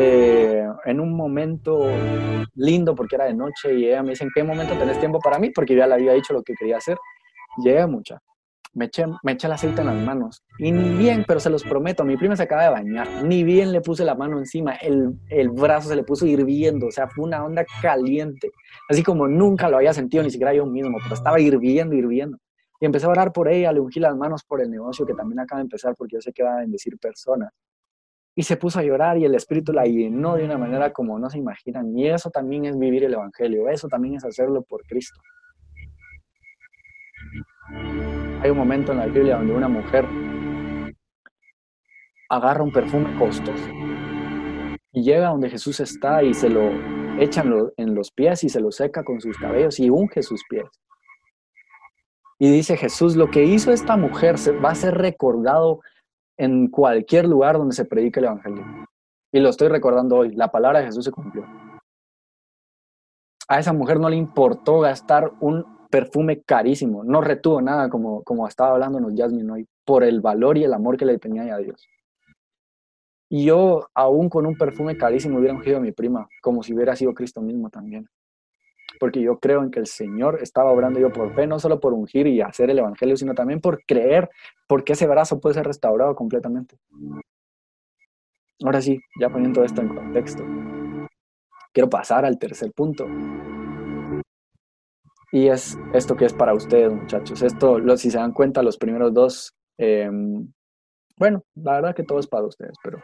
eh, 0.00 0.66
en 0.84 1.00
un 1.00 1.14
momento 1.14 1.80
lindo 2.54 2.94
porque 2.94 3.16
era 3.16 3.26
de 3.26 3.34
noche 3.34 3.74
y 3.74 3.86
ella 3.86 4.02
me 4.02 4.10
dice, 4.10 4.24
¿en 4.24 4.30
qué 4.34 4.42
momento 4.42 4.74
tenés 4.76 4.98
tiempo 4.98 5.18
para 5.20 5.38
mí? 5.38 5.50
Porque 5.50 5.74
ya 5.74 5.86
le 5.86 5.94
había 5.94 6.12
dicho 6.12 6.32
lo 6.32 6.42
que 6.42 6.54
quería 6.54 6.78
hacer. 6.78 6.96
Llegué 7.62 7.86
mucha 7.86 8.20
me 8.72 8.86
eché, 8.86 9.04
me 9.22 9.32
eché 9.32 9.46
el 9.46 9.52
aceite 9.52 9.80
en 9.80 9.88
las 9.88 10.04
manos. 10.04 10.42
Y 10.58 10.72
ni 10.72 10.96
bien, 10.96 11.24
pero 11.26 11.40
se 11.40 11.50
los 11.50 11.64
prometo, 11.64 12.04
mi 12.04 12.16
prima 12.16 12.36
se 12.36 12.44
acaba 12.44 12.64
de 12.64 12.70
bañar, 12.70 13.24
ni 13.24 13.42
bien 13.44 13.72
le 13.72 13.80
puse 13.80 14.04
la 14.04 14.14
mano 14.14 14.38
encima, 14.38 14.74
el, 14.74 15.14
el 15.28 15.50
brazo 15.50 15.88
se 15.88 15.96
le 15.96 16.04
puso 16.04 16.26
hirviendo, 16.26 16.86
o 16.86 16.90
sea, 16.90 17.08
fue 17.08 17.24
una 17.24 17.44
onda 17.44 17.64
caliente, 17.82 18.50
así 18.88 19.02
como 19.02 19.26
nunca 19.26 19.68
lo 19.68 19.78
había 19.78 19.92
sentido, 19.92 20.22
ni 20.22 20.30
siquiera 20.30 20.54
yo 20.54 20.66
mismo, 20.66 20.98
pero 21.02 21.14
estaba 21.14 21.40
hirviendo, 21.40 21.94
hirviendo. 21.94 22.38
Y 22.80 22.86
empecé 22.86 23.06
a 23.06 23.10
orar 23.10 23.32
por 23.32 23.48
ella, 23.48 23.72
le 23.72 23.80
ungí 23.80 24.00
las 24.00 24.16
manos 24.16 24.42
por 24.44 24.62
el 24.62 24.70
negocio 24.70 25.04
que 25.04 25.14
también 25.14 25.40
acaba 25.40 25.58
de 25.58 25.64
empezar, 25.64 25.94
porque 25.96 26.16
yo 26.16 26.20
sé 26.20 26.32
que 26.32 26.42
va 26.42 26.54
a 26.54 26.60
bendecir 26.60 26.96
personas. 26.98 27.50
Y 28.34 28.42
se 28.42 28.56
puso 28.56 28.78
a 28.78 28.82
llorar 28.82 29.18
y 29.18 29.24
el 29.24 29.34
Espíritu 29.34 29.72
la 29.72 29.84
llenó 29.84 30.36
de 30.36 30.44
una 30.44 30.56
manera 30.56 30.92
como 30.92 31.18
no 31.18 31.28
se 31.28 31.38
imaginan. 31.38 31.96
Y 31.96 32.08
eso 32.08 32.30
también 32.30 32.64
es 32.64 32.78
vivir 32.78 33.04
el 33.04 33.14
Evangelio, 33.14 33.68
eso 33.68 33.88
también 33.88 34.14
es 34.14 34.24
hacerlo 34.24 34.62
por 34.62 34.82
Cristo. 34.84 35.20
Hay 38.42 38.50
un 38.50 38.56
momento 38.56 38.92
en 38.92 38.98
la 38.98 39.06
Biblia 39.06 39.36
donde 39.36 39.52
una 39.52 39.68
mujer 39.68 40.06
agarra 42.28 42.62
un 42.62 42.72
perfume 42.72 43.18
costoso 43.18 43.68
y 44.92 45.02
llega 45.02 45.28
donde 45.28 45.50
Jesús 45.50 45.80
está 45.80 46.22
y 46.22 46.34
se 46.34 46.48
lo 46.48 46.70
echa 47.20 47.44
en 47.76 47.94
los 47.94 48.10
pies 48.10 48.44
y 48.44 48.48
se 48.48 48.60
lo 48.60 48.72
seca 48.72 49.04
con 49.04 49.20
sus 49.20 49.36
cabellos 49.36 49.78
y 49.78 49.90
unge 49.90 50.22
sus 50.22 50.42
pies. 50.48 50.66
Y 52.38 52.50
dice 52.50 52.76
Jesús, 52.76 53.16
lo 53.16 53.30
que 53.30 53.44
hizo 53.44 53.70
esta 53.72 53.96
mujer 53.96 54.36
va 54.64 54.70
a 54.70 54.74
ser 54.74 54.94
recordado 54.94 55.80
en 56.40 56.68
cualquier 56.68 57.26
lugar 57.28 57.58
donde 57.58 57.74
se 57.74 57.84
predique 57.84 58.18
el 58.18 58.24
Evangelio. 58.24 58.64
Y 59.30 59.40
lo 59.40 59.50
estoy 59.50 59.68
recordando 59.68 60.16
hoy, 60.16 60.34
la 60.34 60.50
palabra 60.50 60.80
de 60.80 60.86
Jesús 60.86 61.04
se 61.04 61.12
cumplió. 61.12 61.44
A 63.46 63.58
esa 63.58 63.74
mujer 63.74 64.00
no 64.00 64.08
le 64.08 64.16
importó 64.16 64.80
gastar 64.80 65.32
un 65.40 65.86
perfume 65.90 66.40
carísimo, 66.40 67.04
no 67.04 67.20
retuvo 67.20 67.60
nada 67.60 67.90
como, 67.90 68.22
como 68.22 68.48
estaba 68.48 68.70
hablándonos 68.70 69.12
Jasmine 69.14 69.52
hoy, 69.52 69.68
por 69.84 70.02
el 70.02 70.22
valor 70.22 70.56
y 70.56 70.64
el 70.64 70.72
amor 70.72 70.96
que 70.96 71.04
le 71.04 71.18
tenía 71.18 71.54
a 71.54 71.58
Dios. 71.58 71.86
Y 73.28 73.44
yo, 73.44 73.88
aún 73.92 74.30
con 74.30 74.46
un 74.46 74.56
perfume 74.56 74.96
carísimo, 74.96 75.38
hubiera 75.38 75.54
ungido 75.54 75.76
a 75.76 75.80
mi 75.80 75.92
prima, 75.92 76.26
como 76.40 76.62
si 76.62 76.72
hubiera 76.72 76.96
sido 76.96 77.12
Cristo 77.12 77.42
mismo 77.42 77.68
también. 77.68 78.08
Porque 79.00 79.20
yo 79.20 79.40
creo 79.40 79.64
en 79.64 79.72
que 79.72 79.80
el 79.80 79.86
Señor 79.86 80.38
estaba 80.40 80.70
obrando 80.70 81.00
yo 81.00 81.12
por 81.12 81.34
fe, 81.34 81.46
no 81.48 81.58
solo 81.58 81.80
por 81.80 81.92
ungir 81.94 82.28
y 82.28 82.40
hacer 82.40 82.70
el 82.70 82.78
Evangelio, 82.78 83.16
sino 83.16 83.34
también 83.34 83.60
por 83.60 83.82
creer, 83.84 84.30
porque 84.68 84.92
ese 84.92 85.08
brazo 85.08 85.40
puede 85.40 85.54
ser 85.54 85.66
restaurado 85.66 86.14
completamente. 86.14 86.76
Ahora 88.62 88.80
sí, 88.80 89.00
ya 89.18 89.30
poniendo 89.30 89.64
esto 89.64 89.80
en 89.80 89.88
contexto, 89.88 90.44
quiero 91.72 91.88
pasar 91.88 92.24
al 92.24 92.38
tercer 92.38 92.70
punto, 92.72 93.06
y 95.32 95.48
es 95.48 95.78
esto 95.92 96.16
que 96.16 96.24
es 96.24 96.32
para 96.32 96.54
ustedes, 96.54 96.92
muchachos. 96.92 97.42
Esto, 97.42 97.78
si 97.96 98.10
se 98.10 98.18
dan 98.18 98.32
cuenta, 98.32 98.62
los 98.62 98.76
primeros 98.76 99.14
dos, 99.14 99.54
em, 99.78 100.52
bueno, 101.16 101.44
la 101.54 101.74
verdad 101.74 101.94
que 101.94 102.02
todo 102.02 102.18
es 102.18 102.26
para 102.26 102.46
ustedes, 102.46 102.76
pero 102.82 102.98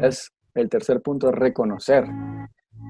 es 0.00 0.32
el 0.54 0.68
tercer 0.68 1.00
punto, 1.02 1.28
es 1.28 1.34
reconocer 1.34 2.04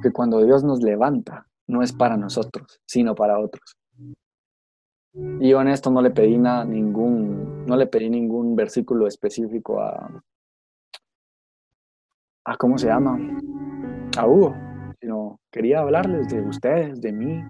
que 0.02 0.10
cuando 0.10 0.42
Dios 0.42 0.64
nos 0.64 0.82
levanta, 0.82 1.46
no 1.68 1.82
es 1.82 1.92
para 1.92 2.16
nosotros, 2.16 2.80
sino 2.86 3.14
para 3.14 3.38
otros. 3.38 3.76
Y 5.12 5.50
yo 5.50 5.60
en 5.60 5.68
esto 5.68 5.90
no 5.90 6.02
le 6.02 6.10
pedí 6.10 6.38
nada, 6.38 6.64
ningún, 6.64 7.66
no 7.66 7.76
le 7.76 7.86
pedí 7.86 8.10
ningún 8.10 8.56
versículo 8.56 9.06
específico 9.06 9.80
a, 9.80 10.22
a 12.44 12.56
¿cómo 12.56 12.78
se 12.78 12.88
llama? 12.88 13.18
A 14.16 14.26
Hugo, 14.26 14.54
sino 15.00 15.40
quería 15.50 15.80
hablarles 15.80 16.28
de 16.28 16.40
ustedes, 16.42 17.00
de 17.00 17.12
mí, 17.12 17.42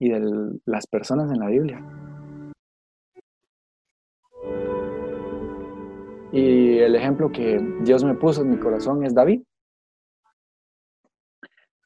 y 0.00 0.08
de 0.08 0.58
las 0.64 0.86
personas 0.86 1.30
en 1.30 1.38
la 1.38 1.46
Biblia. 1.46 1.84
Y 6.32 6.78
el 6.78 6.94
ejemplo 6.94 7.30
que 7.30 7.60
Dios 7.82 8.02
me 8.04 8.14
puso 8.14 8.42
en 8.42 8.50
mi 8.50 8.56
corazón 8.58 9.04
es 9.04 9.14
David. 9.14 9.42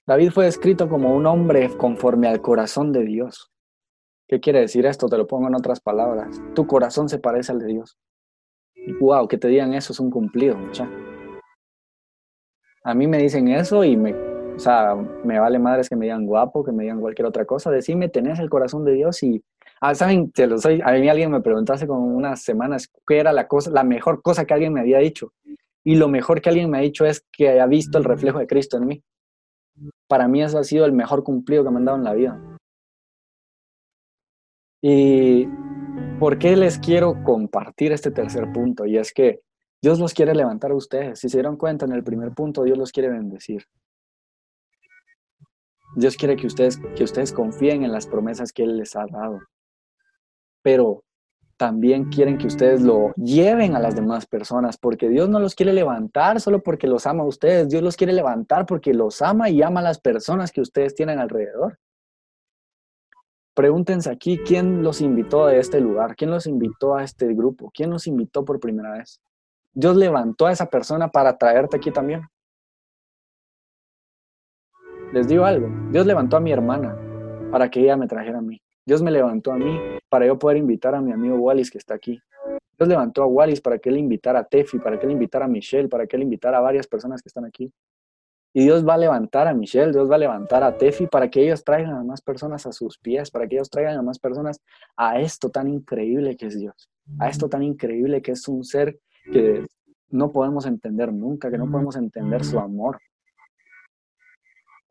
David 0.07 0.33
fue 0.33 0.45
descrito 0.45 0.87
como 0.87 1.17
un 1.17 1.25
hombre 1.25 1.71
conforme 1.79 2.29
al 2.29 2.43
corazón 2.43 2.93
de 2.93 3.05
Dios. 3.05 3.51
¿Qué 4.29 4.39
quiere 4.39 4.61
decir 4.61 4.85
esto? 4.85 5.09
Te 5.09 5.17
lo 5.17 5.27
pongo 5.27 5.49
en 5.49 5.55
otras 5.55 5.81
palabras. 5.81 6.43
Tu 6.55 6.67
corazón 6.67 7.09
se 7.09 7.19
parece 7.19 7.53
al 7.53 7.59
de 7.59 7.69
Dios. 7.69 7.97
Wow, 9.01 9.27
que 9.29 9.39
te 9.39 9.49
digan 9.49 9.73
eso 9.73 9.95
es 9.95 10.01
un 10.01 10.11
cumplido, 10.11 10.59
mucha. 10.59 10.87
A 12.85 12.95
mí 12.95 13.07
me 13.07 13.17
dicen 13.17 13.49
eso 13.49 13.83
y 13.83 13.97
me, 13.97 14.13
o 14.13 14.59
sea, 14.59 14.95
me 15.25 15.39
vale 15.39 15.59
madres 15.59 15.89
que 15.89 15.97
me 15.97 16.05
digan 16.05 16.27
guapo, 16.27 16.63
que 16.63 16.73
me 16.73 16.83
digan 16.83 17.01
cualquier 17.01 17.25
otra 17.25 17.47
cosa. 17.47 17.71
Decime, 17.71 18.11
tenés 18.11 18.39
el 18.41 18.51
corazón 18.51 18.85
de 18.85 18.93
Dios 18.93 19.23
y, 19.23 19.43
ah, 19.81 19.95
saben. 19.95 20.31
A 20.85 20.93
mí 20.93 21.09
alguien 21.09 21.31
me 21.31 21.41
preguntó 21.41 21.73
hace 21.73 21.87
como 21.87 22.05
unas 22.05 22.43
semanas 22.43 22.91
qué 23.07 23.21
era 23.21 23.33
la 23.33 23.49
cosa, 23.49 23.71
la 23.71 23.85
mejor 23.85 24.21
cosa 24.21 24.45
que 24.45 24.53
alguien 24.53 24.75
me 24.75 24.81
había 24.81 24.99
dicho. 24.99 25.33
Y 25.83 25.97
lo 25.97 26.09
mejor 26.09 26.43
que 26.43 26.51
alguien 26.51 26.69
me 26.69 26.77
ha 26.77 26.83
dicho 26.83 27.07
es 27.07 27.25
que 27.33 27.59
ha 27.59 27.67
visto 27.67 27.97
el 27.97 28.05
reflejo 28.05 28.39
de 28.39 28.47
Cristo 28.47 28.77
en 28.77 28.87
mí. 28.87 29.03
Para 30.07 30.29
mí 30.29 30.43
eso 30.43 30.59
ha 30.59 30.65
sido 30.65 30.85
el 30.85 30.93
mejor 30.93 31.25
cumplido 31.25 31.65
que 31.65 31.71
me 31.71 31.79
han 31.79 31.85
dado 31.85 31.99
en 31.99 32.05
la 32.05 32.15
vida. 32.15 32.41
¿Y 34.83 35.49
por 36.19 36.39
qué 36.39 36.57
les 36.57 36.79
quiero 36.79 37.23
compartir 37.25 37.93
este 37.93 38.11
tercer 38.11 38.53
punto? 38.53 38.85
Y 38.85 38.99
es 38.99 39.13
que 39.13 39.41
Dios 39.81 39.99
los 39.99 40.15
quiere 40.15 40.35
levantar 40.35 40.71
a 40.71 40.77
ustedes. 40.77 41.21
Si 41.21 41.29
se 41.29 41.39
dieron 41.39 41.57
cuenta 41.57 41.87
en 41.87 41.93
el 41.93 42.05
primer 42.05 42.33
punto, 42.33 42.63
Dios 42.63 42.79
los 42.79 42.93
quiere 42.93 43.09
bendecir. 43.09 43.67
Dios 45.97 46.17
quiere 46.17 46.37
que 46.37 46.47
ustedes, 46.47 46.79
que 46.97 47.05
ustedes 47.05 47.33
confíen 47.33 47.85
en 47.85 47.93
las 47.93 48.07
promesas 48.07 48.53
que 48.53 48.65
Él 48.65 48.77
les 48.77 48.97
ha 48.97 49.07
dado. 49.07 49.41
Pero 50.63 51.05
también 51.57 52.05
quieren 52.07 52.39
que 52.39 52.47
ustedes 52.47 52.83
lo 52.83 53.13
lleven 53.15 53.75
a 53.75 53.81
las 53.81 53.95
demás 53.95 54.27
personas, 54.27 54.77
porque 54.77 55.09
Dios 55.09 55.29
no 55.29 55.39
los 55.39 55.55
quiere 55.55 55.73
levantar 55.73 56.41
solo 56.41 56.63
porque 56.63 56.87
los 56.87 57.07
ama 57.07 57.23
a 57.23 57.27
ustedes, 57.27 57.69
Dios 57.69 57.83
los 57.83 57.97
quiere 57.97 58.13
levantar 58.13 58.67
porque 58.67 58.95
los 58.95 59.23
ama 59.23 59.49
y 59.51 59.63
ama 59.63 59.81
a 59.81 59.85
las 59.85 60.01
personas 60.01 60.53
que 60.53 60.61
ustedes 60.61 60.95
tienen 60.95 61.19
alrededor. 61.19 61.79
Pregúntense 63.55 64.11
aquí, 64.11 64.39
¿quién 64.39 64.83
los 64.83 65.01
invitó 65.01 65.47
a 65.47 65.55
este 65.55 65.81
lugar? 65.81 66.17
¿Quién 66.17 66.31
los 66.31 66.47
invitó 66.47 66.97
a 66.97 67.05
este 67.05 67.33
grupo? 67.35 67.71
¿Quién 67.73 67.91
los 67.91 68.07
invitó 68.09 68.45
por 68.45 68.59
primera 68.59 68.93
vez? 68.93 69.21
Dios 69.73 69.97
levantó 69.97 70.47
a 70.47 70.53
esa 70.53 70.67
persona 70.67 71.09
para 71.09 71.39
traerte 71.39 71.77
aquí 71.77 71.93
también. 71.93 72.23
Les 75.13 75.29
digo 75.29 75.45
algo, 75.45 75.69
Dios 75.93 76.07
levantó 76.07 76.37
a 76.37 76.41
mi 76.41 76.51
hermana 76.51 76.99
para 77.53 77.71
que 77.71 77.81
ella 77.81 77.97
me 77.97 78.09
trajera 78.09 78.39
a 78.39 78.43
mí. 78.43 78.61
Dios 78.87 79.03
me 79.03 79.11
levantó 79.11 79.53
a 79.53 79.57
mí 79.57 79.79
para 80.09 80.27
yo 80.27 80.39
poder 80.39 80.59
invitar 80.59 80.95
a 80.95 81.01
mi 81.01 81.13
amigo 81.13 81.37
Wallis 81.37 81.71
que 81.71 81.79
está 81.79 81.95
aquí. 81.95 82.21
Dios 82.79 82.89
levantó 82.89 83.23
a 83.23 83.27
Wallis 83.27 83.61
para 83.61 83.79
que 83.79 83.89
él 83.89 83.99
invitara 83.99 84.41
a 84.41 84.45
Tefi, 84.45 84.79
para 84.79 84.99
que 84.99 85.07
él 85.07 85.13
invitara 85.13 85.47
a 85.47 85.49
Michelle, 85.49 85.89
para 85.89 86.07
que 86.07 86.17
él 86.17 86.23
invitara 86.23 86.59
a 86.59 86.61
varias 86.61 86.87
personas 86.87 87.23
que 87.23 87.29
están 87.29 87.45
aquí. 87.45 87.73
Y 88.53 88.63
Dios 88.63 88.87
va 88.87 88.95
a 88.95 88.99
levantar 88.99 89.49
a 89.49 89.55
Michelle, 89.55 89.91
Dios 89.91 90.09
va 90.09 90.15
a 90.15 90.19
levantar 90.19 90.63
a 90.63 90.77
Tefi 90.77 91.07
para 91.07 91.29
que 91.29 91.43
ellos 91.43 91.65
traigan 91.65 91.95
a 91.95 92.05
más 92.05 92.21
personas 92.21 92.67
a 92.67 92.73
sus 92.73 92.99
pies, 92.99 93.31
para 93.31 93.49
que 93.49 93.57
ellos 93.57 93.71
traigan 93.71 93.97
a 93.97 94.03
más 94.03 94.19
personas 94.19 94.61
a 94.97 95.21
esto 95.21 95.51
tan 95.51 95.69
increíble 95.69 96.37
que 96.37 96.47
es 96.47 96.59
Dios, 96.59 96.89
a 97.19 97.29
esto 97.29 97.49
tan 97.49 97.63
increíble 97.63 98.23
que 98.23 98.33
es 98.33 98.47
un 98.47 98.63
ser 98.63 99.01
que 99.33 99.65
no 100.11 100.31
podemos 100.31 100.67
entender 100.67 101.13
nunca, 101.13 101.51
que 101.51 101.59
no 101.59 101.69
podemos 101.69 101.97
entender 101.97 102.45
su 102.45 102.61
amor. 102.61 103.01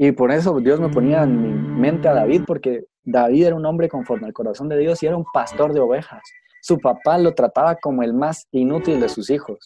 Y 0.06 0.12
por 0.12 0.34
eso 0.34 0.60
Dios 0.60 0.82
me 0.82 0.90
ponía 0.90 1.24
en 1.24 1.42
mi 1.42 1.80
mente 1.80 2.10
a 2.10 2.14
David, 2.14 2.42
porque 2.46 2.84
David 3.06 3.46
era 3.46 3.56
un 3.56 3.66
hombre 3.66 3.88
conforme 3.88 4.28
al 4.28 4.34
corazón 4.34 4.68
de 4.68 4.78
Dios 4.78 5.02
y 5.02 5.08
era 5.08 5.16
un 5.16 5.24
pastor 5.34 5.72
de 5.72 5.80
ovejas. 5.80 6.22
Su 6.62 6.78
papá 6.78 7.18
lo 7.18 7.34
trataba 7.34 7.78
como 7.78 8.04
el 8.04 8.14
más 8.14 8.46
inútil 8.52 9.00
de 9.00 9.08
sus 9.08 9.30
hijos. 9.30 9.60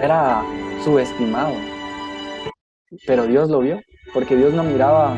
Era 0.00 0.44
subestimado. 0.84 1.54
Pero 3.04 3.26
Dios 3.26 3.50
lo 3.50 3.58
vio, 3.58 3.80
porque 4.14 4.36
Dios 4.36 4.54
no 4.54 4.62
miraba 4.62 5.16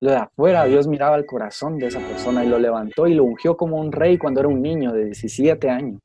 lo 0.00 0.10
de 0.10 0.16
afuera, 0.18 0.66
Dios 0.66 0.86
miraba 0.86 1.16
el 1.16 1.24
corazón 1.24 1.78
de 1.78 1.86
esa 1.86 2.00
persona 2.00 2.44
y 2.44 2.48
lo 2.48 2.58
levantó 2.58 3.06
y 3.06 3.14
lo 3.14 3.24
ungió 3.24 3.56
como 3.56 3.78
un 3.78 3.92
rey 3.92 4.18
cuando 4.18 4.40
era 4.40 4.50
un 4.50 4.60
niño 4.60 4.92
de 4.92 5.06
17 5.06 5.70
años. 5.70 6.02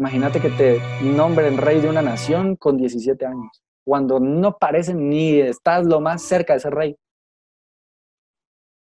Imagínate 0.00 0.40
que 0.40 0.48
te 0.48 0.80
nombren 1.02 1.58
rey 1.58 1.78
de 1.78 1.90
una 1.90 2.00
nación 2.00 2.56
con 2.56 2.78
17 2.78 3.26
años, 3.26 3.62
cuando 3.84 4.18
no 4.18 4.56
parece 4.56 4.94
ni 4.94 5.38
estás 5.38 5.84
lo 5.84 6.00
más 6.00 6.22
cerca 6.22 6.54
de 6.54 6.60
ser 6.60 6.72
rey. 6.72 6.96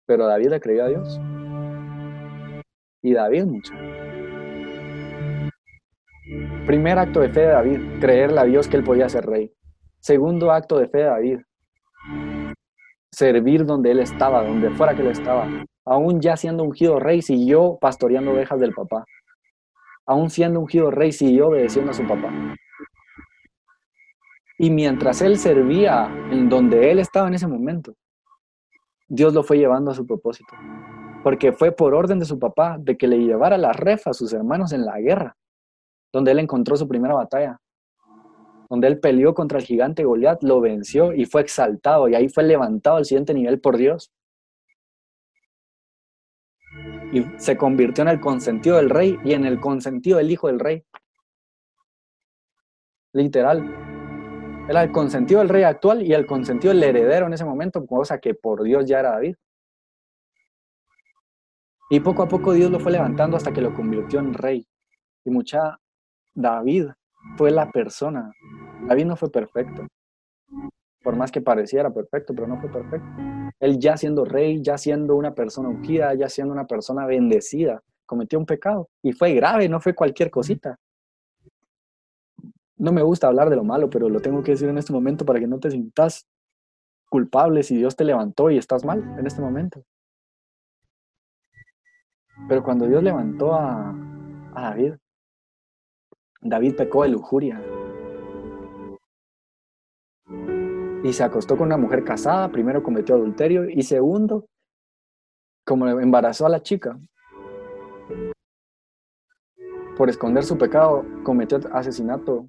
Pero 0.05 0.25
David 0.27 0.47
le 0.47 0.61
creyó 0.61 0.85
a 0.85 0.87
Dios. 0.87 1.19
Y 3.01 3.11
David 3.11 3.43
mucho. 3.43 3.73
Primer 6.65 6.97
acto 6.97 7.19
de 7.19 7.27
fe 7.27 7.41
de 7.41 7.47
David, 7.47 7.81
creerle 7.99 8.39
a 8.39 8.45
Dios 8.45 8.69
que 8.69 8.77
él 8.77 8.85
podía 8.85 9.09
ser 9.09 9.25
rey. 9.25 9.53
Segundo 9.99 10.53
acto 10.53 10.77
de 10.77 10.87
fe 10.87 10.99
de 10.99 11.03
David, 11.03 11.39
servir 13.11 13.65
donde 13.65 13.91
él 13.91 13.99
estaba, 13.99 14.45
donde 14.45 14.69
fuera 14.69 14.95
que 14.95 15.01
él 15.01 15.09
estaba. 15.09 15.49
Aún 15.83 16.21
ya 16.21 16.37
siendo 16.37 16.63
ungido 16.63 16.97
rey, 17.01 17.21
siguió 17.21 17.77
pastoreando 17.81 18.31
ovejas 18.31 18.61
del 18.61 18.73
papá. 18.73 19.03
Aún 20.05 20.29
siendo 20.29 20.59
ungido 20.59 20.91
rey, 20.91 21.11
siguió 21.11 21.47
obedeciendo 21.47 21.91
a 21.91 21.93
su 21.93 22.05
papá. 22.05 22.31
Y 24.57 24.69
mientras 24.69 25.21
él 25.21 25.37
servía 25.37 26.07
en 26.31 26.49
donde 26.49 26.91
él 26.91 26.99
estaba 26.99 27.27
en 27.27 27.33
ese 27.33 27.47
momento, 27.47 27.93
Dios 29.07 29.33
lo 29.33 29.43
fue 29.43 29.57
llevando 29.57 29.91
a 29.91 29.93
su 29.93 30.05
propósito. 30.05 30.53
Porque 31.23 31.53
fue 31.53 31.71
por 31.71 31.93
orden 31.93 32.19
de 32.19 32.25
su 32.25 32.37
papá 32.37 32.77
de 32.79 32.97
que 32.97 33.07
le 33.07 33.17
llevara 33.19 33.57
la 33.57 33.73
refa 33.73 34.09
a 34.09 34.13
sus 34.13 34.33
hermanos 34.33 34.73
en 34.73 34.85
la 34.85 34.99
guerra 34.99 35.35
donde 36.13 36.31
él 36.31 36.39
encontró 36.39 36.77
su 36.77 36.87
primera 36.87 37.15
batalla, 37.15 37.59
donde 38.69 38.87
él 38.87 38.99
peleó 38.99 39.33
contra 39.33 39.57
el 39.57 39.65
gigante 39.65 40.05
Goliat, 40.05 40.43
lo 40.43 40.61
venció 40.61 41.11
y 41.11 41.25
fue 41.25 41.41
exaltado, 41.41 42.07
y 42.07 42.15
ahí 42.15 42.29
fue 42.29 42.43
levantado 42.43 42.97
al 42.97 43.05
siguiente 43.05 43.33
nivel 43.33 43.59
por 43.59 43.77
Dios. 43.77 44.11
Y 47.11 47.25
se 47.37 47.57
convirtió 47.57 48.01
en 48.01 48.07
el 48.07 48.19
consentido 48.19 48.77
del 48.77 48.89
rey 48.89 49.19
y 49.23 49.33
en 49.33 49.45
el 49.45 49.59
consentido 49.59 50.17
del 50.17 50.31
hijo 50.31 50.47
del 50.47 50.59
rey. 50.59 50.83
Literal. 53.13 53.63
Era 54.67 54.83
el 54.83 54.91
consentido 54.91 55.39
del 55.41 55.49
rey 55.49 55.63
actual 55.63 56.01
y 56.01 56.13
el 56.13 56.25
consentido 56.25 56.73
del 56.73 56.83
heredero 56.83 57.27
en 57.27 57.33
ese 57.33 57.45
momento, 57.45 57.85
cosa 57.85 58.19
que 58.19 58.33
por 58.33 58.63
Dios 58.63 58.85
ya 58.85 58.99
era 58.99 59.11
David. 59.11 59.35
Y 61.89 61.99
poco 61.99 62.23
a 62.23 62.27
poco 62.27 62.53
Dios 62.53 62.71
lo 62.71 62.79
fue 62.79 62.91
levantando 62.91 63.37
hasta 63.37 63.51
que 63.51 63.61
lo 63.61 63.73
convirtió 63.73 64.19
en 64.19 64.33
rey. 64.33 64.65
Y 65.25 65.29
mucha 65.29 65.77
David 66.33 66.87
fue 67.37 67.51
la 67.51 67.69
persona. 67.71 68.31
David 68.87 69.05
no 69.05 69.15
fue 69.15 69.29
perfecto. 69.29 69.85
Por 71.03 71.15
más 71.15 71.31
que 71.31 71.41
pareciera 71.41 71.93
perfecto, 71.93 72.33
pero 72.33 72.47
no 72.47 72.59
fue 72.59 72.71
perfecto. 72.71 73.07
Él 73.59 73.77
ya 73.79 73.97
siendo 73.97 74.25
rey, 74.25 74.61
ya 74.61 74.77
siendo 74.77 75.15
una 75.15 75.35
persona 75.35 75.69
ungida, 75.69 76.13
ya 76.13 76.29
siendo 76.29 76.53
una 76.53 76.65
persona 76.65 77.05
bendecida, 77.05 77.81
cometió 78.05 78.39
un 78.39 78.45
pecado. 78.45 78.89
Y 79.01 79.11
fue 79.11 79.33
grave, 79.33 79.67
no 79.69 79.79
fue 79.79 79.93
cualquier 79.93 80.31
cosita. 80.31 80.77
No 82.77 82.91
me 82.91 83.03
gusta 83.03 83.27
hablar 83.27 83.49
de 83.49 83.55
lo 83.55 83.63
malo, 83.63 83.89
pero 83.89 84.09
lo 84.09 84.21
tengo 84.21 84.43
que 84.43 84.51
decir 84.51 84.69
en 84.69 84.77
este 84.77 84.93
momento 84.93 85.25
para 85.25 85.39
que 85.39 85.47
no 85.47 85.59
te 85.59 85.71
sientas 85.71 86.25
culpable 87.09 87.63
si 87.63 87.77
Dios 87.77 87.95
te 87.95 88.03
levantó 88.03 88.49
y 88.49 88.57
estás 88.57 88.83
mal 88.83 88.99
en 89.19 89.27
este 89.27 89.41
momento. 89.41 89.83
Pero 92.47 92.63
cuando 92.63 92.87
Dios 92.87 93.03
levantó 93.03 93.53
a, 93.53 93.91
a 94.55 94.61
David, 94.61 94.95
David 96.41 96.75
pecó 96.75 97.03
de 97.03 97.09
lujuria. 97.09 97.61
Y 101.03 101.13
se 101.13 101.23
acostó 101.23 101.57
con 101.57 101.67
una 101.67 101.77
mujer 101.77 102.03
casada, 102.03 102.49
primero 102.49 102.81
cometió 102.81 103.15
adulterio 103.15 103.69
y 103.69 103.83
segundo, 103.83 104.47
como 105.65 105.87
embarazó 105.87 106.45
a 106.45 106.49
la 106.49 106.63
chica, 106.63 106.97
por 109.97 110.09
esconder 110.09 110.43
su 110.43 110.57
pecado, 110.57 111.05
cometió 111.23 111.59
asesinato 111.71 112.47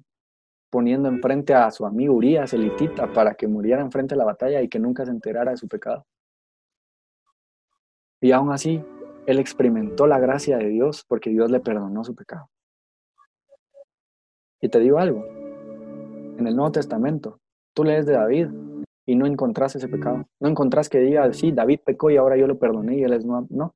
poniendo 0.71 1.07
enfrente 1.07 1.53
a 1.53 1.69
su 1.71 1.85
amigo 1.85 2.15
Urias, 2.15 2.53
elitita, 2.53 3.11
para 3.13 3.35
que 3.35 3.47
muriera 3.47 3.81
enfrente 3.81 4.15
de 4.15 4.19
la 4.19 4.25
batalla 4.25 4.61
y 4.61 4.67
que 4.67 4.79
nunca 4.79 5.05
se 5.05 5.11
enterara 5.11 5.51
de 5.51 5.57
su 5.57 5.67
pecado. 5.67 6.05
Y 8.21 8.31
aún 8.31 8.51
así, 8.51 8.83
él 9.27 9.39
experimentó 9.39 10.07
la 10.07 10.19
gracia 10.19 10.57
de 10.57 10.67
Dios 10.67 11.05
porque 11.07 11.29
Dios 11.29 11.51
le 11.51 11.59
perdonó 11.59 12.03
su 12.03 12.15
pecado. 12.15 12.49
Y 14.59 14.69
te 14.69 14.79
digo 14.79 14.97
algo, 14.97 15.23
en 15.25 16.47
el 16.47 16.55
Nuevo 16.55 16.71
Testamento, 16.71 17.39
tú 17.75 17.83
lees 17.83 18.05
de 18.07 18.13
David 18.13 18.47
y 19.05 19.15
no 19.15 19.27
encontrás 19.27 19.75
ese 19.75 19.87
pecado. 19.87 20.25
No 20.39 20.49
encontrás 20.49 20.89
que 20.89 20.99
diga, 20.99 21.31
sí, 21.33 21.51
David 21.51 21.81
pecó 21.85 22.09
y 22.09 22.17
ahora 22.17 22.37
yo 22.37 22.47
lo 22.47 22.57
perdoné 22.57 22.97
y 22.97 23.03
él 23.03 23.13
es 23.13 23.25
no. 23.25 23.45
No. 23.51 23.75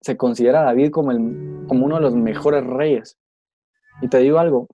Se 0.00 0.16
considera 0.16 0.62
a 0.62 0.64
David 0.64 0.90
como, 0.90 1.12
el, 1.12 1.66
como 1.68 1.84
uno 1.84 1.96
de 1.96 2.00
los 2.00 2.14
mejores 2.14 2.64
reyes. 2.64 3.18
Y 4.00 4.08
te 4.08 4.18
digo 4.18 4.38
algo, 4.38 4.68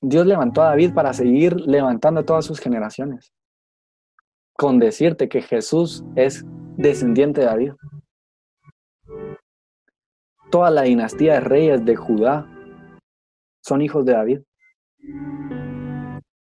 Dios 0.00 0.26
levantó 0.26 0.62
a 0.62 0.70
David 0.70 0.92
para 0.94 1.12
seguir 1.12 1.54
levantando 1.60 2.20
a 2.20 2.24
todas 2.24 2.44
sus 2.44 2.58
generaciones. 2.58 3.32
Con 4.56 4.78
decirte 4.78 5.28
que 5.28 5.42
Jesús 5.42 6.04
es 6.16 6.44
descendiente 6.76 7.42
de 7.42 7.46
David. 7.46 7.72
Toda 10.50 10.70
la 10.70 10.82
dinastía 10.82 11.34
de 11.34 11.40
reyes 11.40 11.84
de 11.84 11.96
Judá 11.96 12.46
son 13.62 13.82
hijos 13.82 14.04
de 14.04 14.12
David. 14.12 14.40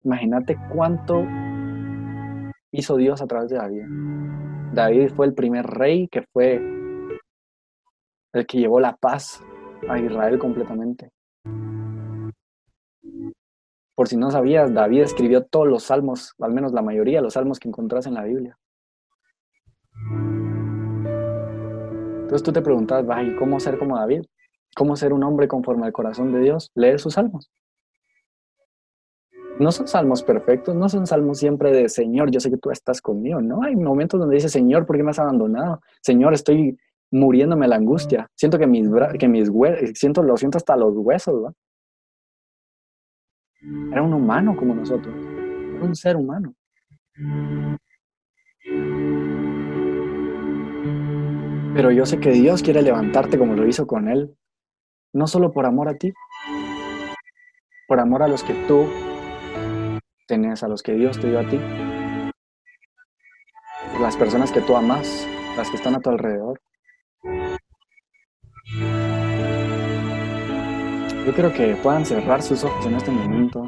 Imagínate 0.03 0.57
cuánto, 0.73 1.25
hizo 2.71 2.97
Dios 2.97 3.21
a 3.21 3.27
través 3.27 3.49
de 3.49 3.57
David. 3.57 3.85
David 4.73 5.11
fue 5.15 5.25
el 5.25 5.33
primer 5.33 5.65
rey 5.65 6.07
que 6.07 6.23
fue 6.31 6.61
el 8.33 8.45
que 8.45 8.59
llevó 8.59 8.79
la 8.79 8.95
paz 8.95 9.43
a 9.87 9.99
Israel 9.99 10.37
completamente. 10.37 11.09
Por 13.95 14.07
si 14.07 14.15
no 14.15 14.31
sabías, 14.31 14.73
David 14.73 15.01
escribió 15.01 15.43
todos 15.45 15.67
los 15.67 15.83
salmos, 15.83 16.33
al 16.39 16.53
menos 16.53 16.71
la 16.71 16.81
mayoría 16.81 17.17
de 17.17 17.23
los 17.23 17.33
salmos 17.33 17.59
que 17.59 17.67
encontrás 17.67 18.05
en 18.05 18.13
la 18.13 18.23
Biblia. 18.23 18.57
Entonces 22.21 22.43
tú 22.43 22.53
te 22.53 22.61
preguntas, 22.61 23.03
¿cómo 23.37 23.59
ser 23.59 23.77
como 23.77 23.97
David? 23.97 24.21
¿Cómo 24.75 24.95
ser 24.95 25.11
un 25.13 25.23
hombre 25.23 25.47
conforme 25.47 25.87
al 25.87 25.91
corazón 25.91 26.31
de 26.31 26.39
Dios? 26.39 26.71
Leer 26.75 26.99
sus 26.99 27.15
salmos. 27.15 27.49
No 29.59 29.73
son 29.73 29.89
salmos 29.89 30.23
perfectos, 30.23 30.73
no 30.73 30.87
son 30.87 31.05
salmos 31.05 31.37
siempre 31.37 31.71
de 31.73 31.89
Señor, 31.89 32.31
yo 32.31 32.39
sé 32.39 32.49
que 32.49 32.57
tú 32.57 32.71
estás 32.71 33.01
conmigo. 33.01 33.41
No, 33.41 33.61
hay 33.61 33.75
momentos 33.75 34.17
donde 34.17 34.35
dice 34.35 34.47
Señor, 34.47 34.85
¿por 34.85 34.95
qué 34.95 35.03
me 35.03 35.11
has 35.11 35.19
abandonado? 35.19 35.81
Señor, 36.01 36.33
estoy 36.33 36.77
muriéndome 37.11 37.67
la 37.67 37.75
angustia. 37.75 38.29
Siento 38.35 38.57
que 38.57 38.65
mis, 38.65 38.87
que 39.19 39.27
mis 39.27 39.51
siento, 39.95 40.23
lo 40.23 40.37
siento 40.37 40.57
hasta 40.57 40.77
los 40.77 40.93
huesos. 40.95 41.53
Era 43.91 44.01
un 44.01 44.13
humano 44.13 44.55
como 44.55 44.73
nosotros, 44.73 45.13
era 45.13 45.83
un 45.83 45.93
ser 45.93 46.15
humano. 46.15 46.53
Pero 51.73 51.91
yo 51.91 52.05
sé 52.05 52.21
que 52.21 52.31
Dios 52.31 52.63
quiere 52.63 52.81
levantarte 52.81 53.37
como 53.37 53.55
lo 53.55 53.67
hizo 53.67 53.85
con 53.85 54.07
Él, 54.07 54.33
no 55.13 55.27
solo 55.27 55.51
por 55.51 55.65
amor 55.65 55.89
a 55.89 55.95
ti, 55.95 56.13
por 57.89 57.99
amor 57.99 58.23
a 58.23 58.29
los 58.29 58.43
que 58.43 58.53
tú 58.65 58.85
tenés, 60.29 60.61
a 60.61 60.67
los 60.67 60.83
que 60.83 60.93
Dios 60.93 61.19
te 61.19 61.27
dio 61.27 61.39
a 61.39 61.43
ti, 61.43 61.59
las 63.99 64.15
personas 64.15 64.51
que 64.51 64.61
tú 64.61 64.75
amas, 64.75 65.27
las 65.57 65.71
que 65.71 65.75
están 65.75 65.95
a 65.95 65.99
tu 65.99 66.11
alrededor. 66.11 66.61
Yo 71.25 71.33
quiero 71.33 71.51
que 71.51 71.75
puedan 71.81 72.05
cerrar 72.05 72.43
sus 72.43 72.63
ojos 72.63 72.85
en 72.85 72.93
este 72.93 73.09
momento, 73.09 73.67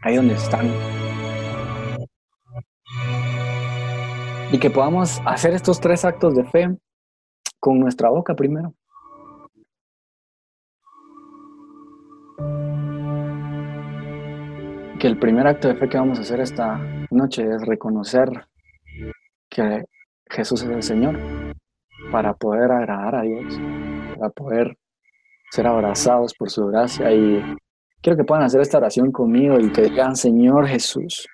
ahí 0.00 0.16
donde 0.16 0.34
están, 0.34 0.70
y 4.52 4.58
que 4.58 4.70
podamos 4.70 5.20
hacer 5.26 5.52
estos 5.52 5.80
tres 5.80 6.02
actos 6.06 6.34
de 6.34 6.44
fe 6.44 6.68
con 7.60 7.78
nuestra 7.78 8.08
boca 8.08 8.34
primero. 8.34 8.74
Que 15.02 15.08
el 15.08 15.18
primer 15.18 15.48
acto 15.48 15.66
de 15.66 15.74
fe 15.74 15.88
que 15.88 15.98
vamos 15.98 16.20
a 16.20 16.20
hacer 16.20 16.38
esta 16.38 16.78
noche 17.10 17.42
es 17.42 17.66
reconocer 17.66 18.28
que 19.50 19.82
Jesús 20.30 20.62
es 20.62 20.70
el 20.70 20.82
Señor 20.84 21.18
para 22.12 22.32
poder 22.34 22.70
agradar 22.70 23.16
a 23.16 23.22
Dios, 23.22 23.60
para 24.16 24.30
poder 24.30 24.78
ser 25.50 25.66
abrazados 25.66 26.32
por 26.38 26.50
su 26.50 26.66
gracia 26.68 27.12
y 27.12 27.42
quiero 28.00 28.16
que 28.16 28.22
puedan 28.22 28.44
hacer 28.44 28.60
esta 28.60 28.78
oración 28.78 29.10
conmigo 29.10 29.58
y 29.58 29.72
que 29.72 29.82
digan, 29.82 30.14
Señor 30.14 30.68
Jesús, 30.68 31.26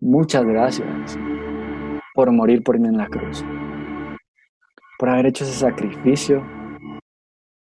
muchas 0.00 0.42
gracias 0.42 1.16
por 2.14 2.32
morir 2.32 2.64
por 2.64 2.80
mí 2.80 2.88
en 2.88 2.96
la 2.96 3.06
cruz, 3.06 3.44
por 4.98 5.08
haber 5.08 5.26
hecho 5.26 5.44
ese 5.44 5.52
sacrificio 5.52 6.44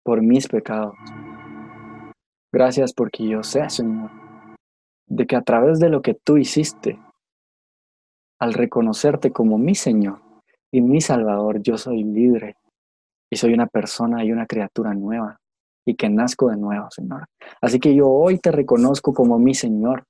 por 0.03 0.21
mis 0.21 0.45
pecados. 0.45 0.93
Gracias 2.51 2.93
porque 2.93 3.25
yo 3.27 3.41
sé, 3.41 3.69
Señor, 3.69 4.24
de 5.07 5.27
que 5.27 5.35
a 5.35 5.41
través 5.41 5.79
de 5.79 5.89
lo 5.89 6.01
que 6.01 6.13
tú 6.13 6.37
hiciste, 6.37 6.99
al 8.39 8.53
reconocerte 8.53 9.31
como 9.31 9.57
mi 9.57 9.75
Señor 9.75 10.21
y 10.71 10.81
mi 10.81 11.01
Salvador, 11.01 11.61
yo 11.61 11.77
soy 11.77 12.03
libre 12.03 12.57
y 13.29 13.37
soy 13.37 13.53
una 13.53 13.67
persona 13.67 14.23
y 14.23 14.31
una 14.31 14.45
criatura 14.45 14.93
nueva 14.93 15.39
y 15.85 15.95
que 15.95 16.09
nazco 16.09 16.49
de 16.49 16.57
nuevo, 16.57 16.89
Señor. 16.89 17.25
Así 17.61 17.79
que 17.79 17.95
yo 17.95 18.09
hoy 18.09 18.39
te 18.39 18.51
reconozco 18.51 19.13
como 19.13 19.39
mi 19.39 19.53
Señor 19.53 20.05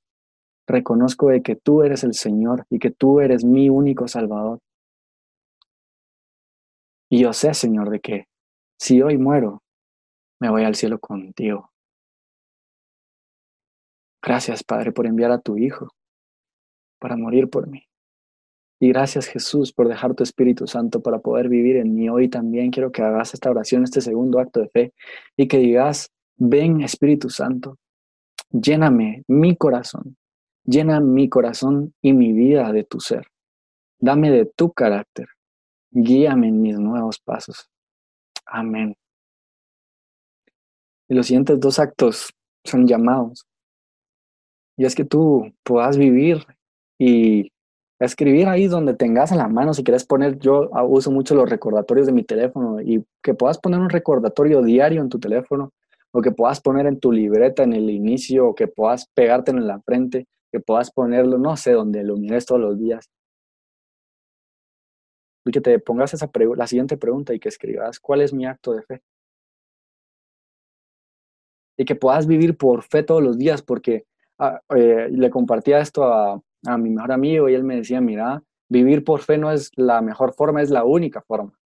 reconozco 0.68 1.30
de 1.30 1.42
que 1.42 1.56
tú 1.56 1.84
eres 1.84 2.04
el 2.04 2.14
Señor 2.14 2.66
y 2.70 2.80
que 2.80 2.92
tú 2.92 3.20
eres 3.20 3.44
mi 3.44 3.70
único 3.70 4.08
Salvador. 4.08 4.60
Y 7.10 7.20
yo 7.20 7.34
sé, 7.34 7.54
Señor, 7.54 7.90
de 7.90 8.00
que 8.00 8.28
si 8.80 9.02
hoy 9.02 9.18
muero, 9.18 9.62
me 10.40 10.50
voy 10.50 10.64
al 10.64 10.76
cielo 10.76 11.00
contigo. 11.00 11.72
Gracias, 14.26 14.64
Padre, 14.64 14.92
por 14.92 15.06
enviar 15.06 15.32
a 15.32 15.40
tu 15.40 15.58
Hijo 15.58 15.88
para 17.00 17.16
morir 17.16 17.50
por 17.50 17.68
mí. 17.68 17.84
Y 18.80 18.90
gracias, 18.90 19.28
Jesús, 19.28 19.72
por 19.72 19.88
dejar 19.88 20.16
tu 20.16 20.24
Espíritu 20.24 20.68
Santo 20.68 21.02
para 21.02 21.20
poder 21.20 21.48
vivir 21.48 21.78
en 21.78 21.96
mí. 21.96 22.10
Hoy 22.10 22.28
también 22.28 22.72
quiero 22.72 22.92
que 22.92 23.04
hagas 23.04 23.34
esta 23.34 23.50
oración, 23.50 23.84
este 23.84 24.02
segundo 24.02 24.40
acto 24.40 24.60
de 24.60 24.70
fe, 24.70 24.94
y 25.38 25.48
que 25.48 25.60
digas, 25.60 26.12
ven 26.36 26.82
Espíritu 26.82 27.30
Santo, 27.30 27.78
lléname 28.52 29.24
mi 29.28 29.56
corazón 29.56 30.18
Llena 30.68 31.00
mi 31.00 31.30
corazón 31.30 31.94
y 32.02 32.14
mi 32.14 32.34
vida 32.34 32.72
de 32.72 32.84
tu 32.84 33.00
ser. 33.00 33.28
Dame 34.00 34.32
de 34.32 34.48
tu 34.48 34.74
carácter. 34.74 35.28
Guíame 35.92 36.48
en 36.48 36.60
mis 36.60 36.80
nuevos 36.80 37.20
pasos. 37.20 37.70
Amén. 38.48 38.96
Y 41.08 41.14
los 41.14 41.28
siguientes 41.28 41.60
dos 41.60 41.78
actos 41.78 42.34
son 42.64 42.88
llamados. 42.88 43.46
Y 44.78 44.86
es 44.86 44.96
que 44.96 45.06
tú 45.06 45.52
puedas 45.64 45.98
vivir 45.98 46.46
y 47.00 47.52
escribir 48.00 48.48
ahí 48.48 48.68
donde 48.68 48.94
tengas 48.94 49.32
a 49.32 49.36
la 49.36 49.48
mano. 49.48 49.74
Si 49.74 49.84
quieres 49.84 50.06
poner, 50.06 50.38
yo 50.40 50.70
uso 50.88 51.12
mucho 51.12 51.36
los 51.36 51.50
recordatorios 51.50 52.08
de 52.08 52.14
mi 52.14 52.24
teléfono 52.24 52.82
y 52.82 53.06
que 53.22 53.34
puedas 53.34 53.58
poner 53.58 53.80
un 53.80 53.90
recordatorio 53.90 54.62
diario 54.62 55.02
en 55.02 55.10
tu 55.10 55.20
teléfono 55.20 55.72
o 56.12 56.22
que 56.22 56.32
puedas 56.32 56.62
poner 56.62 56.86
en 56.88 57.00
tu 57.00 57.12
libreta 57.12 57.64
en 57.64 57.74
el 57.74 57.90
inicio 57.90 58.48
o 58.48 58.56
que 58.56 58.68
puedas 58.68 59.08
pegarte 59.14 59.52
en 59.52 59.68
la 59.68 59.80
frente 59.82 60.28
que 60.56 60.62
puedas 60.62 60.90
ponerlo, 60.90 61.38
no 61.38 61.58
sé, 61.58 61.74
donde 61.74 62.02
lo 62.06 62.16
mires 62.16 62.46
todos 62.46 62.62
los 62.62 62.80
días. 62.80 63.10
Y 65.46 65.52
que 65.52 65.60
te 65.60 65.78
pongas 65.80 66.14
esa 66.14 66.30
la 66.56 66.66
siguiente 66.66 66.96
pregunta 66.96 67.34
y 67.34 67.40
que 67.40 67.50
escribas, 67.50 68.00
¿cuál 68.00 68.22
es 68.22 68.34
mi 68.34 68.46
acto 68.46 68.72
de 68.72 68.82
fe? 68.84 69.02
Y 71.78 71.84
que 71.84 71.96
puedas 71.96 72.26
vivir 72.26 72.56
por 72.56 72.84
fe 72.84 73.04
todos 73.04 73.22
los 73.22 73.38
días, 73.38 73.62
porque 73.62 74.06
ah, 74.40 74.62
eh, 74.76 75.10
le 75.12 75.30
compartía 75.30 75.80
esto 75.80 76.04
a, 76.04 76.42
a 76.66 76.78
mi 76.78 76.90
mejor 76.90 77.12
amigo 77.12 77.50
y 77.50 77.54
él 77.54 77.64
me 77.64 77.78
decía, 77.78 78.02
mira, 78.02 78.44
vivir 78.70 79.04
por 79.04 79.22
fe 79.22 79.38
no 79.38 79.52
es 79.52 79.72
la 79.76 80.02
mejor 80.02 80.34
forma, 80.34 80.62
es 80.62 80.70
la 80.70 80.84
única 80.84 81.22
forma. 81.22 81.58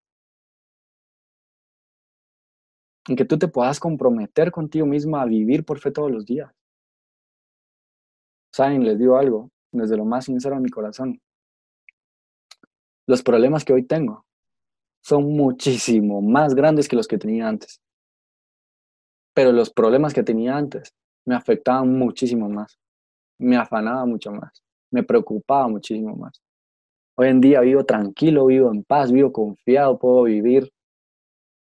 Y 3.08 3.16
que 3.16 3.26
tú 3.26 3.40
te 3.40 3.48
puedas 3.48 3.80
comprometer 3.80 4.52
contigo 4.52 4.86
mismo 4.86 5.18
a 5.18 5.26
vivir 5.26 5.66
por 5.66 5.80
fe 5.80 5.92
todos 5.92 6.12
los 6.12 6.26
días. 6.26 6.52
Saben, 8.54 8.84
les 8.84 9.00
digo 9.00 9.18
algo, 9.18 9.50
desde 9.72 9.98
lo 9.98 10.06
más 10.06 10.26
sincero 10.26 10.56
de 10.56 10.62
mi 10.62 10.70
corazón. 10.70 11.20
Los 13.08 13.24
problemas 13.24 13.66
que 13.66 13.74
hoy 13.74 13.84
tengo 13.84 14.26
son 15.04 15.24
muchísimo 15.36 16.22
más 16.22 16.54
grandes 16.54 16.88
que 16.88 16.96
los 16.96 17.08
que 17.08 17.18
tenía 17.18 17.48
antes. 17.48 17.82
Pero 19.34 19.52
los 19.52 19.72
problemas 19.72 20.14
que 20.14 20.24
tenía 20.24 20.56
antes 20.56 20.94
me 21.30 21.36
afectaban 21.36 21.94
muchísimo 21.94 22.50
más. 22.50 22.80
Me 23.38 23.56
afanaba 23.56 24.04
mucho 24.04 24.32
más. 24.32 24.64
Me 24.90 25.04
preocupaba 25.04 25.68
muchísimo 25.68 26.16
más. 26.16 26.42
Hoy 27.16 27.28
en 27.28 27.40
día 27.40 27.62
vivo 27.62 27.86
tranquilo, 27.86 28.48
vivo 28.48 28.72
en 28.72 28.84
paz, 28.84 29.12
vivo 29.12 29.32
confiado, 29.32 30.00
puedo 30.00 30.24
vivir 30.24 30.72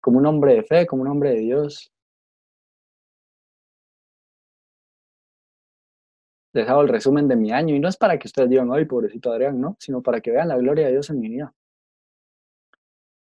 como 0.01 0.17
un 0.17 0.25
hombre 0.25 0.55
de 0.55 0.63
fe, 0.63 0.87
como 0.87 1.03
un 1.03 1.09
hombre 1.09 1.31
de 1.35 1.41
Dios, 1.41 1.91
dejado 6.51 6.81
el 6.81 6.87
resumen 6.87 7.27
de 7.27 7.35
mi 7.35 7.51
año 7.51 7.75
y 7.75 7.79
no 7.79 7.89
es 7.89 7.97
para 7.97 8.17
que 8.17 8.27
ustedes 8.27 8.49
digan, 8.49 8.71
ay, 8.73 8.85
pobrecito 8.85 9.31
Adrián, 9.31 9.61
no, 9.61 9.77
sino 9.79 10.01
para 10.01 10.19
que 10.19 10.31
vean 10.31 10.47
la 10.47 10.57
gloria 10.57 10.87
de 10.87 10.93
Dios 10.93 11.11
en 11.11 11.19
mi 11.19 11.29
vida. 11.29 11.53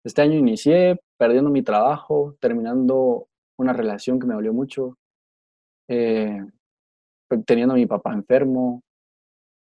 Este 0.04 0.22
año 0.22 0.36
inicié 0.36 1.00
perdiendo 1.16 1.50
mi 1.50 1.62
trabajo, 1.62 2.36
terminando 2.38 3.26
una 3.56 3.72
relación 3.72 4.20
que 4.20 4.26
me 4.28 4.34
dolió 4.34 4.52
mucho, 4.52 4.96
eh, 5.88 6.44
teniendo 7.46 7.74
a 7.74 7.76
mi 7.76 7.86
papá 7.86 8.12
enfermo. 8.12 8.82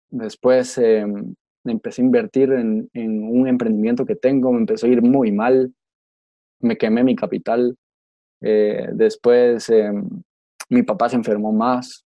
Después 0.10 0.78
em, 0.78 1.36
empecé 1.66 2.02
a 2.02 2.06
invertir 2.06 2.52
en, 2.52 2.90
un 2.94 3.48
emprendimiento 3.48 4.06
que 4.06 4.16
tengo, 4.16 4.52
me 4.52 4.60
empezó 4.60 4.88
a 4.88 4.90
ir 4.90 5.02
muy 5.02 5.32
mal, 5.32 5.74
me 6.60 6.78
quemé 6.78 7.04
mi 7.04 7.16
capital. 7.16 7.78
Eh, 8.42 8.90
después 8.94 9.70
em, 9.70 10.08
mi 10.70 10.84
papá 10.84 11.10
se 11.10 11.16
enfermó 11.16 11.52
más, 11.52 12.06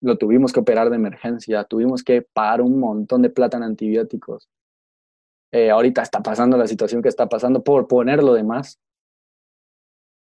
lo 0.00 0.16
tuvimos 0.16 0.52
que 0.52 0.60
operar 0.60 0.90
de 0.90 0.96
emergencia, 0.96 1.64
tuvimos 1.64 2.02
que 2.02 2.22
pagar 2.22 2.60
un 2.60 2.78
montón 2.78 3.22
de 3.22 3.30
plata 3.30 3.56
en 3.56 3.64
antibióticos. 3.64 4.48
Eh, 5.52 5.70
ahorita 5.70 6.02
está 6.02 6.22
pasando 6.22 6.56
la 6.56 6.66
situación 6.66 7.02
que 7.02 7.08
está 7.08 7.28
pasando 7.28 7.62
por 7.62 7.88
poner 7.88 8.22
lo 8.22 8.34
demás. 8.34 8.78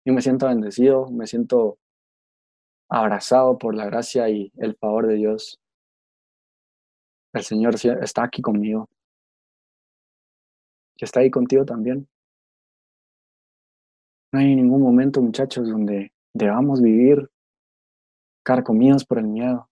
Y 0.06 0.12
me 0.12 0.22
siento 0.22 0.48
bendecido, 0.48 1.10
me 1.12 1.28
siento 1.28 1.78
abrazado 2.90 3.58
por 3.58 3.76
la 3.76 3.86
gracia 3.86 4.28
y 4.30 4.52
el 4.58 4.76
favor 4.76 5.08
de 5.08 5.16
Dios. 5.16 5.60
El 7.34 7.44
Señor 7.44 7.76
está 7.76 8.24
aquí 8.24 8.42
conmigo. 8.42 8.90
Y 10.98 11.06
está 11.06 11.22
ahí 11.22 11.30
contigo 11.30 11.64
también. 11.64 12.08
No 14.32 14.40
hay 14.40 14.56
ningún 14.56 14.82
momento, 14.82 15.22
muchachos, 15.22 15.70
donde 15.70 16.12
debamos 16.34 16.82
vivir 16.82 17.30
carcomidos 18.44 19.06
por 19.06 19.20
el 19.20 19.28
miedo. 19.28 19.70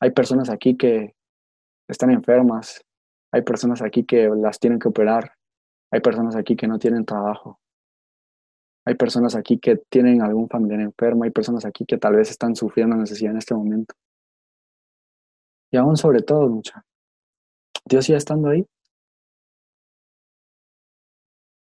Hay 0.00 0.10
personas 0.10 0.50
aquí 0.50 0.76
que 0.76 1.14
están 1.88 2.10
enfermas. 2.10 2.84
Hay 3.32 3.42
personas 3.42 3.82
aquí 3.82 4.04
que 4.04 4.28
las 4.28 4.58
tienen 4.58 4.78
que 4.78 4.88
operar. 4.88 5.32
Hay 5.90 6.00
personas 6.00 6.36
aquí 6.36 6.56
que 6.56 6.66
no 6.66 6.78
tienen 6.78 7.04
trabajo. 7.04 7.60
Hay 8.88 8.94
personas 8.94 9.36
aquí 9.36 9.58
que 9.58 9.76
tienen 9.90 10.22
algún 10.22 10.48
familiar 10.48 10.80
enfermo. 10.80 11.24
Hay 11.24 11.30
personas 11.30 11.66
aquí 11.66 11.84
que 11.84 11.98
tal 11.98 12.16
vez 12.16 12.30
están 12.30 12.56
sufriendo 12.56 12.96
necesidad 12.96 13.32
en 13.32 13.36
este 13.36 13.54
momento. 13.54 13.94
Y 15.70 15.76
aún 15.76 15.98
sobre 15.98 16.22
todo, 16.22 16.48
mucha. 16.48 16.82
Dios 17.84 18.06
sigue 18.06 18.16
estando 18.16 18.48
ahí. 18.48 18.64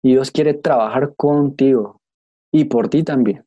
Y 0.01 0.13
Dios 0.13 0.31
quiere 0.31 0.55
trabajar 0.55 1.13
contigo 1.15 2.01
y 2.51 2.65
por 2.65 2.89
ti 2.89 3.03
también. 3.03 3.45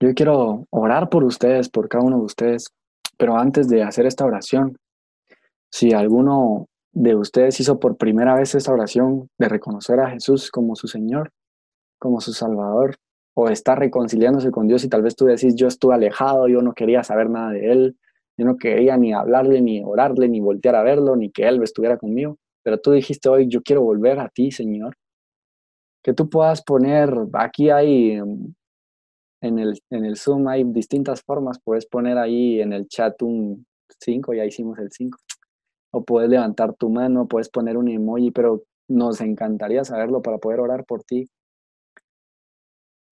Yo 0.00 0.14
quiero 0.14 0.68
orar 0.70 1.08
por 1.08 1.24
ustedes, 1.24 1.68
por 1.70 1.88
cada 1.88 2.04
uno 2.04 2.18
de 2.18 2.24
ustedes, 2.24 2.72
pero 3.18 3.36
antes 3.36 3.66
de 3.66 3.82
hacer 3.82 4.06
esta 4.06 4.24
oración, 4.24 4.78
si 5.72 5.92
alguno 5.92 6.68
de 6.94 7.16
ustedes 7.16 7.58
hizo 7.60 7.78
por 7.80 7.96
primera 7.96 8.34
vez 8.36 8.54
esta 8.54 8.72
oración 8.72 9.28
de 9.38 9.48
reconocer 9.48 10.00
a 10.00 10.10
Jesús 10.10 10.50
como 10.50 10.76
su 10.76 10.86
Señor, 10.86 11.32
como 11.98 12.20
su 12.20 12.32
Salvador, 12.32 12.96
o 13.34 13.48
está 13.48 13.74
reconciliándose 13.74 14.52
con 14.52 14.68
Dios 14.68 14.84
y 14.84 14.88
tal 14.88 15.02
vez 15.02 15.16
tú 15.16 15.26
decís, 15.26 15.56
yo 15.56 15.66
estuve 15.66 15.94
alejado, 15.94 16.46
yo 16.46 16.62
no 16.62 16.72
quería 16.72 17.02
saber 17.02 17.28
nada 17.28 17.50
de 17.50 17.72
Él, 17.72 17.96
yo 18.36 18.46
no 18.46 18.56
quería 18.56 18.96
ni 18.96 19.12
hablarle, 19.12 19.60
ni 19.60 19.82
orarle, 19.82 20.28
ni 20.28 20.40
voltear 20.40 20.76
a 20.76 20.82
verlo, 20.82 21.16
ni 21.16 21.30
que 21.30 21.46
Él 21.48 21.60
estuviera 21.62 21.98
conmigo, 21.98 22.38
pero 22.62 22.78
tú 22.78 22.92
dijiste 22.92 23.28
hoy, 23.28 23.48
yo 23.48 23.62
quiero 23.62 23.82
volver 23.82 24.20
a 24.20 24.28
ti, 24.28 24.50
Señor. 24.50 24.96
Que 26.02 26.12
tú 26.12 26.28
puedas 26.28 26.62
poner, 26.62 27.12
aquí 27.32 27.70
hay, 27.70 28.12
en 28.12 29.58
el, 29.58 29.80
en 29.90 30.04
el 30.04 30.16
Zoom 30.16 30.46
hay 30.48 30.62
distintas 30.64 31.22
formas, 31.22 31.58
puedes 31.62 31.86
poner 31.86 32.18
ahí 32.18 32.60
en 32.60 32.72
el 32.72 32.86
chat 32.88 33.20
un 33.22 33.66
5, 34.00 34.34
ya 34.34 34.44
hicimos 34.44 34.78
el 34.78 34.90
5, 34.92 35.18
o 35.94 36.02
puedes 36.02 36.28
levantar 36.28 36.74
tu 36.74 36.90
mano, 36.90 37.28
puedes 37.28 37.48
poner 37.48 37.76
un 37.76 37.88
emoji, 37.88 38.32
pero 38.32 38.62
nos 38.88 39.20
encantaría 39.20 39.84
saberlo 39.84 40.22
para 40.22 40.38
poder 40.38 40.60
orar 40.60 40.84
por 40.84 41.04
ti 41.04 41.30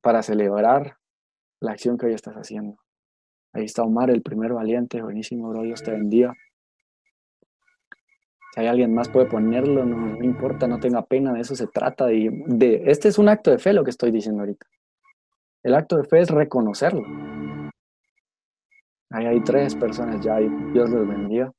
para 0.01 0.23
celebrar 0.23 0.97
la 1.59 1.73
acción 1.73 1.95
que 1.97 2.07
hoy 2.07 2.13
estás 2.13 2.33
haciendo. 2.33 2.77
Ahí 3.53 3.65
está 3.65 3.83
Omar, 3.83 4.09
el 4.09 4.23
primer 4.23 4.53
valiente, 4.53 5.01
buenísimo, 5.01 5.49
bro, 5.49 5.61
Dios 5.61 5.83
te 5.83 5.91
bendiga. 5.91 6.33
Si 8.53 8.61
hay 8.61 8.67
alguien 8.67 8.93
más 8.95 9.09
puede 9.09 9.27
ponerlo, 9.27 9.85
no, 9.85 10.23
importa, 10.23 10.67
no 10.67 10.79
tenga 10.79 11.05
pena, 11.05 11.33
de 11.33 11.41
eso 11.41 11.55
se 11.55 11.67
trata. 11.67 12.07
De, 12.07 12.31
de, 12.47 12.83
este 12.87 13.09
es 13.09 13.19
un 13.19 13.29
acto 13.29 13.51
de 13.51 13.59
fe 13.59 13.73
lo 13.73 13.83
que 13.83 13.91
estoy 13.91 14.11
diciendo 14.11 14.41
ahorita. 14.41 14.65
El 15.63 15.75
acto 15.75 15.97
de 15.97 16.03
fe 16.05 16.21
es 16.21 16.29
reconocerlo. 16.29 17.05
Ahí 19.11 19.25
hay 19.25 19.41
tres 19.41 19.75
personas 19.75 20.19
ya, 20.21 20.41
y 20.41 20.49
Dios 20.73 20.89
les 20.89 21.07
bendiga. 21.07 21.53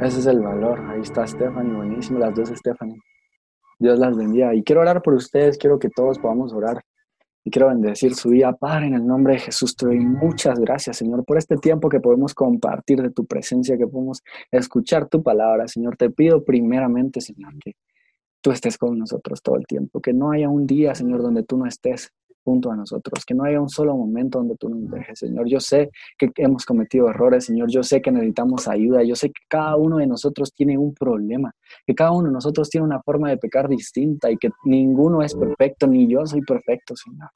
Ese 0.00 0.20
es 0.20 0.26
el 0.26 0.40
valor. 0.40 0.80
Ahí 0.88 1.00
está 1.00 1.26
Stephanie, 1.26 1.74
buenísimo, 1.74 2.18
las 2.18 2.34
dos 2.34 2.48
Stephanie. 2.48 3.00
Dios 3.78 3.98
las 3.98 4.16
bendiga. 4.16 4.54
Y 4.54 4.62
quiero 4.62 4.82
orar 4.82 5.02
por 5.02 5.14
ustedes, 5.14 5.58
quiero 5.58 5.78
que 5.78 5.88
todos 5.88 6.18
podamos 6.18 6.52
orar. 6.52 6.82
Y 7.42 7.50
quiero 7.50 7.68
bendecir 7.68 8.14
su 8.14 8.28
vida, 8.30 8.52
Padre, 8.52 8.88
en 8.88 8.94
el 8.94 9.06
nombre 9.06 9.34
de 9.34 9.40
Jesús. 9.40 9.74
Te 9.74 9.86
doy 9.86 10.00
muchas 10.00 10.58
gracias, 10.60 10.98
Señor, 10.98 11.24
por 11.24 11.38
este 11.38 11.56
tiempo 11.56 11.88
que 11.88 12.00
podemos 12.00 12.34
compartir 12.34 13.00
de 13.00 13.10
tu 13.10 13.26
presencia, 13.26 13.78
que 13.78 13.86
podemos 13.86 14.22
escuchar 14.50 15.08
tu 15.08 15.22
palabra, 15.22 15.66
Señor. 15.66 15.96
Te 15.96 16.10
pido 16.10 16.44
primeramente, 16.44 17.22
Señor, 17.22 17.54
que 17.58 17.76
tú 18.42 18.52
estés 18.52 18.76
con 18.76 18.98
nosotros 18.98 19.40
todo 19.42 19.56
el 19.56 19.66
tiempo, 19.66 20.00
que 20.00 20.12
no 20.12 20.32
haya 20.32 20.50
un 20.50 20.66
día, 20.66 20.94
Señor, 20.94 21.22
donde 21.22 21.42
tú 21.42 21.56
no 21.56 21.66
estés 21.66 22.12
junto 22.44 22.70
a 22.70 22.76
nosotros, 22.76 23.24
que 23.24 23.34
no 23.34 23.44
haya 23.44 23.60
un 23.60 23.68
solo 23.68 23.96
momento 23.96 24.38
donde 24.38 24.56
tú 24.56 24.68
nos 24.68 24.90
dejes, 24.90 25.18
Señor. 25.18 25.46
Yo 25.48 25.60
sé 25.60 25.90
que 26.18 26.30
hemos 26.36 26.64
cometido 26.64 27.08
errores, 27.08 27.44
Señor, 27.44 27.70
yo 27.70 27.82
sé 27.82 28.00
que 28.00 28.10
necesitamos 28.10 28.68
ayuda, 28.68 29.02
yo 29.02 29.14
sé 29.14 29.28
que 29.28 29.42
cada 29.48 29.76
uno 29.76 29.98
de 29.98 30.06
nosotros 30.06 30.52
tiene 30.54 30.78
un 30.78 30.94
problema, 30.94 31.52
que 31.86 31.94
cada 31.94 32.12
uno 32.12 32.28
de 32.28 32.32
nosotros 32.32 32.68
tiene 32.70 32.86
una 32.86 33.00
forma 33.02 33.30
de 33.30 33.36
pecar 33.36 33.68
distinta 33.68 34.30
y 34.30 34.36
que 34.36 34.50
ninguno 34.64 35.22
es 35.22 35.34
perfecto, 35.34 35.86
ni 35.86 36.08
yo 36.08 36.24
soy 36.26 36.42
perfecto, 36.42 36.96
Señor. 36.96 37.28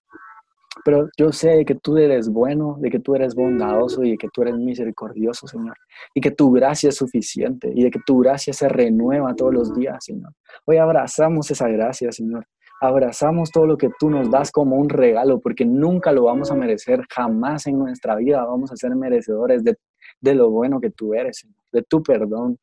Pero 0.85 1.09
yo 1.17 1.33
sé 1.33 1.65
que 1.65 1.77
tú 1.77 1.97
eres 1.97 2.29
bueno, 2.29 2.77
de 2.81 2.91
que 2.91 2.99
tú 2.99 3.15
eres 3.15 3.35
bondadoso 3.35 4.03
y 4.03 4.13
de 4.13 4.17
que 4.19 4.29
tú 4.29 4.43
eres 4.43 4.57
misericordioso, 4.57 5.47
Señor. 5.47 5.77
Y 6.13 6.21
que 6.21 6.33
tu 6.33 6.51
gracia 6.51 6.89
es 6.89 6.97
suficiente 6.97 7.73
y 7.73 7.85
de 7.85 7.91
que 7.91 8.01
tu 8.05 8.19
gracia 8.19 8.53
se 8.53 8.69
renueva 8.69 9.35
todos 9.37 9.55
los 9.55 9.75
días, 9.75 10.05
Señor. 10.05 10.33
Hoy 10.65 10.79
abrazamos 10.79 11.51
esa 11.51 11.69
gracia, 11.69 12.11
Señor 12.11 12.47
abrazamos 12.81 13.51
todo 13.51 13.67
lo 13.67 13.77
que 13.77 13.91
tú 13.99 14.11
nos 14.11 14.31
das 14.31 14.51
como 14.51 14.77
un 14.77 14.89
regalo, 14.89 15.41
porque 15.41 15.65
nunca 15.65 16.13
lo 16.13 16.25
vamos 16.25 16.51
a 16.51 16.55
merecer, 16.55 17.05
jamás 17.11 17.67
en 17.67 17.79
nuestra 17.79 18.17
vida 18.17 18.45
vamos 18.45 18.73
a 18.73 18.77
ser 18.77 18.95
merecedores 18.95 19.65
de, 19.65 19.77
de 20.21 20.35
lo 20.35 20.51
bueno 20.51 20.81
que 20.81 20.91
tú 20.91 21.15
eres, 21.15 21.47
de 21.73 21.83
tu 21.83 22.03
perdón. 22.03 22.59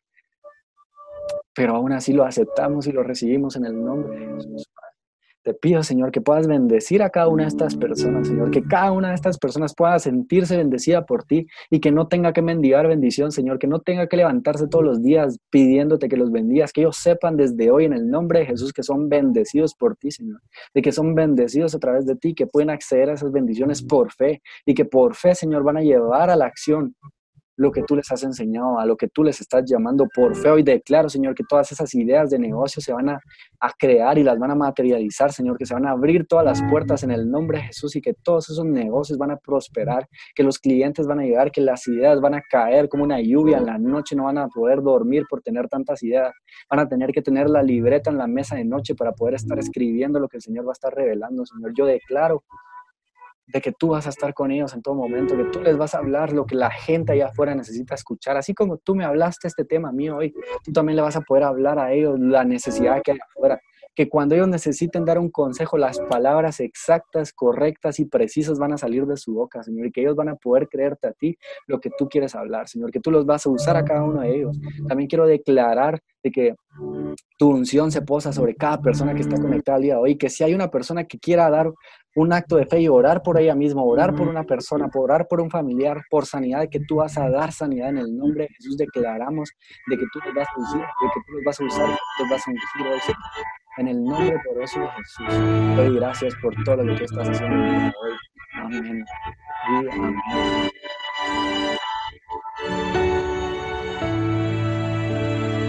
Pero 1.54 1.76
aún 1.76 1.92
así 1.92 2.14
lo 2.14 2.24
aceptamos 2.24 2.88
y 2.88 2.92
lo 2.92 3.04
recibimos 3.04 3.56
en 3.56 3.66
el 3.66 3.84
nombre 3.84 4.20
de 4.20 4.34
Jesús. 4.36 4.70
Te 5.44 5.56
pido, 5.56 5.82
Señor, 5.82 6.12
que 6.12 6.22
puedas 6.22 6.46
bendecir 6.46 7.02
a 7.02 7.10
cada 7.10 7.28
una 7.28 7.44
de 7.44 7.50
estas 7.50 7.76
personas, 7.76 8.28
Señor, 8.28 8.52
que 8.52 8.62
cada 8.62 8.92
una 8.92 9.10
de 9.10 9.16
estas 9.16 9.40
personas 9.40 9.74
pueda 9.76 9.98
sentirse 9.98 10.56
bendecida 10.56 11.08
por 11.08 11.24
ti 11.24 11.48
y 11.72 11.80
que 11.80 11.92
no 11.92 12.08
tenga 12.08 12.32
que 12.32 12.44
mendigar 12.44 12.88
bendición, 12.88 13.32
Señor, 13.32 13.58
que 13.58 13.66
no 13.66 13.80
tenga 13.80 14.06
que 14.06 14.18
levantarse 14.18 14.68
todos 14.68 14.86
los 14.86 15.02
días 15.02 15.40
pidiéndote 15.50 16.10
que 16.10 16.18
los 16.18 16.32
bendigas, 16.32 16.72
que 16.72 16.82
ellos 16.82 16.98
sepan 16.98 17.38
desde 17.38 17.72
hoy 17.72 17.86
en 17.86 17.94
el 17.94 18.08
nombre 18.08 18.40
de 18.40 18.46
Jesús 18.46 18.72
que 18.72 18.84
son 18.84 19.10
bendecidos 19.10 19.74
por 19.74 19.96
ti, 19.96 20.12
Señor, 20.12 20.42
de 20.76 20.82
que 20.84 20.92
son 20.92 21.16
bendecidos 21.16 21.74
a 21.74 21.80
través 21.80 22.06
de 22.06 22.16
ti, 22.16 22.36
que 22.36 22.46
pueden 22.46 22.70
acceder 22.70 23.10
a 23.10 23.14
esas 23.14 23.32
bendiciones 23.32 23.82
por 23.82 24.12
fe 24.12 24.44
y 24.64 24.76
que 24.76 24.86
por 24.86 25.16
fe, 25.16 25.34
Señor, 25.34 25.64
van 25.64 25.78
a 25.78 25.82
llevar 25.82 26.30
a 26.30 26.36
la 26.36 26.46
acción 26.46 26.96
lo 27.62 27.72
que 27.72 27.84
tú 27.84 27.96
les 27.96 28.12
has 28.12 28.24
enseñado, 28.24 28.80
a 28.80 28.86
lo 28.88 28.98
que 28.98 29.08
tú 29.08 29.24
les 29.24 29.40
estás 29.40 29.64
llamando 29.66 30.08
por 30.16 30.36
fe. 30.36 30.50
Hoy 30.50 30.64
declaro, 30.64 31.10
Señor, 31.10 31.36
que 31.36 31.44
todas 31.48 31.72
esas 31.72 31.94
ideas 31.94 32.32
de 32.32 32.40
negocio 32.40 32.82
se 32.82 32.92
van 32.92 33.10
a, 33.10 33.20
crear 33.78 34.18
y 34.18 34.24
las 34.24 34.40
van 34.40 34.50
a 34.50 34.56
materializar, 34.56 35.32
Señor, 35.32 35.58
que 35.58 35.68
se 35.68 35.76
van 35.76 35.86
a 35.86 35.92
abrir 35.92 36.26
todas 36.28 36.44
las 36.44 36.64
puertas 36.64 37.04
en 37.04 37.12
el 37.12 37.30
nombre 37.30 37.60
de 37.60 37.66
Jesús 37.66 37.96
y 37.96 38.02
que 38.02 38.16
todos 38.16 38.50
esos 38.50 38.66
negocios 38.66 39.20
van 39.20 39.30
a 39.30 39.38
prosperar, 39.38 40.10
que 40.34 40.42
los 40.42 40.58
clientes 40.58 41.06
van 41.06 41.20
a 41.20 41.24
llegar, 41.24 41.52
que 41.52 41.62
las 41.62 41.88
ideas 41.88 42.20
van 42.20 42.34
a 42.34 42.42
caer 42.42 42.90
como 42.90 43.04
una 43.04 43.22
lluvia 43.22 43.60
en 43.60 43.68
la 43.68 43.78
noche, 43.78 44.16
no 44.16 44.24
van 44.24 44.40
a 44.40 44.48
poder 44.48 44.82
dormir 44.82 45.26
por 45.30 45.42
tener 45.42 45.68
tantas 45.68 46.02
ideas, 46.02 46.34
van 46.68 46.80
a 46.80 46.88
tener 46.88 47.12
que 47.12 47.22
tener 47.22 47.48
la 47.50 47.62
libreta 47.62 48.10
en 48.10 48.18
la 48.18 48.26
mesa 48.26 48.56
de 48.56 48.66
noche 48.66 48.96
para 48.96 49.12
poder 49.12 49.36
estar 49.36 49.60
escribiendo 49.60 50.20
lo 50.20 50.28
que 50.28 50.38
el 50.38 50.42
Señor 50.42 50.66
va 50.66 50.72
a 50.72 50.74
estar 50.74 50.94
revelando, 50.94 51.46
Señor. 51.46 51.74
Yo 51.78 51.86
declaro 51.86 52.44
de 53.52 53.62
que 53.62 53.72
tú 53.72 53.90
vas 53.90 54.06
a 54.08 54.10
estar 54.10 54.34
con 54.34 54.52
ellos 54.52 54.74
en 54.74 54.82
todo 54.82 54.96
momento, 54.96 55.36
que 55.36 55.46
tú 55.46 55.62
les 55.62 55.78
vas 55.78 55.94
a 55.94 55.98
hablar 55.98 56.32
lo 56.32 56.46
que 56.46 56.56
la 56.56 56.72
gente 56.72 57.14
allá 57.14 57.28
afuera 57.28 57.54
necesita 57.54 57.96
escuchar. 57.96 58.38
Así 58.38 58.54
como 58.54 58.78
tú 58.78 58.96
me 58.96 59.04
hablaste 59.04 59.48
este 59.48 59.66
tema 59.66 59.92
mío 59.92 60.18
hoy, 60.18 60.34
tú 60.64 60.72
también 60.72 60.96
le 60.96 61.02
vas 61.02 61.16
a 61.16 61.22
poder 61.22 61.44
hablar 61.44 61.80
a 61.80 61.92
ellos 61.92 62.20
la 62.20 62.44
necesidad 62.44 63.02
que 63.04 63.12
hay 63.12 63.20
afuera. 63.30 63.60
Que 63.96 64.10
cuando 64.10 64.36
ellos 64.36 64.48
necesiten 64.48 65.06
dar 65.06 65.20
un 65.20 65.30
consejo, 65.30 65.78
las 65.78 66.00
palabras 66.00 66.60
exactas, 66.60 67.34
correctas 67.34 68.00
y 68.00 68.06
precisas 68.06 68.58
van 68.58 68.74
a 68.74 68.78
salir 68.78 69.06
de 69.06 69.18
su 69.18 69.34
boca, 69.34 69.64
Señor, 69.64 69.88
y 69.88 69.92
que 69.92 70.02
ellos 70.02 70.16
van 70.16 70.30
a 70.30 70.36
poder 70.36 70.68
creerte 70.70 71.08
a 71.08 71.14
ti 71.14 71.38
lo 71.68 71.80
que 71.80 71.90
tú 71.98 72.08
quieres 72.08 72.36
hablar, 72.36 72.68
Señor, 72.68 72.92
que 72.92 73.00
tú 73.00 73.12
los 73.12 73.26
vas 73.26 73.46
a 73.46 73.50
usar 73.50 73.76
a 73.76 73.84
cada 73.84 74.04
uno 74.04 74.22
de 74.22 74.36
ellos. 74.36 74.58
También 74.88 75.10
quiero 75.10 75.26
declarar 75.26 76.02
de 76.24 76.32
que 76.32 76.56
tu 77.38 77.50
unción 77.50 77.92
se 77.92 78.02
posa 78.02 78.32
sobre 78.32 78.56
cada 78.56 78.80
persona 78.82 79.14
que 79.14 79.22
está 79.22 79.40
conectada 79.42 79.78
al 79.78 79.82
día 79.82 79.96
de 79.96 80.02
hoy, 80.02 80.18
que 80.18 80.30
si 80.30 80.44
hay 80.44 80.54
una 80.54 80.70
persona 80.70 81.04
que 81.04 81.20
quiera 81.20 81.50
dar 81.50 81.72
un 82.16 82.34
acto 82.34 82.56
de 82.58 82.66
fe 82.66 82.82
y 82.82 82.88
orar 82.88 83.24
por 83.24 83.40
ella 83.40 83.56
misma, 83.56 83.84
orar 83.84 84.14
por 84.16 84.28
una 84.28 84.44
persona, 84.44 84.90
por 84.90 85.04
orar 85.04 85.28
por 85.28 85.42
un 85.42 85.50
familiar, 85.50 86.02
por 86.10 86.26
sanidad, 86.26 86.68
que 86.70 86.80
tú 86.82 86.98
vas 86.98 87.18
a 87.18 87.30
dar 87.30 87.52
sanidad 87.52 87.90
en 87.90 87.98
el 87.98 88.16
nombre 88.16 88.44
de 88.44 88.50
Jesús, 88.56 88.78
declaramos 88.78 89.50
de 89.88 89.98
que 89.98 90.06
tú 90.14 90.20
los 90.26 90.34
vas 90.34 90.48
a 90.56 90.62
usar, 90.62 90.82
de 90.82 91.08
que 91.14 91.22
tú 91.26 91.34
los 91.34 91.44
vas 91.46 91.60
a 91.60 91.64
usar, 91.64 91.90
los 92.20 92.30
vas 92.30 92.48
a 92.48 92.52
ungir 92.52 93.06
en 93.78 93.88
el 93.88 94.04
nombre 94.04 94.38
poderoso 94.46 94.80
de 94.80 94.88
Jesús. 94.90 95.76
Doy 95.76 95.96
gracias 95.96 96.36
por 96.42 96.54
todo 96.64 96.78
lo 96.78 96.94
que 96.94 97.00
tú 97.00 97.04
estás 97.06 97.30
haciendo 97.30 97.58
hoy. 97.58 98.14
Amén. 98.56 99.06
Y 99.70 99.90
amén. 99.90 100.16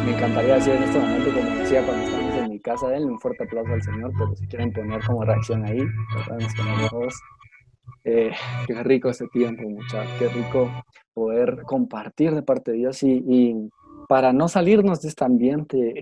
Me 0.05 0.17
encantaría 0.17 0.55
decir 0.55 0.75
en 0.75 0.83
este 0.83 0.99
momento, 0.99 1.33
como 1.33 1.57
decía 1.57 1.85
cuando 1.85 2.05
estamos 2.05 2.35
en 2.35 2.51
mi 2.51 2.61
casa, 2.61 2.89
denle 2.89 3.07
un 3.07 3.21
fuerte 3.21 3.45
aplauso 3.45 3.73
al 3.73 3.83
Señor, 3.83 4.13
pero 4.19 4.35
si 4.35 4.47
quieren 4.47 4.73
poner 4.73 5.05
como 5.05 5.25
reacción 5.25 5.65
ahí, 5.65 5.81
todos. 6.91 7.15
Eh, 8.05 8.33
qué 8.67 8.83
rico 8.83 9.11
ese 9.11 9.29
tiempo, 9.29 9.63
muchachos, 9.63 10.13
qué 10.19 10.29
rico 10.29 10.69
poder 11.15 11.63
compartir 11.63 12.35
de 12.35 12.43
parte 12.43 12.73
de 12.73 12.79
Dios 12.79 13.03
y, 13.05 13.55
para 14.09 14.33
no 14.33 14.49
salirnos 14.49 15.01
de 15.01 15.09
este 15.09 15.25
ambiente, 15.25 15.95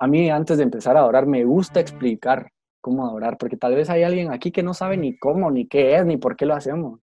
a 0.00 0.06
mí 0.06 0.30
antes 0.30 0.56
de 0.56 0.64
empezar 0.64 0.96
a 0.96 1.04
orar 1.04 1.26
me 1.26 1.44
gusta 1.44 1.78
explicar 1.78 2.50
cómo 2.80 3.06
adorar, 3.06 3.36
porque 3.36 3.58
tal 3.58 3.74
vez 3.74 3.90
hay 3.90 4.02
alguien 4.02 4.32
aquí 4.32 4.50
que 4.50 4.62
no 4.62 4.72
sabe 4.72 4.96
ni 4.96 5.16
cómo, 5.18 5.50
ni 5.50 5.68
qué 5.68 5.96
es, 5.96 6.06
ni 6.06 6.16
por 6.16 6.36
qué 6.36 6.46
lo 6.46 6.54
hacemos. 6.54 7.00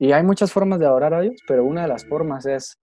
Y 0.00 0.10
hay 0.10 0.24
muchas 0.24 0.52
formas 0.52 0.80
de 0.80 0.86
adorar 0.86 1.14
a 1.14 1.20
Dios, 1.20 1.36
pero 1.46 1.64
una 1.64 1.82
de 1.82 1.88
las 1.88 2.04
formas 2.06 2.44
es 2.46 2.76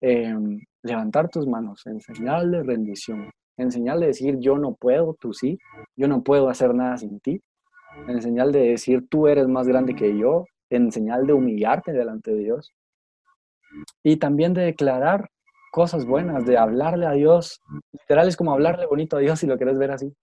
em, 0.00 0.60
levantar 0.84 1.28
tus 1.28 1.48
manos 1.48 1.84
en 1.86 2.00
señal 2.00 2.52
de 2.52 2.62
rendición, 2.62 3.28
en 3.56 3.72
señal 3.72 3.98
de 3.98 4.06
decir 4.06 4.38
yo 4.38 4.56
no 4.56 4.76
puedo, 4.76 5.16
tú 5.18 5.34
sí, 5.34 5.58
yo 5.96 6.06
no 6.06 6.22
puedo 6.22 6.48
hacer 6.48 6.72
nada 6.74 6.96
sin 6.98 7.18
ti, 7.18 7.42
en 8.06 8.22
señal 8.22 8.52
de 8.52 8.60
decir 8.68 9.08
tú 9.08 9.26
eres 9.26 9.48
más 9.48 9.66
grande 9.66 9.96
que 9.96 10.16
yo, 10.16 10.44
en 10.70 10.92
señal 10.92 11.26
de 11.26 11.32
humillarte 11.32 11.92
delante 11.92 12.32
de 12.32 12.38
Dios. 12.38 12.72
Y 14.04 14.18
también 14.18 14.54
de 14.54 14.62
declarar 14.62 15.28
cosas 15.72 16.04
buenas, 16.04 16.44
de 16.44 16.58
hablarle 16.58 17.06
a 17.06 17.12
Dios. 17.12 17.60
Literal 17.92 18.28
es 18.28 18.36
como 18.36 18.52
hablarle 18.52 18.86
bonito 18.86 19.16
a 19.16 19.20
Dios 19.20 19.40
si 19.40 19.46
lo 19.46 19.56
quieres 19.56 19.78
ver 19.78 19.90
así. 19.90 20.14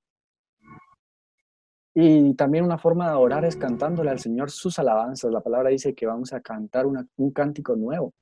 Y 1.95 2.36
también 2.36 2.64
una 2.64 2.78
forma 2.78 3.10
de 3.10 3.16
orar 3.16 3.43
es 3.43 3.58
cantándole 3.58 4.12
al 4.12 4.20
Señor 4.20 4.52
sus 4.52 4.78
alabanzas. 4.78 5.32
La 5.32 5.41
palabra 5.41 5.72
dice 5.72 5.95
que 5.95 6.06
vamos 6.06 6.32
a 6.34 6.39
cantar 6.39 6.86
un 6.86 7.32
cántico 7.32 7.76
nuevo, 7.76 8.14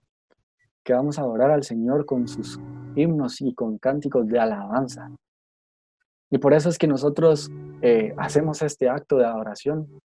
que 0.83 0.93
vamos 0.93 1.19
a 1.19 1.23
adorar 1.23 1.51
al 1.51 1.63
Señor 1.63 2.05
con 2.05 2.29
sus 2.29 2.57
himnos 2.95 3.41
y 3.41 3.53
con 3.53 3.77
cánticos 3.77 4.25
de 4.25 4.39
alabanza. 4.39 5.11
Y 6.31 6.37
por 6.37 6.53
eso 6.53 6.69
es 6.69 6.77
que 6.77 6.87
nosotros 6.87 7.51
eh, 7.81 8.13
hacemos 8.17 8.61
este 8.61 8.87
acto 8.87 9.17
de 9.17 9.25
adoración. 9.25 9.99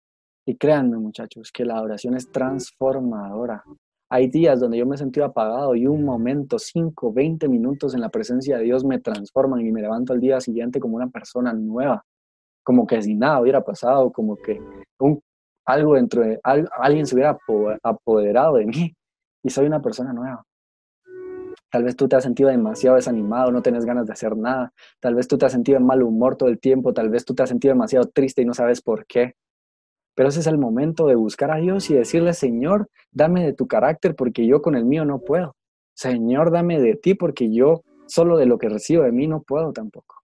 Y 0.46 0.56
créanme 0.56 0.98
muchachos, 0.98 1.52
que 1.52 1.66
la 1.66 1.76
adoración 1.76 2.16
es 2.16 2.32
transformadora. 2.32 3.62
Hay 4.10 4.28
días 4.28 4.60
donde 4.60 4.78
yo 4.78 4.86
me 4.86 4.96
he 4.96 4.98
sentido 4.98 5.26
apagado 5.26 5.76
y 5.76 5.86
un 5.86 6.04
momento, 6.04 6.58
5, 6.58 7.14
20 7.14 7.48
minutos 7.48 7.94
en 7.94 8.02
la 8.02 8.10
presencia 8.10 8.58
de 8.58 8.64
Dios 8.64 8.84
me 8.84 9.00
transforman 9.00 9.62
y 9.62 9.72
me 9.72 9.82
levanto 9.82 10.14
al 10.14 10.20
día 10.20 10.40
siguiente 10.42 10.80
como 10.80 10.96
una 10.96 11.10
persona 11.10 11.54
nueva 11.54 12.04
como 12.70 12.86
que 12.86 13.02
si 13.02 13.16
nada 13.16 13.42
hubiera 13.42 13.64
pasado, 13.64 14.12
como 14.12 14.36
que 14.36 14.62
un, 15.00 15.20
algo 15.66 15.96
dentro 15.96 16.22
de 16.22 16.40
alguien 16.44 17.08
se 17.08 17.16
hubiera 17.16 17.36
apoderado 17.82 18.58
de 18.58 18.68
mí 18.68 18.96
y 19.44 19.50
soy 19.50 19.66
una 19.66 19.82
persona 19.82 20.14
nueva. 20.14 20.46
Tal 21.72 21.84
vez 21.84 21.96
tú 21.96 22.08
te 22.08 22.16
has 22.16 22.24
sentido 22.24 22.50
demasiado 22.50 22.96
desanimado, 22.96 23.52
no 23.52 23.64
tienes 23.64 23.86
ganas 23.86 24.06
de 24.06 24.14
hacer 24.14 24.38
nada. 24.38 24.72
Tal 25.00 25.16
vez 25.16 25.28
tú 25.28 25.36
te 25.40 25.48
has 25.48 25.52
sentido 25.52 25.80
en 25.80 25.86
mal 25.88 26.04
humor 26.04 26.36
todo 26.36 26.50
el 26.50 26.60
tiempo. 26.60 26.94
Tal 26.94 27.10
vez 27.10 27.26
tú 27.26 27.34
te 27.34 27.42
has 27.42 27.50
sentido 27.50 27.74
demasiado 27.74 28.06
triste 28.06 28.44
y 28.44 28.46
no 28.46 28.54
sabes 28.54 28.82
por 28.82 29.08
qué. 29.08 29.34
Pero 30.20 30.28
ese 30.28 30.42
es 30.42 30.48
el 30.48 30.58
momento 30.58 31.08
de 31.08 31.16
buscar 31.16 31.50
a 31.50 31.60
Dios 31.60 31.90
y 31.90 31.94
decirle, 31.94 32.34
Señor, 32.34 32.90
dame 33.10 33.46
de 33.46 33.54
tu 33.54 33.68
carácter 33.68 34.18
porque 34.18 34.46
yo 34.46 34.62
con 34.62 34.76
el 34.76 34.84
mío 34.84 35.06
no 35.06 35.20
puedo. 35.20 35.56
Señor, 35.94 36.52
dame 36.52 36.78
de 36.82 36.96
ti 36.96 37.14
porque 37.14 37.50
yo 37.54 37.84
solo 38.06 38.36
de 38.36 38.46
lo 38.46 38.58
que 38.58 38.68
recibo 38.68 39.04
de 39.04 39.14
mí 39.14 39.28
no 39.28 39.44
puedo 39.44 39.72
tampoco. 39.72 40.18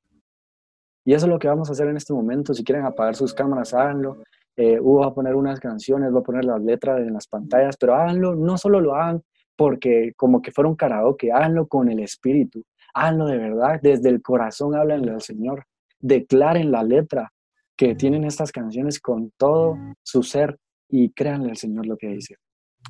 Y 1.06 1.14
eso 1.14 1.28
es 1.28 1.30
lo 1.30 1.40
que 1.40 1.48
vamos 1.48 1.70
a 1.70 1.72
hacer 1.72 1.88
en 1.88 1.96
este 1.96 2.12
momento. 2.12 2.54
Si 2.54 2.66
quieren 2.66 2.84
apagar 2.84 3.16
sus 3.16 3.34
cámaras, 3.34 3.74
háganlo. 3.74 4.18
Eh, 4.58 4.82
Hugo 4.82 5.00
va 5.00 5.06
a 5.06 5.14
poner 5.14 5.34
unas 5.34 5.62
canciones, 5.62 6.14
va 6.14 6.20
a 6.20 6.24
poner 6.24 6.44
las 6.44 6.62
letras 6.62 7.00
en 7.00 7.14
las 7.14 7.28
pantallas, 7.28 7.78
pero 7.80 7.96
háganlo, 7.96 8.36
no 8.36 8.58
solo 8.58 8.82
lo 8.82 8.96
hagan 8.96 9.22
porque 9.56 10.12
como 10.18 10.42
que 10.42 10.52
fuera 10.52 10.68
un 10.68 10.76
karaoke, 10.76 11.32
háganlo 11.32 11.68
con 11.68 11.88
el 11.88 12.02
espíritu, 12.02 12.66
háganlo 12.94 13.28
de 13.28 13.38
verdad, 13.38 13.80
desde 13.82 14.10
el 14.10 14.22
corazón 14.22 14.76
háblenle 14.76 15.14
al 15.14 15.22
Señor, 15.22 15.64
declaren 16.02 16.70
la 16.70 16.84
letra 16.84 17.32
que 17.78 17.96
tienen 17.96 18.24
estas 18.24 18.52
canciones 18.52 19.00
con 19.00 19.32
todo 19.38 19.78
su 20.04 20.24
ser 20.24 20.58
y 20.90 21.12
créanle 21.12 21.50
al 21.50 21.58
Señor 21.58 21.86
lo 21.86 21.98
que 21.98 22.08
dice. 22.08 22.36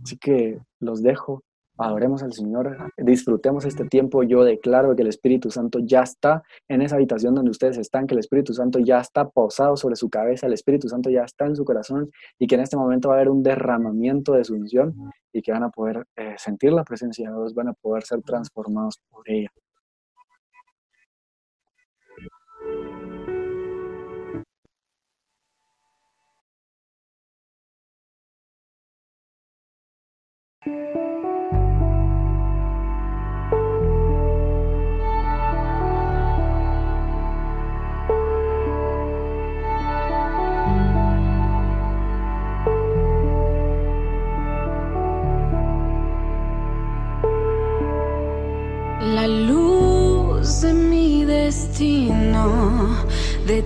Así 0.03 0.17
que 0.17 0.59
los 0.79 1.01
dejo 1.01 1.43
adoremos 1.77 2.23
al 2.23 2.33
Señor, 2.33 2.77
disfrutemos 2.97 3.65
este 3.65 3.85
tiempo. 3.85 4.23
Yo 4.23 4.43
declaro 4.43 4.95
que 4.95 5.01
el 5.01 5.09
Espíritu 5.09 5.51
Santo 5.51 5.79
ya 5.79 6.01
está 6.01 6.43
en 6.67 6.81
esa 6.81 6.95
habitación 6.95 7.35
donde 7.35 7.51
ustedes 7.51 7.77
están, 7.77 8.07
que 8.07 8.13
el 8.13 8.19
Espíritu 8.19 8.53
Santo 8.53 8.79
ya 8.79 8.99
está 8.99 9.29
posado 9.29 9.75
sobre 9.75 9.95
su 9.95 10.09
cabeza, 10.09 10.47
el 10.47 10.53
Espíritu 10.53 10.87
Santo 10.87 11.09
ya 11.09 11.23
está 11.23 11.45
en 11.45 11.55
su 11.55 11.65
corazón 11.65 12.11
y 12.39 12.47
que 12.47 12.55
en 12.55 12.61
este 12.61 12.77
momento 12.77 13.09
va 13.09 13.15
a 13.15 13.17
haber 13.17 13.29
un 13.29 13.43
derramamiento 13.43 14.33
de 14.33 14.43
su 14.43 14.55
unción 14.55 14.95
y 15.33 15.41
que 15.41 15.51
van 15.51 15.63
a 15.63 15.69
poder 15.69 16.05
eh, 16.15 16.35
sentir 16.37 16.71
la 16.71 16.83
presencia 16.83 17.29
de 17.29 17.35
Dios, 17.35 17.53
van 17.53 17.69
a 17.69 17.73
poder 17.73 18.03
ser 18.03 18.21
transformados 18.21 18.99
por 19.09 19.29
ella. 19.29 19.49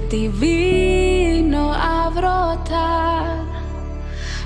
De 0.09 0.17
ti 0.17 0.27
vino 0.27 1.71
a 1.73 2.09
brotar 2.09 3.43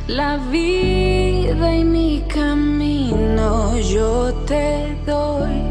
la 0.08 0.38
vida 0.52 1.76
y 1.76 1.84
mi 1.84 2.24
camino 2.28 3.78
yo 3.78 4.34
te 4.46 4.98
doy. 5.06 5.62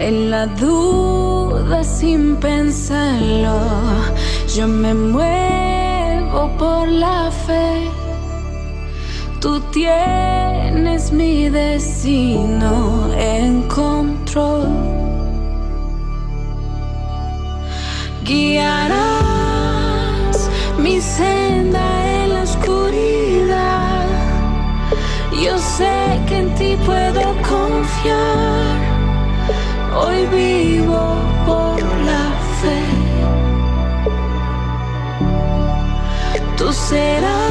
En 0.00 0.30
la 0.30 0.46
duda 0.46 1.82
sin 1.84 2.36
pensarlo, 2.36 3.58
yo 4.54 4.66
me 4.66 4.94
muevo 4.94 6.50
por 6.58 6.88
la 6.88 7.30
fe. 7.46 7.88
Tú 9.40 9.60
tienes 9.72 11.12
mi 11.12 11.48
destino 11.48 13.12
en 13.14 13.62
control. 13.68 14.87
Guiarás 18.28 19.16
mi 20.76 21.00
senda 21.00 21.80
en 22.12 22.34
la 22.34 22.42
oscuridad. 22.42 24.06
Yo 25.32 25.56
sé 25.56 26.20
que 26.28 26.36
en 26.40 26.54
ti 26.54 26.76
puedo 26.84 27.22
confiar. 27.48 28.76
Hoy 29.96 30.26
vivo 30.26 31.16
por 31.46 31.80
la 31.80 32.34
fe. 32.60 32.82
Tú 36.58 36.70
serás. 36.70 37.47